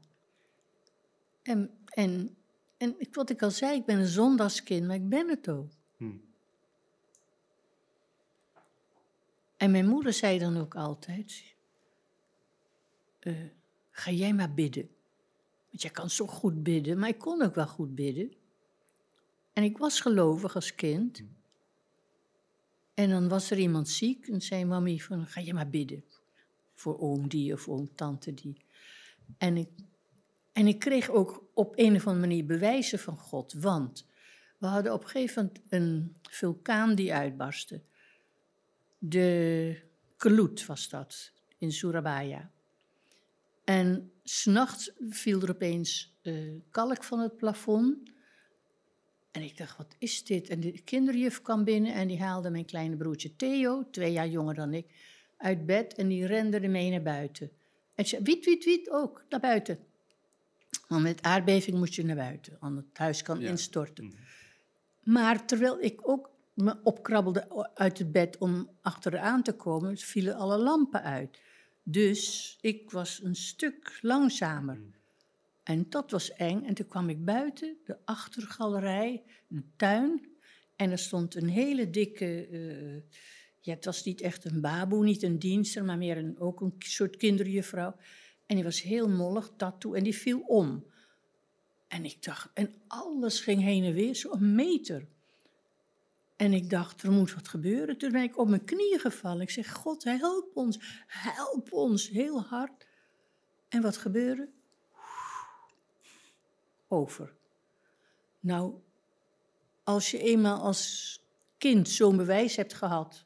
En, 1.44 1.78
en, 1.86 2.36
en 2.78 2.96
ik- 3.00 3.16
wat 3.16 3.30
ik 3.30 3.42
al 3.42 3.52
zei, 3.52 3.76
ik 3.78 3.86
ben 3.86 4.00
een 4.00 4.06
zondagskind, 4.06 4.88
maar 4.88 4.96
ik 4.96 5.10
ben 5.10 5.30
het 5.30 5.50
ook. 5.50 5.72
Hm. 5.98 6.12
En 9.58 9.72
mijn 9.72 9.88
moeder 9.88 10.14
zei 10.14 10.40
dan 10.40 10.58
ook 10.58 10.76
altijd: 10.76 11.56
eh, 13.20 13.36
Ga 13.92 14.12
jij 14.12 14.34
maar 14.34 14.54
bidden. 14.54 14.90
Want 15.70 15.82
jij 15.82 15.92
kan 15.92 16.10
zo 16.10 16.28
goed 16.28 16.64
bidden, 16.64 17.00
maar 17.00 17.10
ik 17.10 17.18
kon 17.18 17.42
ook 17.42 17.56
wel 17.56 17.68
goed 17.68 17.96
bidden. 17.96 18.34
En 19.54 19.64
ik 19.64 19.78
was 19.78 20.00
gelovig 20.02 20.56
als 20.56 20.76
kind. 20.76 21.24
En 23.02 23.10
dan 23.10 23.28
was 23.28 23.52
er 23.52 23.58
iemand 23.58 23.90
ziek 23.90 24.28
en 24.28 24.42
zei 24.42 24.66
mami 24.66 25.02
van, 25.02 25.28
ga 25.28 25.42
je 25.42 25.54
maar 25.54 25.70
bidden. 25.70 26.04
Voor 26.74 27.00
oom 27.00 27.28
die 27.28 27.54
of 27.54 27.68
oom 27.68 27.96
tante 27.96 28.34
die. 28.34 28.66
En 29.38 29.58
ik, 29.58 29.70
en 30.52 30.68
ik 30.68 30.80
kreeg 30.80 31.10
ook 31.10 31.44
op 31.54 31.74
een 31.76 31.96
of 31.96 32.08
andere 32.08 32.28
manier 32.28 32.46
bewijzen 32.46 33.00
van 33.00 33.18
God. 33.18 33.54
Want 33.54 34.08
we 34.58 34.68
hadden 34.68 34.94
op 34.94 35.04
een 35.04 35.10
gegeven 35.10 35.44
moment 35.44 35.62
een 35.70 36.16
vulkaan 36.22 36.96
die 36.96 37.14
uitbarstte. 37.14 37.82
De 38.98 39.82
Kelut 40.18 40.66
was 40.66 40.90
dat, 40.90 41.32
in 41.58 41.72
Surabaya. 41.72 42.52
En 43.64 44.12
s'nachts 44.24 44.92
viel 45.10 45.42
er 45.42 45.50
opeens 45.50 46.18
eh, 46.22 46.34
kalk 46.70 47.04
van 47.04 47.20
het 47.20 47.38
plafond. 47.38 48.12
En 49.32 49.42
ik 49.42 49.58
dacht, 49.58 49.78
wat 49.78 49.96
is 49.98 50.24
dit? 50.24 50.50
En 50.50 50.60
de 50.60 50.82
kinderjuf 50.82 51.42
kwam 51.42 51.64
binnen 51.64 51.94
en 51.94 52.08
die 52.08 52.22
haalde 52.22 52.50
mijn 52.50 52.66
kleine 52.66 52.96
broertje 52.96 53.36
Theo, 53.36 53.88
twee 53.92 54.12
jaar 54.12 54.28
jonger 54.28 54.54
dan 54.54 54.74
ik, 54.74 54.86
uit 55.38 55.66
bed 55.66 55.94
en 55.94 56.08
die 56.08 56.26
rende 56.26 56.60
ermee 56.60 56.90
naar 56.90 57.02
buiten. 57.02 57.52
En 57.96 58.06
zei, 58.06 58.24
wiet, 58.24 58.46
wiet, 58.46 58.66
wiet, 58.66 58.90
ook, 58.90 59.26
naar 59.30 59.40
buiten. 59.40 59.80
Want 60.88 61.04
met 61.04 61.22
aardbeving 61.22 61.78
moest 61.78 61.94
je 61.94 62.06
naar 62.06 62.16
buiten, 62.16 62.58
want 62.60 62.78
het 62.78 62.98
huis 62.98 63.22
kan 63.22 63.40
Ja. 63.40 63.50
instorten. 63.50 64.14
Maar 65.00 65.46
terwijl 65.46 65.82
ik 65.82 66.10
ook 66.10 66.30
me 66.54 66.78
opkrabbelde 66.84 67.68
uit 67.76 67.98
het 67.98 68.12
bed 68.12 68.38
om 68.38 68.70
achteraan 68.82 69.44
te 69.44 69.54
komen, 69.54 69.98
vielen 69.98 70.36
alle 70.36 70.58
lampen 70.58 71.04
uit. 71.04 71.42
Dus 71.84 72.58
ik 72.62 72.92
was 72.92 73.24
een 73.24 73.36
stuk 73.36 74.00
langzamer. 74.02 74.80
En 75.64 75.90
dat 75.90 76.12
was 76.12 76.34
eng. 76.34 76.64
En 76.64 76.74
toen 76.74 76.88
kwam 76.88 77.10
ik 77.10 77.26
buiten, 77.26 77.78
de 77.84 77.98
achtergalerij, 78.06 79.24
de 79.48 79.64
tuin. 79.76 80.30
En 80.76 80.92
er 80.92 81.00
stond 81.00 81.36
een 81.36 81.50
hele 81.50 81.90
dikke. 81.90 82.48
eh, 82.48 83.20
ja, 83.60 83.74
het 83.74 83.86
was 83.86 84.04
niet 84.04 84.22
echt 84.22 84.46
een 84.46 84.62
baboe, 84.62 85.04
niet 85.04 85.24
een 85.24 85.40
dienster, 85.40 85.84
maar 85.86 85.98
meer 85.98 86.18
een, 86.18 86.40
ook 86.40 86.62
een 86.62 86.76
soort 86.78 87.18
kinderjuffrouw. 87.18 87.96
En 88.46 88.56
die 88.56 88.64
was 88.64 88.82
heel 88.82 89.10
mollig, 89.10 89.52
tattoo, 89.58 89.94
en 89.94 90.04
die 90.04 90.16
viel 90.16 90.40
om. 90.40 90.86
En 91.88 92.06
ik 92.06 92.24
dacht, 92.24 92.50
en 92.54 92.74
alles 92.88 93.40
ging 93.40 93.62
heen 93.62 93.84
en 93.84 93.94
weer, 93.94 94.16
zo'n 94.16 94.56
meter. 94.56 95.08
En 96.36 96.54
ik 96.54 96.70
dacht, 96.70 97.04
er 97.04 97.12
moet 97.12 97.34
wat 97.34 97.48
gebeuren. 97.48 97.98
Toen 97.98 98.12
ben 98.12 98.24
ik 98.24 98.38
op 98.38 98.48
mijn 98.48 98.66
knieën 98.66 99.00
gevallen. 99.00 99.42
Ik 99.42 99.50
zeg, 99.50 99.74
God, 99.74 100.04
help 100.04 100.52
ons, 100.54 101.04
help 101.08 101.74
ons, 101.74 102.10
heel 102.10 102.42
hard. 102.42 102.88
En 103.70 103.82
wat 103.82 103.98
gebeurde? 103.98 104.50
Over. 106.92 107.34
Nou, 108.40 108.74
als 109.84 110.12
je 110.12 110.20
eenmaal 110.20 110.62
als 110.62 111.20
kind 111.58 111.90
zo'n 111.90 112.18
bewijs 112.18 112.56
hebt 112.56 112.74
gehad, 112.74 113.26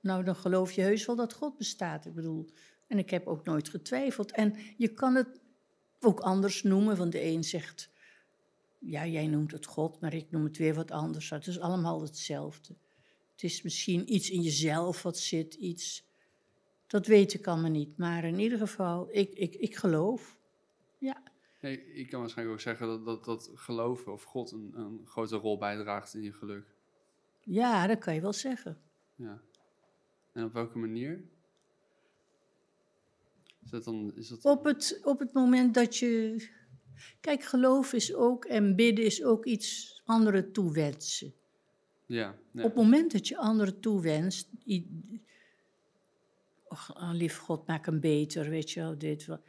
nou 0.00 0.24
dan 0.24 0.36
geloof 0.36 0.72
je 0.72 0.80
heus 0.80 1.06
wel 1.06 1.16
dat 1.16 1.32
God 1.32 1.56
bestaat. 1.56 2.06
Ik 2.06 2.14
bedoel, 2.14 2.48
en 2.86 2.98
ik 2.98 3.10
heb 3.10 3.26
ook 3.26 3.44
nooit 3.44 3.68
getwijfeld. 3.68 4.32
En 4.32 4.54
je 4.76 4.88
kan 4.88 5.14
het 5.14 5.40
ook 6.00 6.20
anders 6.20 6.62
noemen, 6.62 6.96
want 6.96 7.12
de 7.12 7.22
een 7.22 7.44
zegt, 7.44 7.90
ja, 8.78 9.06
jij 9.06 9.26
noemt 9.26 9.52
het 9.52 9.66
God, 9.66 10.00
maar 10.00 10.14
ik 10.14 10.30
noem 10.30 10.44
het 10.44 10.56
weer 10.56 10.74
wat 10.74 10.90
anders. 10.90 11.30
Het 11.30 11.46
is 11.46 11.60
allemaal 11.60 12.02
hetzelfde. 12.02 12.74
Het 13.32 13.42
is 13.42 13.62
misschien 13.62 14.14
iets 14.14 14.30
in 14.30 14.42
jezelf 14.42 15.02
wat 15.02 15.18
zit, 15.18 15.54
iets. 15.54 16.04
Dat 16.86 17.06
weet 17.06 17.34
ik 17.34 17.46
allemaal 17.46 17.70
niet. 17.70 17.96
Maar 17.96 18.24
in 18.24 18.38
ieder 18.38 18.58
geval, 18.58 19.08
ik, 19.10 19.32
ik, 19.34 19.54
ik 19.54 19.76
geloof. 19.76 20.38
Nee, 21.60 21.92
ik 21.92 22.10
kan 22.10 22.20
waarschijnlijk 22.20 22.56
ook 22.56 22.62
zeggen 22.62 22.86
dat, 22.86 23.04
dat, 23.04 23.24
dat 23.24 23.50
geloven 23.54 24.12
of 24.12 24.22
God 24.22 24.52
een, 24.52 24.72
een 24.74 25.00
grote 25.06 25.36
rol 25.36 25.58
bijdraagt 25.58 26.14
in 26.14 26.22
je 26.22 26.32
geluk. 26.32 26.64
ja, 27.40 27.86
dat 27.86 27.98
kan 27.98 28.14
je 28.14 28.20
wel 28.20 28.32
zeggen. 28.32 28.78
Ja. 29.14 29.40
En 30.32 30.44
op 30.44 30.52
welke 30.52 30.78
manier? 30.78 31.24
Is 33.64 33.70
dat 33.70 33.84
dan... 33.84 34.12
Is 34.16 34.28
dat, 34.28 34.44
Op 34.44 34.64
het, 34.64 35.00
op 35.02 35.18
het 35.18 35.32
moment 35.32 35.74
dat 35.74 35.96
je. 35.96 36.48
Kijk, 37.20 37.42
geloof 37.42 37.92
is 37.92 38.14
ook 38.14 38.44
en 38.44 38.76
bidden 38.76 39.04
is 39.04 39.24
ook 39.24 39.44
iets 39.44 40.00
anderen 40.04 40.52
toewensen. 40.52 41.34
ja, 42.06 42.38
ja. 42.52 42.62
Op 42.62 42.68
het 42.68 42.74
moment 42.74 43.12
dat 43.12 43.28
je 43.28 43.36
anderen 43.36 43.80
toewenst. 43.80 44.48
Och, 46.68 46.90
lief 47.12 47.36
God, 47.36 47.66
maak 47.66 47.86
hem 47.86 48.00
beter, 48.00 48.48
weet 48.48 48.70
je 48.70 48.80
wel, 48.80 48.98
dit 48.98 49.26
wel. 49.26 49.40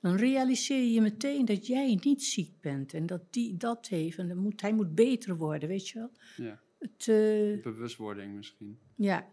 Dan 0.00 0.16
realiseer 0.16 0.84
je 0.92 1.00
meteen 1.00 1.44
dat 1.44 1.66
jij 1.66 1.98
niet 2.02 2.24
ziek 2.24 2.60
bent 2.60 2.94
en 2.94 3.06
dat 3.06 3.32
die 3.32 3.56
dat 3.56 3.86
heeft 3.88 4.18
en 4.18 4.28
dan 4.28 4.36
moet, 4.36 4.60
hij 4.60 4.72
moet 4.72 4.94
beter 4.94 5.36
worden, 5.36 5.68
weet 5.68 5.88
je 5.88 5.98
wel. 5.98 6.10
ja. 6.36 6.60
Het, 6.78 7.08
eh, 7.08 7.62
Bewustwording 7.62 8.34
misschien. 8.34 8.78
ja. 8.94 9.16
ja, 9.16 9.28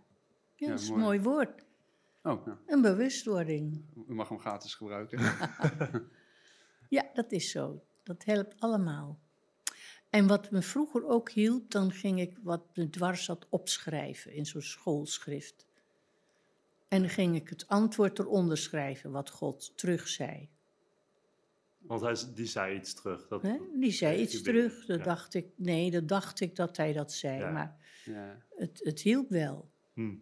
Ja, 0.55 0.67
dat 0.69 0.79
is 0.79 0.87
een 0.87 0.93
mooi. 0.99 1.03
mooi 1.05 1.19
woord. 1.21 1.65
Oh, 2.23 2.45
nou, 2.45 2.57
Een 2.67 2.81
bewustwording. 2.81 3.81
u 4.07 4.13
mag 4.13 4.29
hem 4.29 4.39
gratis 4.39 4.73
gebruiken. 4.75 5.19
Ja, 6.89 7.09
dat 7.13 7.31
is 7.31 7.51
zo. 7.51 7.83
Dat 8.03 8.25
helpt 8.25 8.59
allemaal. 8.59 9.19
En 10.09 10.27
wat 10.27 10.51
me 10.51 10.61
vroeger 10.61 11.05
ook 11.05 11.31
hielp, 11.31 11.71
dan 11.71 11.91
ging 11.91 12.19
ik 12.19 12.37
wat 12.43 12.63
me 12.75 12.89
dwars 12.89 13.23
zat 13.25 13.47
opschrijven 13.49 14.33
in 14.33 14.45
zo'n 14.45 14.61
schoolschrift. 14.61 15.65
En 16.87 16.99
dan 17.01 17.09
ging 17.09 17.35
ik 17.35 17.49
het 17.49 17.67
antwoord 17.67 18.19
eronder 18.19 18.57
schrijven, 18.57 19.11
wat 19.11 19.29
God 19.29 19.77
terug 19.77 20.07
zei. 20.07 20.49
Want 21.87 22.01
hij, 22.01 22.15
die 22.35 22.45
zei 22.45 22.75
iets 22.75 22.93
terug. 22.93 23.27
Dat, 23.27 23.41
Hè? 23.41 23.57
Die 23.79 23.91
zei 23.91 24.21
iets 24.21 24.41
terug, 24.41 24.87
Ja. 24.87 24.97
dacht 24.97 25.33
ik, 25.33 25.45
nee, 25.55 25.91
dat 25.91 26.07
dacht 26.07 26.39
ik 26.39 26.55
dat 26.55 26.77
hij 26.77 26.93
dat 26.93 27.13
zei, 27.13 27.39
Ja. 27.39 27.51
maar 27.51 27.77
ja. 28.05 28.37
het, 28.55 28.81
het 28.83 29.01
hielp 29.01 29.29
wel. 29.29 29.69
Hm. 29.93 30.13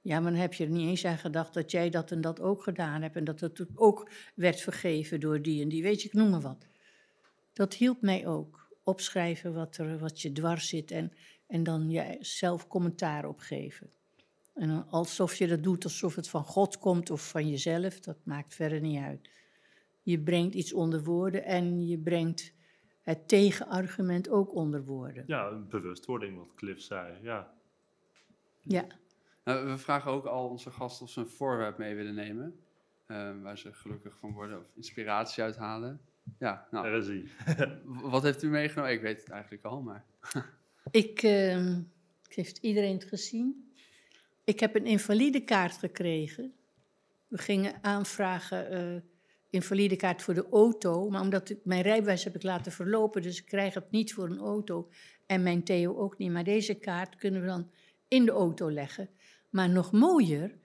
Ja, 0.00 0.20
maar 0.20 0.30
dan 0.32 0.40
heb 0.40 0.54
je 0.54 0.64
er 0.64 0.70
niet 0.70 0.88
eens 0.88 1.04
aan 1.04 1.18
gedacht 1.18 1.54
dat 1.54 1.70
jij 1.70 1.90
dat 1.90 2.10
en 2.10 2.20
dat 2.20 2.40
ook 2.40 2.62
gedaan 2.62 3.02
hebt 3.02 3.16
en 3.16 3.24
dat 3.24 3.40
het 3.40 3.66
ook 3.74 4.10
werd 4.34 4.60
vergeven 4.60 5.20
door 5.20 5.42
die 5.42 5.62
en 5.62 5.68
die, 5.68 5.82
weet 5.82 6.02
je, 6.02 6.08
ik 6.08 6.14
noem 6.14 6.30
maar 6.30 6.40
wat. 6.40 6.66
Dat 7.52 7.74
hielp 7.74 8.00
mij 8.02 8.26
ook. 8.26 8.60
Opschrijven 8.84 9.54
wat, 9.54 9.76
er, 9.76 9.98
wat 9.98 10.20
je 10.20 10.32
dwars 10.32 10.68
zit 10.68 10.90
en, 10.90 11.12
en 11.46 11.62
dan 11.62 11.90
je 11.90 12.16
zelf 12.20 12.66
commentaar 12.66 13.28
opgeven. 13.28 13.90
En 14.54 14.88
alsof 14.88 15.34
je 15.34 15.46
dat 15.46 15.62
doet 15.62 15.84
alsof 15.84 16.14
het 16.16 16.28
van 16.28 16.44
God 16.44 16.78
komt 16.78 17.10
of 17.10 17.28
van 17.28 17.48
jezelf, 17.48 18.00
dat 18.00 18.16
maakt 18.24 18.54
verder 18.54 18.80
niet 18.80 19.00
uit. 19.00 19.28
Je 20.02 20.18
brengt 20.20 20.54
iets 20.54 20.72
onder 20.72 21.02
woorden 21.02 21.44
en 21.44 21.86
je 21.86 21.98
brengt 21.98 22.52
het 23.02 23.28
tegenargument 23.28 24.28
ook 24.28 24.54
onder 24.54 24.84
woorden. 24.84 25.24
Ja, 25.26 25.48
een 25.48 25.68
bewustwording, 25.68 26.36
wat 26.36 26.54
Cliff 26.54 26.80
zei. 26.80 27.18
Ja. 27.22 27.52
Ja. 28.60 28.86
Nou, 29.44 29.66
we 29.66 29.78
vragen 29.78 30.10
ook 30.10 30.24
al 30.24 30.48
onze 30.48 30.70
gasten 30.70 31.04
of 31.06 31.10
ze 31.12 31.20
een 31.20 31.26
voorwerp 31.28 31.78
mee 31.78 31.94
willen 31.94 32.14
nemen. 32.14 32.60
eh, 33.06 33.30
waar 33.42 33.58
ze 33.58 33.72
gelukkig 33.72 34.16
van 34.18 34.32
worden 34.32 34.58
of 34.58 34.66
inspiratie 34.74 35.42
uithalen. 35.42 36.00
Ja, 36.38 36.66
nou, 36.70 36.84
Daar 36.84 36.96
is 36.98 37.06
hij. 37.06 37.28
wat 37.84 38.22
heeft 38.22 38.42
u 38.42 38.48
meegenomen? 38.48 38.92
Ik 38.92 39.00
weet 39.00 39.20
het 39.20 39.28
eigenlijk 39.30 39.64
al, 39.64 39.80
maar... 39.82 40.04
Ik, 40.90 41.22
ehm, 41.22 41.80
heeft 42.28 42.58
iedereen 42.58 42.92
het 42.94 43.04
gezien? 43.04 43.72
Ik 44.44 44.60
heb 44.60 44.74
een 44.74 44.86
invalidekaart 44.86 45.76
gekregen. 45.76 46.52
We 47.28 47.38
gingen 47.38 47.74
aanvragen 47.82 48.70
eh 49.52 49.60
invalidekaart 49.60 50.22
voor 50.22 50.34
de 50.34 50.46
auto, 50.50 51.08
maar 51.08 51.20
omdat 51.20 51.50
ik 51.50 51.58
mijn 51.64 51.82
rijbewijs 51.82 52.24
heb 52.24 52.34
ik 52.34 52.42
laten 52.42 52.72
verlopen, 52.72 53.22
dus 53.22 53.38
ik 53.38 53.46
krijg 53.46 53.74
het 53.74 53.90
niet 53.90 54.14
voor 54.14 54.30
een 54.30 54.38
auto 54.38 54.88
en 55.26 55.42
mijn 55.42 55.62
Theo 55.64 55.96
ook 55.96 56.18
niet. 56.18 56.30
Maar 56.30 56.44
deze 56.44 56.74
kaart 56.74 57.16
kunnen 57.16 57.40
we 57.40 57.46
dan 57.46 57.70
in 58.08 58.24
de 58.24 58.30
auto 58.30 58.70
leggen. 58.70 59.08
Maar 59.50 59.68
nog 59.68 59.92
mooier, 59.92 60.58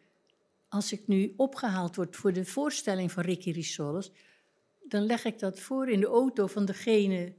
als 0.69 0.91
ik 0.91 1.07
nu 1.07 1.33
opgehaald 1.37 1.95
word 1.95 2.15
voor 2.15 2.33
de 2.33 2.45
voorstelling 2.45 3.11
van 3.11 3.23
Ricky 3.23 3.51
Rissoles, 3.51 4.11
dan 4.83 5.05
leg 5.05 5.25
ik 5.25 5.39
dat 5.39 5.59
voor 5.59 5.89
in 5.89 5.99
de 5.99 6.07
auto 6.07 6.47
van 6.47 6.65
degene 6.65 7.33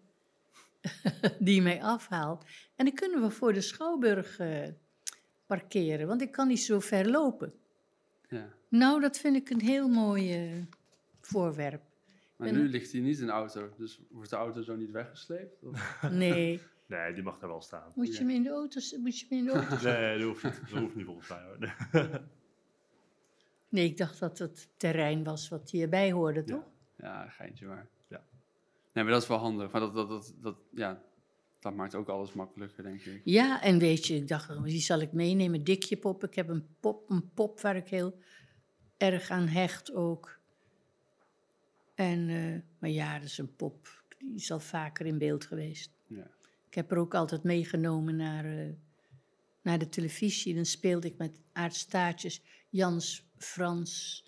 die 1.39 1.63
mij 1.63 1.83
afhaalt. 1.83 2.45
En 2.77 2.85
dan 2.85 2.95
kunnen 2.95 3.23
we 3.23 3.31
voor 3.31 3.53
de 3.53 3.61
Schouwburg 3.61 4.39
eh, 4.39 4.69
parkeren, 5.47 6.07
want 6.07 6.23
ik 6.23 6.33
kan 6.33 6.49
niet 6.49 6.63
zo 6.63 6.81
ver 6.81 7.11
lopen. 7.11 7.53
Ja. 8.29 8.49
Nou, 8.69 9.01
dat 9.01 9.19
vind 9.19 9.37
ik 9.37 9.51
een 9.51 9.61
heel 9.61 9.89
mooi 9.89 10.35
eh, 10.35 10.63
voorwerp. 11.29 11.83
Maar 12.37 12.53
nu 12.53 12.69
ligt 12.69 12.93
hij 12.93 13.01
niet 13.01 13.19
in 13.19 13.27
de 13.27 13.33
auto, 13.33 13.69
dus 13.77 14.01
wordt 14.11 14.31
de 14.31 14.37
auto 14.37 14.63
zo 14.63 14.77
niet 14.77 14.91
weggesleept? 14.91 15.63
Of? 15.63 16.01
Nee, 16.11 16.61
Nee, 16.89 17.13
die 17.13 17.23
mag 17.23 17.39
daar 17.39 17.49
wel 17.49 17.61
staan. 17.61 17.93
Moet 17.95 18.17
je 18.17 18.19
hem 18.19 18.31
in 18.31 18.43
de 18.43 18.49
auto... 18.49 18.81
Moet 18.99 19.19
je 19.19 19.27
hem 19.29 19.39
in 19.39 19.45
de 19.45 19.51
auto... 19.53 19.77
Nee, 19.91 20.19
dat 20.19 20.27
hoeft 20.27 20.43
niet, 20.43 20.71
dat 20.71 20.79
hoeft 20.79 20.95
niet 20.95 21.05
volgens 21.05 21.29
mij 21.29 21.43
hoor. 21.43 22.21
Nee, 23.69 23.85
ik 23.85 23.97
dacht 23.97 24.19
dat 24.19 24.39
het 24.39 24.69
terrein 24.77 25.25
was 25.25 25.49
wat 25.49 25.71
hierbij 25.71 26.13
hoorde, 26.13 26.45
toch? 26.45 26.65
Ja, 26.97 27.29
geintje 27.29 27.67
maar. 27.67 27.89
Ja. 28.09 28.25
Nee, 28.93 29.05
maar 29.05 29.13
dat 29.13 29.23
is 29.23 29.29
wel 29.29 29.39
handig. 29.39 29.71
Maar 29.71 29.81
dat, 29.81 29.95
dat, 29.95 30.09
dat, 30.09 30.35
dat, 30.41 30.57
ja, 30.75 31.03
dat 31.61 31.75
maakt 31.75 31.95
ook 31.95 32.09
alles 32.09 32.33
makkelijker, 32.33 32.83
denk 32.83 33.01
ik. 33.01 33.21
Ja, 33.25 33.63
en 33.63 33.79
weet 33.79 34.07
je, 34.07 34.15
ik 34.15 34.29
dacht, 34.29 34.65
die 34.65 34.81
zal 34.81 35.01
ik 35.01 35.13
meenemen. 35.13 35.65
Dikje 35.65 35.97
pop. 35.97 36.25
Ik 36.25 36.35
heb 36.35 36.49
een 36.49 36.67
pop, 36.81 37.11
een 37.11 37.31
pop 37.35 37.61
waar 37.61 37.77
ik 37.77 37.89
heel 37.89 38.19
erg 38.97 39.31
aan 39.31 39.47
hecht 39.47 39.93
ook. 39.95 40.38
En, 41.99 42.29
eh, 42.29 42.61
maar 42.79 42.91
ja, 42.91 43.19
dat 43.19 43.29
is 43.29 43.39
een 43.39 43.57
pop. 43.57 44.05
Die 44.19 44.35
is 44.35 44.51
al 44.51 44.61
vaker 44.61 45.07
in 45.07 45.19
beeld 45.19 45.45
geweest. 45.45 45.91
Ja. 46.07 46.31
Ik 46.69 46.75
heb 46.75 46.91
haar 46.91 46.99
ook 46.99 47.15
altijd 47.15 47.43
meegenomen 47.43 48.17
naar, 48.17 48.45
eh, 48.45 48.73
naar 49.63 49.79
de 49.79 49.89
televisie. 49.89 50.55
Dan 50.55 50.65
speelde 50.65 51.07
ik 51.07 51.17
met 51.17 51.41
Aart 51.53 51.75
Staartjes, 51.75 52.43
Jans, 52.69 53.25
Frans 53.37 54.25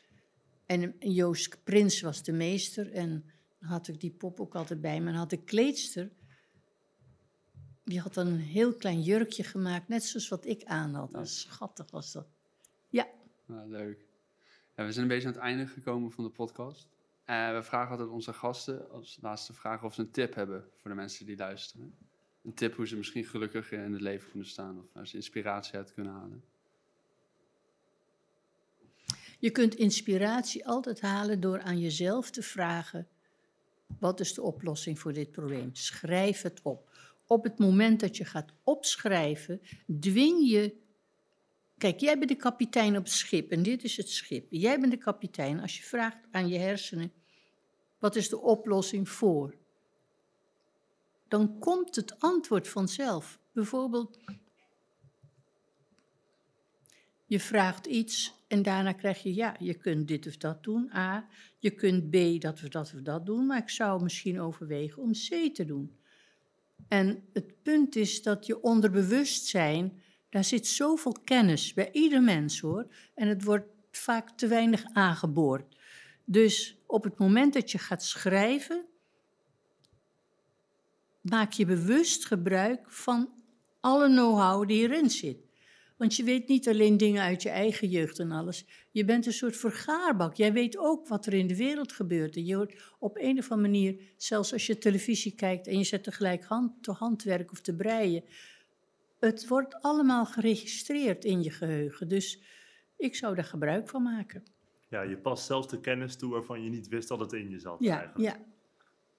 en 0.67 0.95
Joost 0.99 1.65
Prins 1.65 2.01
was 2.01 2.23
de 2.23 2.33
meester. 2.33 2.93
En 2.93 3.25
dan 3.59 3.69
had 3.69 3.89
ik 3.89 4.01
die 4.01 4.11
pop 4.11 4.41
ook 4.41 4.55
altijd 4.55 4.81
bij 4.81 5.01
me. 5.01 5.09
En 5.09 5.15
had 5.15 5.31
de 5.31 5.45
kleedster, 5.45 6.11
die 7.85 8.01
had 8.01 8.15
dan 8.15 8.27
een 8.27 8.39
heel 8.39 8.75
klein 8.75 9.03
jurkje 9.03 9.45
gemaakt, 9.45 9.89
net 9.89 10.05
zoals 10.05 10.29
wat 10.29 10.47
ik 10.47 10.65
aan 10.65 10.95
had. 10.95 11.11
Dat 11.11 11.27
is 11.27 11.41
schattig 11.41 11.91
was 11.91 12.13
dat. 12.13 12.29
Ja, 12.89 13.09
Nou, 13.47 13.71
leuk. 13.71 14.07
Ja, 14.77 14.85
we 14.85 14.93
zijn 14.93 15.05
een 15.05 15.11
beetje 15.11 15.27
aan 15.29 15.35
het 15.35 15.43
einde 15.43 15.67
gekomen 15.67 16.11
van 16.11 16.25
de 16.25 16.31
podcast. 16.31 16.89
Eh, 17.31 17.53
we 17.53 17.63
vragen 17.63 17.91
altijd 17.91 18.09
onze 18.09 18.33
gasten 18.33 18.91
als 18.91 19.19
laatste 19.21 19.53
vraag 19.53 19.85
of 19.85 19.95
ze 19.95 20.01
een 20.01 20.11
tip 20.11 20.35
hebben 20.35 20.65
voor 20.77 20.91
de 20.91 20.97
mensen 20.97 21.27
die 21.27 21.37
luisteren. 21.37 21.95
Een 22.43 22.55
tip 22.55 22.75
hoe 22.75 22.87
ze 22.87 22.97
misschien 22.97 23.25
gelukkiger 23.25 23.85
in 23.85 23.93
het 23.93 24.01
leven 24.01 24.31
kunnen 24.31 24.49
staan 24.49 24.79
of 24.79 24.85
waar 24.93 25.07
ze 25.07 25.17
inspiratie 25.17 25.75
uit 25.75 25.95
kunnen 25.95 26.13
halen. 26.13 26.45
Je 29.39 29.51
kunt 29.51 29.75
inspiratie 29.75 30.67
altijd 30.67 31.01
halen 31.01 31.41
door 31.41 31.61
aan 31.61 31.79
jezelf 31.79 32.31
te 32.31 32.43
vragen: 32.43 33.09
wat 33.99 34.21
is 34.21 34.35
de 34.35 34.43
oplossing 34.43 34.99
voor 34.99 35.13
dit 35.13 35.31
probleem? 35.31 35.71
Schrijf 35.73 36.43
het 36.43 36.61
op. 36.63 36.91
Op 37.27 37.45
het 37.45 37.59
moment 37.59 38.01
dat 38.01 38.17
je 38.17 38.25
gaat 38.25 38.53
opschrijven, 38.65 39.61
dwing 40.01 40.51
je. 40.51 40.77
Kijk, 41.79 42.01
jij 42.01 42.19
bent 42.19 42.31
de 42.31 42.37
kapitein 42.37 42.97
op 42.97 43.05
het 43.05 43.13
schip 43.13 43.51
en 43.51 43.63
dit 43.63 43.85
is 43.85 43.97
het 43.97 44.11
schip. 44.11 44.47
Jij 44.51 44.81
bent 44.81 44.93
de 44.93 44.99
kapitein. 44.99 45.61
Als 45.61 45.77
je 45.77 45.83
vraagt 45.83 46.19
aan 46.31 46.49
je 46.49 46.59
hersenen: 46.59 47.13
wat 48.01 48.17
is 48.17 48.29
de 48.29 48.41
oplossing 48.41 49.09
voor? 49.09 49.55
Dan 51.29 51.59
komt 51.59 51.97
het 51.97 52.21
antwoord 52.21 52.69
vanzelf. 52.69 53.39
Bijvoorbeeld, 53.53 54.19
je 57.27 57.41
vraagt 57.41 57.87
iets 57.87 58.35
en 58.49 58.63
daarna 58.63 58.93
krijg 58.93 59.23
je, 59.23 59.35
ja, 59.35 59.57
je 59.59 59.75
kunt 59.75 60.09
dit 60.09 60.27
of 60.27 60.37
dat 60.37 60.63
doen, 60.63 60.91
A. 60.95 61.29
Je 61.59 61.71
kunt 61.71 62.11
B, 62.11 62.41
dat 62.41 62.63
of 62.63 62.69
dat 62.69 62.93
of 62.95 63.01
dat 63.03 63.27
doen, 63.27 63.47
maar 63.47 63.59
ik 63.59 63.69
zou 63.69 64.03
misschien 64.03 64.41
overwegen 64.41 65.03
om 65.03 65.13
C 65.13 65.55
te 65.55 65.65
doen. 65.65 65.99
En 66.89 67.25
het 67.33 67.63
punt 67.63 67.97
is 67.97 68.23
dat 68.23 68.47
je 68.47 68.63
onderbewustzijn, 68.63 70.03
daar 70.29 70.45
zit 70.45 70.67
zoveel 70.67 71.17
kennis 71.25 71.75
bij 71.75 71.93
ieder 71.93 72.23
mens 72.23 72.61
hoor. 72.61 72.87
En 73.15 73.29
het 73.29 73.45
wordt 73.45 73.67
vaak 73.91 74.31
te 74.31 74.47
weinig 74.47 74.85
aangeboord. 74.93 75.77
Dus 76.25 76.80
op 76.91 77.05
het 77.05 77.19
moment 77.19 77.53
dat 77.53 77.71
je 77.71 77.79
gaat 77.79 78.03
schrijven, 78.03 78.85
maak 81.21 81.53
je 81.53 81.67
bewust 81.67 82.27
gebruik 82.27 82.91
van 82.91 83.29
alle 83.81 84.09
know-how 84.09 84.69
die 84.69 84.83
erin 84.83 85.11
zit. 85.11 85.49
Want 85.97 86.17
je 86.17 86.23
weet 86.23 86.49
niet 86.49 86.69
alleen 86.69 86.97
dingen 86.97 87.23
uit 87.23 87.43
je 87.43 87.49
eigen 87.49 87.89
jeugd 87.89 88.19
en 88.19 88.33
alles. 88.33 88.67
Je 88.91 89.05
bent 89.05 89.27
een 89.27 89.33
soort 89.33 89.57
vergaarbak. 89.57 90.35
Jij 90.35 90.53
weet 90.53 90.79
ook 90.79 91.09
wat 91.09 91.27
er 91.27 91.35
in 91.35 91.47
de 91.47 91.57
wereld 91.57 91.93
gebeurt. 91.93 92.37
En 92.37 92.45
je 92.45 92.55
hoort 92.55 92.95
op 92.99 93.17
een 93.17 93.39
of 93.39 93.51
andere 93.51 93.73
manier, 93.73 94.01
zelfs 94.17 94.53
als 94.53 94.67
je 94.67 94.79
televisie 94.79 95.35
kijkt 95.35 95.67
en 95.67 95.79
je 95.79 95.85
zet 95.85 96.05
tegelijk 96.05 96.45
hand, 96.45 96.83
te 96.83 96.93
handwerk 96.93 97.51
of 97.51 97.61
te 97.61 97.75
breien. 97.75 98.25
Het 99.19 99.49
wordt 99.49 99.83
allemaal 99.83 100.27
geregistreerd 100.27 101.25
in 101.25 101.43
je 101.43 101.51
geheugen. 101.51 102.09
Dus 102.09 102.41
ik 102.97 103.15
zou 103.15 103.35
daar 103.35 103.45
gebruik 103.45 103.89
van 103.89 104.03
maken. 104.03 104.45
Ja, 104.91 105.03
je 105.03 105.17
past 105.17 105.47
zelfs 105.47 105.69
de 105.69 105.81
kennis 105.81 106.17
toe 106.17 106.31
waarvan 106.33 106.63
je 106.63 106.71
niet 106.71 106.89
wist 106.89 107.09
dat 107.09 107.21
het 107.21 107.33
in 107.33 107.51
je 107.51 107.59
zat 107.59 107.77
Ja, 107.81 107.99
eigenlijk. 108.01 108.35
ja. 108.37 108.45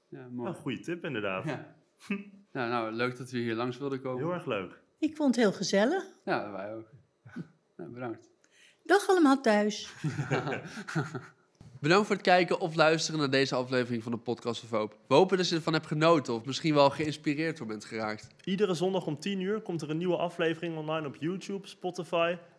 Ja, 0.08 0.18
Nou, 0.20 0.32
mooi. 0.32 0.54
goede 0.54 0.80
tip 0.80 1.06
inderdaad. 1.06 1.46
Ja. 1.46 1.76
nou, 2.54 2.70
nou, 2.70 2.92
leuk 2.92 3.18
dat 3.18 3.32
we 3.32 3.38
hier 3.38 3.56
langs 3.56 3.78
wilden 3.78 4.02
komen. 4.02 4.24
Heel 4.24 4.34
erg 4.34 4.46
leuk. 4.46 4.82
Ik 5.00 5.16
vond 5.16 5.36
het 5.36 5.44
heel 5.44 5.54
gezellig. 5.54 6.04
Ja, 6.26 6.52
wij 6.52 6.74
ook. 6.76 6.90
Nou, 7.78 7.94
bedankt. 7.94 8.30
Dag 8.84 9.10
allemaal 9.10 9.42
thuis. 9.42 9.94
Bedankt 11.82 12.08
voor 12.08 12.16
het 12.16 12.26
kijken 12.26 12.60
of 12.60 12.76
luisteren 12.76 13.20
naar 13.20 13.30
deze 13.30 13.56
aflevering 13.56 14.04
van 14.04 14.12
de 14.12 14.18
Podcast 14.18 14.64
of 14.64 14.70
Hoop. 14.70 14.98
We 15.08 15.14
hopen 15.16 15.38
dat 15.38 15.50
je 15.50 15.56
ervan 15.56 15.74
hebt 15.74 15.88
genoten 15.88 16.34
of 16.34 16.46
misschien 16.46 16.74
wel 16.74 16.90
geïnspireerd 16.90 17.58
door 17.58 17.68
bent 17.68 17.86
geraakt. 17.86 18.28
Iedere 18.44 18.74
zondag 18.74 19.06
om 19.06 19.20
10 19.20 19.40
uur 19.40 19.62
komt 19.62 19.82
er 19.82 19.90
een 19.90 19.98
nieuwe 19.98 20.18
aflevering 20.18 20.78
online 20.78 21.08
op 21.08 21.16
YouTube, 21.16 21.68
Spotify 21.68 22.36